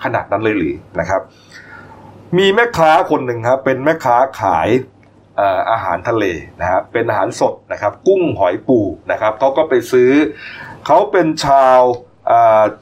[0.03, 1.21] ขนาดนั้นเลยหรือนะครับ
[2.37, 4.69] มีแม่ค้าคนหนึ่งครับเป็นแม่ค้าขาย
[5.71, 6.25] อาหารทะเล
[6.61, 8.79] นะครับเป็นอาหารสดนะครับ กุ้งหอยปู
[9.11, 10.11] นะครับเขาก็ไปซื้อ
[10.85, 11.79] เขาเป็นชาว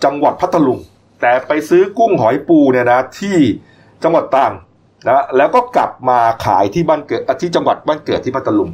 [0.03, 0.80] จังหวัดพัทลุง
[1.21, 3.38] แต่ไปซื้อกุ้งหอยปูเนี่ยนะที่
[4.03, 4.53] จังหวัดตรัง
[5.07, 8.69] นะแล้วก็กลับมาขายที่บ้านเกิดอะที่จังหวัดบ้านเกิดที่พัทลุง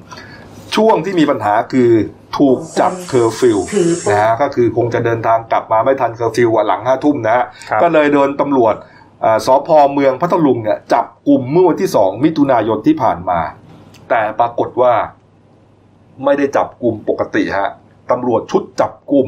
[0.75, 1.89] ช่วงที่มีปัญหาคือ
[2.37, 3.59] ถูกจับเคอร์ฟิว
[4.09, 8.75] นะฮะก็คือคงจะเดินทางกลับมาไม่ทันเคอร์ฟิวอะหลังห้าทุ่มนะฮะครับก็เลยโดนตำรวจ
[9.23, 13.39] อ่าสภ.เมืองพัทลุงเนี่ยจับกลุ่มเมื่อวันที่สองมิถุนายนที่ผ่านมา
[14.09, 14.93] แต่ปรากฏว่า
[16.23, 17.69] ไม่ได้จับกลุ่มปกติฮะ
[18.11, 19.27] ตำรวจชุดจับกลุ่ม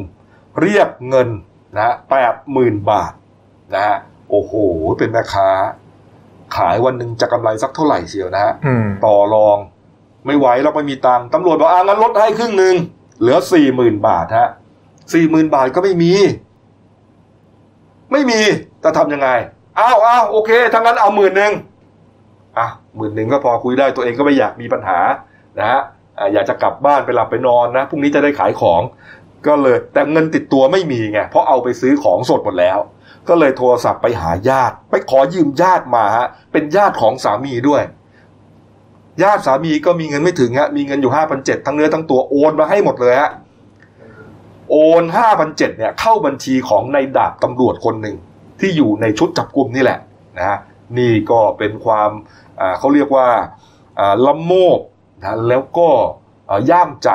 [0.62, 1.30] เรียกเงิน
[1.76, 3.12] นะฮะแปดหมื่นบาท
[3.74, 3.98] นะฮะ
[4.30, 4.54] โอ้โห
[4.98, 5.50] เป็นแม่ค้า
[6.56, 9.58] ขายวันหนึ่งจะกำไรสักเท่าไหร่เชียวนะฮะอืมต่อรอง
[10.26, 12.76] ไม่ไหวเราไม่มีตังค์ตำรวจบอกอ่างั้นลดให้ครึ่งหนึ่ง
[13.20, 14.50] เหลือสี่หมื่นบาทฮะ
[15.14, 16.14] สี่หมื่นบาทก็ไม่มี
[18.12, 18.40] ไม่มี
[18.84, 19.30] จะทำยังไง
[19.80, 21.52] อ้าวอ้าวโอเคถ้างั้นเอาหมื่นหนึ่ง
[22.58, 22.68] อะ
[22.98, 25.00] หมื่นหนึ่งก็พอคุยได้ตัวเองก็ไม่อยากมีปัญหา
[25.60, 25.82] นะฮะ
[26.20, 28.82] อ่าอยากจะกลับบ้านไปหลับไปนอนนะพรุ่งนี้จะได้ขายของ
[29.48, 32.80] ก็เลยแต่เงินติดตัวไม่มีไงเพราะเอาไปซื้อของสดหมดแล้ว
[33.30, 37.84] ก็เลยโทรศัพท์ไปหาญาติ ไปขอยืมญาติมาฮะเป็นญาติของสามีด้วย
[39.24, 43.32] ญาติสามีก็มีเงินไม่ถึงฮะมีเงินอยู่ห้าพันเจ็ดทั้งเนื้อทั้งตัวโอนมาให้หมดเลยฮะ
[44.72, 48.16] โอนห้าพันเจ็ดเนี่ยเข้าบัญชีของในดาบตำรวจคนหนึ่ง
[48.60, 50.00] ที่อยู่ในชุดจับกลุ่มนี่แหละ
[50.38, 50.58] นะฮะ
[50.98, 52.10] นี่ก็เป็นความ
[52.80, 53.28] เขาเรียกว่า
[54.00, 54.80] อ่าละโมบ
[55.20, 55.90] นะแล้วก็
[56.70, 57.10] ย่ามใจ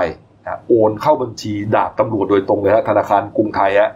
[0.45, 3.91] นะโอนเข้าบัญชีดาบตำรวจโดยตรงเลยฮะธนาคารกรุงไทยฮะ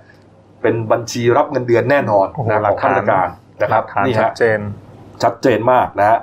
[0.63, 3.29] เป็นบัญชีรับเงินเดือนแน่นอนโอ้โหนะหลัขกองข้าฐานราชการ
[3.63, 4.61] นะครับฐานนี่ชัดฮะเจน
[5.23, 6.19] ชัดเจนมากนะฮะ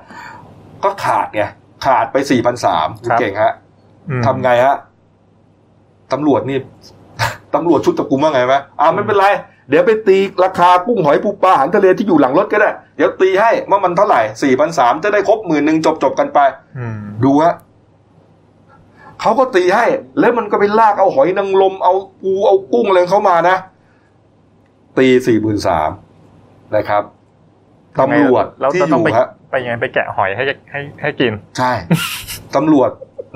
[0.84, 1.44] ก็ขาดไง
[1.86, 3.54] ขาดไปสี่พันสามคุณครับเก่งฮะ
[4.10, 4.76] อืมทำไงฮะ
[6.14, 6.58] ตำรวจนี่
[7.56, 9.28] ตำรวจชุดจับกุมว่าไงไหมอ่าไม่เป็นไร
[9.70, 16.40] เดี๋ยวไปตีราคากุ้งหอยปูปลาอาหารทะเลที่อยู่หลังรถก็ได้ เดี๋ยวตีให้ว่ามันเท่าไหร่สี่พันสามจะได้ครบหมื่นหนึ่งจบจบๆกันไป
[16.80, 17.54] อืมดูฮะ
[19.22, 19.86] เขาก็ตีให้
[20.20, 23.58] แล้วมันก็ไปลากเอาหอยนางรมเอาปูเอากุ้งอะไรของเขามานะ
[24.98, 25.90] ตีสี่หมื่นสาม
[26.76, 27.04] นะครับ
[28.00, 31.72] ตำรวจแล้วที่จะอต้องยู่ไปฮะไปยังไงไปแกะหอยให้ให้ให้กิน ใช่
[32.56, 32.90] ตำรวจ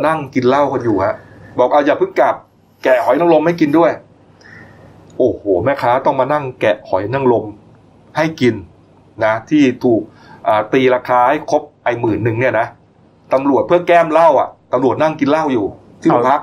[0.05, 1.15] นั่งกินเหล้ากันอยู่ฮะ
[1.59, 2.35] บอกเอาอย่าเพิ่งกลับ
[2.83, 3.91] แกะหอยนางรมให้กินด้วย
[5.17, 7.45] โอ้โหแม่ค้าต้องมานั่งแกะหอยนางรม
[8.17, 8.53] ให้กิน
[9.25, 10.01] นะ ที่ถูก
[10.47, 12.67] อ่าตีราคาให้ครบไอ้หมื่นหนึ่งเนี่ยนะ
[13.33, 15.65] ตำรวจเพื่อแก้มเหล้าอะตำรวจนั่งกินเหล้าอยู่
[16.01, 16.41] ที่โรงพัก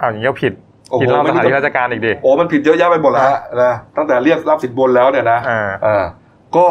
[0.00, 0.67] อ้าวอย่างนี้ก็ผิดโอ้โห
[1.00, 6.04] กินเหล้าไม่สมีถานที่ราชการอีกดิโอ้มันผิดเยอะแยะไปหมดแล้วฮะนะตั้งแต่เรียกรับสินบนแล้วเนี่ยนะอ่าอ่า
[6.56, 6.66] ก็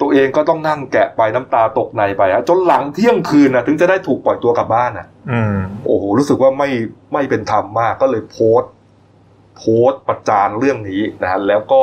[0.00, 5.56] ตัวเองก็ต้องนั่งแกะไปน้ำตาตกในไปฮะจนหลังเที่ยงคืนนะถึงจะได้ถูกปล่อยตัวกลับบ้านนะอืม
[5.86, 6.68] โอ้โหรู้สึกว่าไม่
[7.12, 8.72] ไม่เป็นธรรมมากก็เลยโพสต์
[9.56, 11.82] โพสต์ประจานเรื่องนี้นะฮะแล้วก็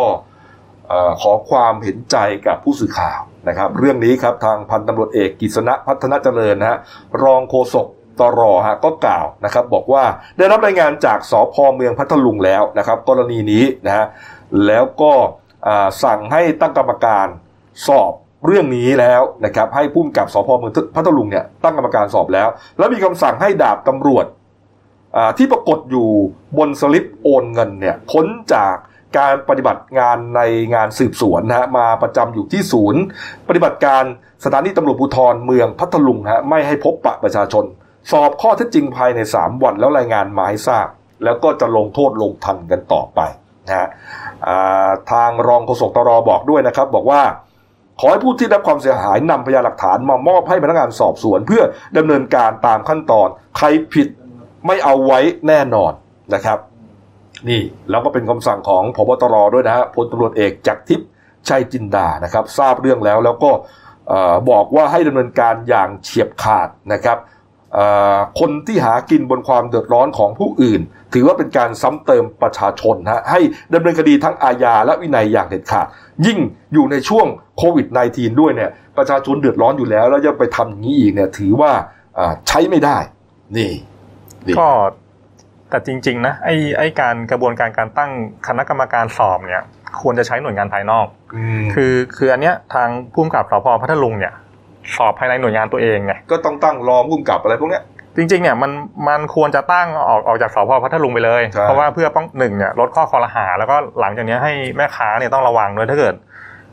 [0.88, 2.18] เอ่อขอความเห็นใจ
[2.48, 6.78] กับผู้สื่อข่าวนะครับ เรื่องนี้ครับทางพันตำรวจเอกกิษณะพัฒนาเจริญนะฮะ
[7.24, 7.88] รองโฆษก
[8.20, 10.03] ตรฮะก็กล่าวนะครับบอกว่า
[10.38, 14.05] ได้รับรายงานจากสพเมืองพัทลุงแล้วนะครับ กรณีนี้นะฮะ
[14.66, 15.14] แล้วก็
[16.03, 17.28] สั่งให้ตั้งกรรมการ
[17.88, 18.14] สอบ
[18.45, 22.47] เรื่องนี้แล้วนะครับให้พุ่มกับสพเมืองพัทลุงเนี่ยตั้งกรรมการสอบแล้ว
[22.78, 24.26] แล้วมีคำสั่งให้ดาบตำรวจ
[25.38, 26.07] ที่ปรากฏอยู่
[26.57, 28.76] บนสลิปโอนเงินเนี่ยพ้นจาก
[29.18, 30.41] การปฏิบัติงานใน
[30.74, 33.01] งานสืบสวนนะฮะมาประจำอยู่ที่ศูนย์
[33.47, 34.03] ปฏิบัติการ
[34.43, 37.66] สถานีตำรวจภูธรเมืองพัทลุงฮะไม่ให้พบปะประชาชน
[38.12, 40.88] สอบข้อเท็จจริงภายใน 3 วันแล้วรายงานมาให้ทราบ
[41.24, 43.20] แล้วก็จะลงโทษลงทันกันต่อไป
[43.68, 43.88] นะฮะ
[45.12, 47.22] ทางรองโฆษกตรบอกด้วยนะครับ บอกว่า
[47.99, 51.64] ขอให้ผู้ที่รับความเสียหายนำพยานหลักฐานมามอบให้พนักงานสอบสวน เพื่อ
[51.97, 53.28] ดำเนินการตามขั้นตอน
[53.58, 54.08] ใครผิด
[54.68, 55.91] ไม่เอาไว้แน่นอน
[56.34, 56.60] นะครับ
[57.49, 61.08] นี่แล้วก็เป็นคำสั่งของพบตรด้วยนะฮะพลตำรวจเอกจากรทิพย์
[61.49, 63.51] ชัยจินดานะครับ ทราบเรื่องแล้วแล้วก็
[64.12, 64.14] อ
[64.49, 67.18] บอกว่าให้ดำเนินการอย่างเฉียบขาดนะครับ
[68.40, 70.82] คนที่หากินบนความเดือดร้อนของผู้อื่น
[71.14, 73.40] ถือว่าเป็นการซ้ำเติมประชาชนฮะให้
[73.74, 75.88] ดำเนินคดีทั้งอาญาและวินัยอย่างเด็ดขาด
[76.26, 76.40] ยิ่ง
[76.74, 81.72] อยู่ในช่วงโควิด -19 ด้วยเนี่ยประชาชนเดือดร้อนอยู่แล้ว แล้วจะไปทำอย่างนี้อีกเนี่ยถือว่า
[82.18, 82.98] อ่าใช้ไม่ได้
[83.58, 83.72] นี่
[84.46, 84.68] นี่ก็
[85.70, 88.12] แต่จริง ๆ นะไอ้ไอ้การกระบวนการการตั้ง
[88.48, 89.66] คณะกรรมการสอบเนี่ย
[90.02, 91.08] ควรจะใช้หน่วยงานภายนอก
[91.64, 94.34] มคือคืออันเนี้ยทางผู้กำกับสพพัทลุงเนี่ย
[94.96, 97.84] สอบภายในหน่วยงานตัวเองไงก็ต้องตั้งรองผู้กำกับอะไรพวกเนี้ย
[98.18, 98.72] จริงๆเนี่ยมัน
[99.08, 106.14] มันควรจะตั้งออกออกจากสพพัทลุงไปเลยใช่เพราะว่าเพื่อป้องหนึ่งเนี่ยลดข้อคอรหา แล้วก็หลังจากเนี้ยให้แม่ค้าเนี่ยต้องระวังด้วยถ้าเกิด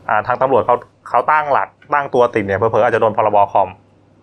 [0.09, 0.75] อ่าทางตำรวจเขา
[1.09, 3.69] เขาตั้งหลักตั้งตัวติดเนี่ยเผลอๆอาจจะโดนพรบคอม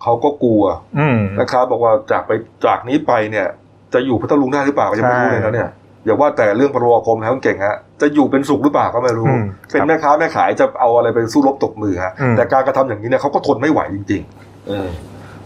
[0.02, 0.64] เขาก็กลัว
[0.98, 2.32] อืมนะครับบอกว่าจากไป
[2.66, 3.46] จากนี้ไปเนี่ย
[3.94, 5.70] จะอยู่พัทลุงได้หรือเปล่าก็ยังไม่รู้ใช่เลยนะเนี่ย
[6.04, 14.88] อย่าว่าแต่เรื่องพรบคมแล้วเก่งฮะจะอยู่เป็นสุขหรือเปล่าก็ไม่รู้อืมเป็นครับแม่ค้าแม่ขายจะเอาอะไรไปสู้รบตกมือฮะอืมแต่การกระทำอย่างนี้เนี่ยเขาก็ทนไม่ไหวจริง ๆ เออ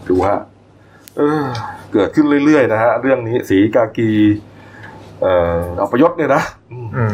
[0.09, 0.39] ดูฮะ
[1.17, 1.43] เออ
[1.93, 4.11] เกิดขึ้นเรื่อยๆนะฮะเรื่องนี้สีกากี
[5.21, 7.13] เอ่ออัปยศเนี่ยนะอืมอืม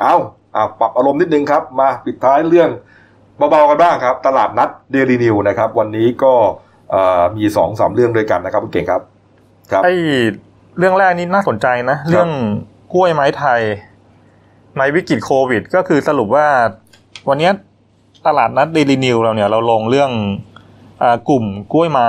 [0.00, 0.16] เอา
[0.56, 2.70] อ่าปรับอารมณ์นิดนึงครับ มาปิดท้ายเรื่อง
[3.50, 6.32] เบาๆกันบ้างครับ ตลาดนัดเดลีนิวนะครับ วันนี้ก็
[6.90, 9.02] เอ่อมีสองสามเรื่องด้วยกันนะครับคุณเก่งครับ
[9.72, 9.94] ครับไอ้
[10.78, 12.28] เรื่องแรกนี่น่าสนใจนะ เรื่อง
[12.94, 13.60] กล้วยไม้ไทย
[14.78, 16.46] ในวิกฤตโควิด ก็คือสรุปว่า
[17.28, 17.52] วันเนี้ย
[18.26, 20.10] ตลาดนัดเดลินิวเราเนี่ยเราลงเรื่อง
[21.02, 22.08] อากลุ่มกล้วยไม้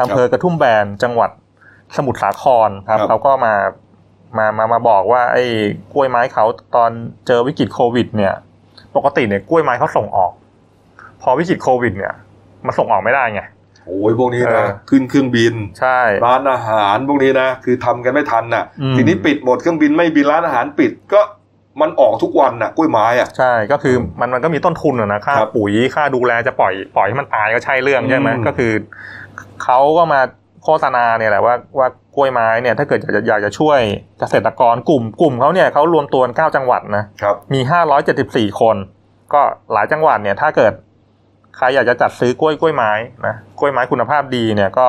[0.00, 1.30] อำเภอกระทุ่มแบนจังหวัด
[1.96, 3.54] สมุทรสาครครับครับเขาก็มา
[4.38, 5.44] มามามาบอกว่าไอ้
[5.92, 6.44] กล้วยไม้เขา
[6.76, 6.90] ตอน
[7.26, 8.34] เจอวิกฤตโควิด เนี่ย
[8.96, 10.32] ปกติเนี่ยกล้วยไม้เขาส่งออก
[11.22, 12.14] พอวิกฤตโควิด เนี่ย
[12.66, 13.42] มันส่งออกไม่ได้ไง
[13.86, 21.20] โอ้ยพวกนี้เอนะอขึ้นเครื่องบินใช่ร้านอาหารพวกนี้นะคือทำกันไม่ทันน่ะอืมทีนี้ปิดหมดเครื่องบินไม่บินร้านอาหารปิดก็
[21.80, 28.72] มันออกทุกวันน่ะกล้วยไม้อะใช่ก็คือมันมันก็มีต้นทุนอะนะค่าครับปุ๋ยค่าดูแลจะปล่อยปล่อยให้มันตายก็ใช่เรื่องใช่ไหมอืมก็คือ
[29.64, 30.20] เขาก็มา
[30.64, 33.80] โฆษณาเนี่ยแหละว่าว่ากล้วยไม้เนี่ยถ้าเกิดอยากจะอยากจะช่วย
[34.20, 38.76] เกษตรกรกลุ่มกลุ่มเขาเนี่ยเขารวมตัวกันเก้าจังหวัดนะครับมีห้าร้อยเจ็ดสิบสี่คน
[39.32, 39.40] ก็
[39.72, 40.72] หลายจังหวัดเนี่ยถ้าเกิด
[41.56, 42.92] ใครอยากจะจัดซื้อกล้วยกล้วยไม้
[43.26, 44.88] นะกล้วยไม้คุณภาพดีเนี่ยก็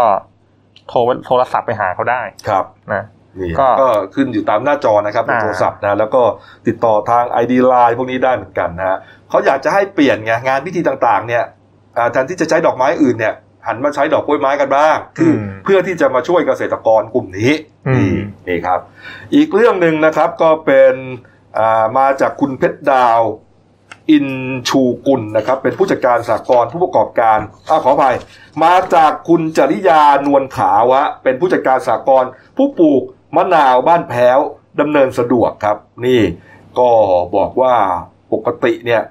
[0.90, 3.04] โทรโทรศัพท์ไปหาเขาได้ครับนะ
[3.40, 6.22] นี่ก็ก็ขึ้นอยู่ตามหน้าจอนะครับเป็นอ่าโทรศัพท์นะแล้วก็
[6.68, 8.98] ติดต่อทาง ID Line พวกนี้ได้เหมือนกันนะฮะ
[9.30, 11.44] เขาอยากจะให้เปลี่ยนไงงานพิธีต่างๆ เนี่ย
[11.98, 13.34] อ่าแทนที่จะใช้ดอกไม้อื่นเนี่ย
[13.68, 17.52] หันมาใช้ดอกกล้วยไม้กันบ้างคืออมเพื่อที่จะมาช่วยเกษตรกรกลุ่มนี้
[17.88, 18.14] อืมนี่
[18.48, 18.80] นี่ครับ
[19.36, 20.94] อีกเรื่องหนึ่งนะครับก็เป็น
[21.58, 23.22] อ่ามาจากคุณเพชรดาว
[24.10, 24.28] อิน
[24.70, 27.40] ชูกุลนะครับเป็นผู้จัดการสากลผู้ประกอบการ
[27.70, 28.16] อขออภัย
[28.64, 32.26] มาจากคุณจริยานวลขาวะ เป็นผู้จัดการสากล
[32.58, 33.02] ผู้ปลูก
[33.36, 34.40] มะนาวบ้านแพ้ว
[34.80, 36.22] ดำเนินสะดวกครับ นี่
[36.80, 36.90] ก็
[37.36, 37.74] บอกว่า
[38.34, 39.02] ปกติเนี่ย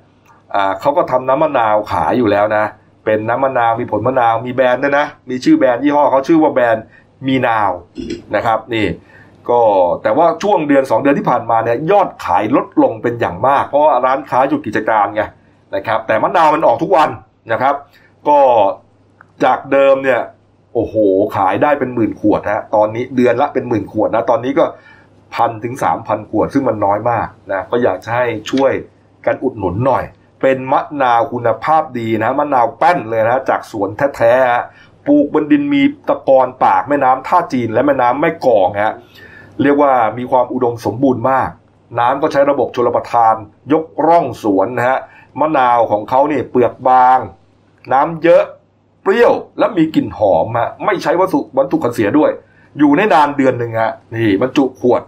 [0.80, 2.64] เขาก็ทำน้ำมะนาวขายอยู่แล้วนะ
[3.04, 6.84] เป็นน้ำมะนาวมีผลมะนาวมีแบรนด์ด้วยนะ มีชื่อแบรนด์ยี่ห้อเขาชื่อว่าแบรนด์
[7.26, 7.70] มีนาว
[8.34, 8.86] นะครับนี่
[9.50, 9.60] ก็
[10.02, 15.22] แต่ว่าช่วงเดือน 2 เดือนที่ผ่านมาเนี่ยยอดขายลดลงเป็นอย่างมาก เพราะว่าร้านค้าหยุดกิจการไง
[15.74, 17.10] นะครับ แต่มะนาวมันออกทุกวัน
[17.52, 17.74] นะครับ
[18.28, 18.38] ก็
[19.44, 20.20] จากเดิมเนี่ย
[20.74, 20.94] โอ้โห
[21.36, 24.64] ขายได้เป็นหมื่นขวดฮะตอนนี้เดือนละเป็นหมื่นขวดนะ ตอนนี้ก็
[25.34, 28.72] พันถึงสามพันขวด ซึ่งมันน้อยมากนะก็อยากจะให้ช่วย
[29.26, 30.04] กันอุดหนุนหน่อย
[30.42, 38.94] เป็นมะนาวคุณภาพดีนะมะนาวแป้นเลยนะจากสวนแท้ๆปลูกบนดินมีตะกอนปากแม่น้ำท่าจีนและแม่น้ำแม่กองฮะ
[39.62, 41.50] เรียกว่ามีความอุดมสมบูรณ์มาก
[41.98, 43.34] น้ำก็ใช้ระบบชลประทาน
[43.72, 44.98] ยกร่องสวนนะฮะ
[45.40, 47.18] มะนาวของเขาเนี่ยเปลือกบาง
[47.92, 48.44] น้ำเยอะ
[49.02, 52.30] เปรี้ยวและมีกลิ่นหอมฮะไม่ใช้วัตถุวัตถุกันเสียด้วย
[52.78, 55.02] อยู่ในนานเดือนหนึ่งฮะนี่บรรจุขวด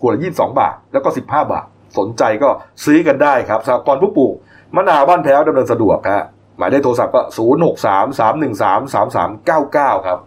[0.00, 1.64] ขวดละยี่สิบสองบาท แล้วก็สิบห้าบาท
[1.98, 2.48] สนใจก็
[2.84, 4.34] ซื้อกันได้ครับสหกรณ์ผู้ปลูก
[4.76, 6.24] มะนาวบ้านแพ้วดำเนินสะดวกฮะ
[6.58, 10.18] หมายเลขโทรศัพท์ก็ศูนย์หกสามสามหนึ่งสามสามสามเก้าเก้าครับ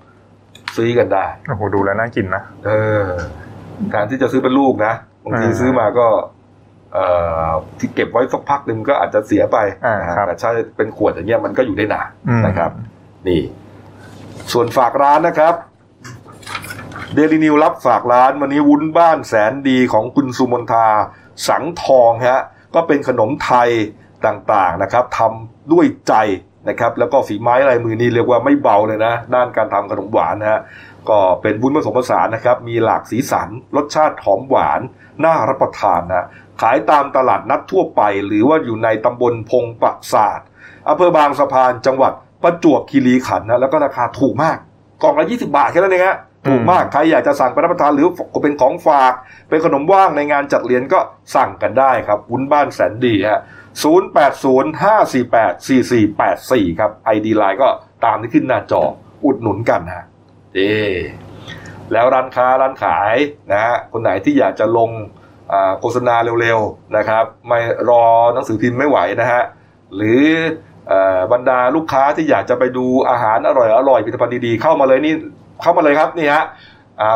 [0.77, 2.69] ซื้อกันได้โอ้โหดูแล้วน่ากินนะเอ
[3.03, 3.07] อ
[3.93, 6.07] การที่จะซื้อเป็นลูกนะบางทีอ่าซื้อมาก็
[6.93, 7.05] เอ่
[7.47, 12.71] อที่เก็บไว้สักพักหนึ่งก็อาจจะเสียไปอ่านะฮะครับแต่ถ้าเป็นขวดอย่างเงี้ยมันก็อยู่ได้นานอืมนะครับ
[13.27, 13.41] นี่
[14.53, 15.55] ส่วนฝากร้านนะครับ
[17.13, 20.87] เดลินิวรับฝากร้าน วันนี้วุ้นบ้านแสนดีของคุณสุมนทา
[21.47, 22.41] สังทองฮะ
[22.75, 23.69] ก็เป็นขนมไทย
[24.25, 26.13] ต่างๆนะครับทำด้วยใจ
[26.69, 30.61] นะครับแล้วก็ฝีไม้ลายมือนี่เรียกว่าไม่เบาเลยนะ ด้านการทำขนมหวานนะฮะ
[31.09, 34.81] ก็เป็นวุ้นผสมผสานนะครับ มีหลากสีสัน รสชาติหอมหวาน
[35.25, 36.27] น่ารับประทานนะ
[36.61, 40.39] ขายตามตลาดนัดทั่วไป หรือว่าอยู่ในตำบลพงประสาท
[40.89, 44.57] อำเภอบางสะพานจังหวัดประจวบคีรีขันธ์นะแล้วก็ราคาถูกมาก
[45.01, 48.07] กล่องละ20 บาทแค่นั้นเองฮะถูกมากใครอยากจะสั่งไปรับประทานหรือ
[48.43, 49.13] เป็นของฝาก
[49.49, 50.99] เป็นขนมว่างในงานจัดเลี้ยงก็
[51.35, 53.41] สั่งกันได้ครับวุ้นบ้านแสนดีฮะ
[53.83, 57.67] 0805484484 ครับ ID ไลน์ก็
[58.05, 58.81] ตามที่ขึ้นหน้าจอ
[59.25, 60.05] อุดหนุนกันฮะ
[60.55, 60.59] เอ
[61.91, 63.15] แล้วร้านค้าร้านขาย
[63.51, 64.89] นะฮะคนไหนที่อยากจะลง
[65.51, 67.59] อ่าโฆษณาเร็วๆนะครับ ไม่
[67.89, 68.03] รอ
[68.33, 69.41] หนังสือพิมพ์ไม่ไหวนะฮะ
[69.95, 70.23] หรือ
[70.87, 75.13] เอ่อบรรดาลูกค้าที่อยากจะไปดูอาหารอร่อยอร่อยผลิตภัณฑ์ดีๆ เข้ามาเลยนี่
[75.61, 76.45] เข้ามาเลยครับนี่ฮะ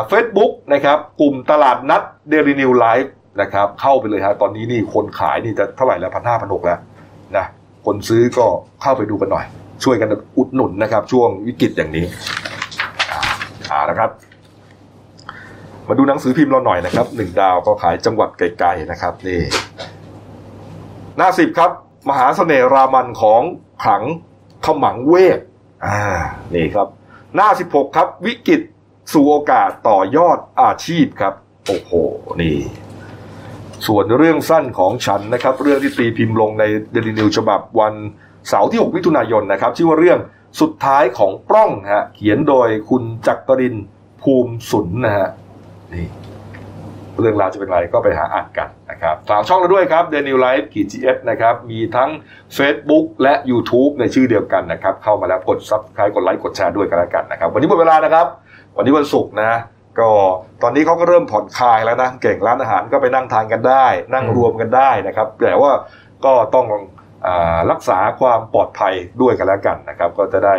[0.08, 6.78] เฟซบุ๊กนะครับ กลุ่มตลาดนัดเดลินิวไลฟ์ นะครับ เข้าไปเลยฮะตอนนี้นี่คนขายนี่จะเท่าไหร่แล้วพันห้าพันหกแล้ว
[7.36, 7.46] นะ
[7.86, 8.46] คนซื้อก็
[8.82, 9.44] เข้าไปดูกันหน่อย
[9.84, 10.08] ช่วยกัน
[10.38, 12.04] อุดหนุนนะครับ ช่วงวิกฤตอย่างนี้
[13.10, 13.20] อ่า
[13.68, 14.10] เอาละครับ
[15.88, 19.40] มาดูหนังสือพิมพ์เราหน่อยนะครับหนึ่งดาวก็ขายจังหวัดไกลๆนะครับนี่
[21.16, 21.70] หน้าสิบครับ
[22.08, 23.42] มหาเสน่ห์รามันของ
[23.82, 24.02] ขลัง
[24.64, 25.40] ขมังเวท
[25.86, 26.00] อ่า
[26.54, 26.88] นี่ครับ
[27.34, 28.60] หน้าสิบหกครับ วิกฤต
[29.12, 31.34] สู่โอกาสต่อยอดอาชีพครับ
[31.66, 31.92] โอ้โห
[32.42, 32.56] นี่
[33.86, 37.94] ส่วนเรื่องสั้นของฉันนะครับ เรื่องที่ตีพิมพ์ลงในเดลินิวฉบับวัน
[38.48, 40.18] เสาร์ที่ 6 มิถุนายนนะครับ ชื่อว่าเรื่อง
[40.60, 43.76] สุดท้ายของปล้องฮะเขียนโดยคุณจักริน
[44.22, 45.28] ภูมิสุนนะฮะ
[45.94, 46.06] นี่
[47.20, 52.10] เรื่องราวจะเป็นไรก็ไปหาอ่านกันนะครับฝากช่องเราด้วยครับ The New Life กีจีเอสนะครับ มีทั้ง
[52.56, 58.26] Facebook และ YouTube ในชื่อเดียวกันนะครับ เข้ามาแล้วกด Subscribe กดไลค์กดแชร์ด้วยกันแล้วกันนะครับ วันนี้หมดเวลานะครับ
[58.76, 59.58] วันนี้วันศุกร์นะ
[60.00, 60.10] ก็
[60.62, 65.72] ตอนนี้เขาก็เริ่มผ่อนคลายแล้วนะเก่งร้านอาหารก็ไปนั่งทานกันได้ นั่งรวมกันได้นะครับ แต่ว่า
[66.24, 66.66] ก็ต้อง
[67.26, 67.28] อ
[67.70, 70.56] รักษาความปลอดภัยด้วยกันแล้วกันนะครับ ก็จะได้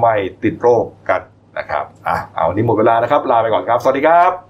[0.00, 1.20] ไม่ติดโรคกัน
[1.58, 4.44] นะครับอะเอานี้หมดเวลานะครับ ลาไปก่อนครับ สวัสดีครับ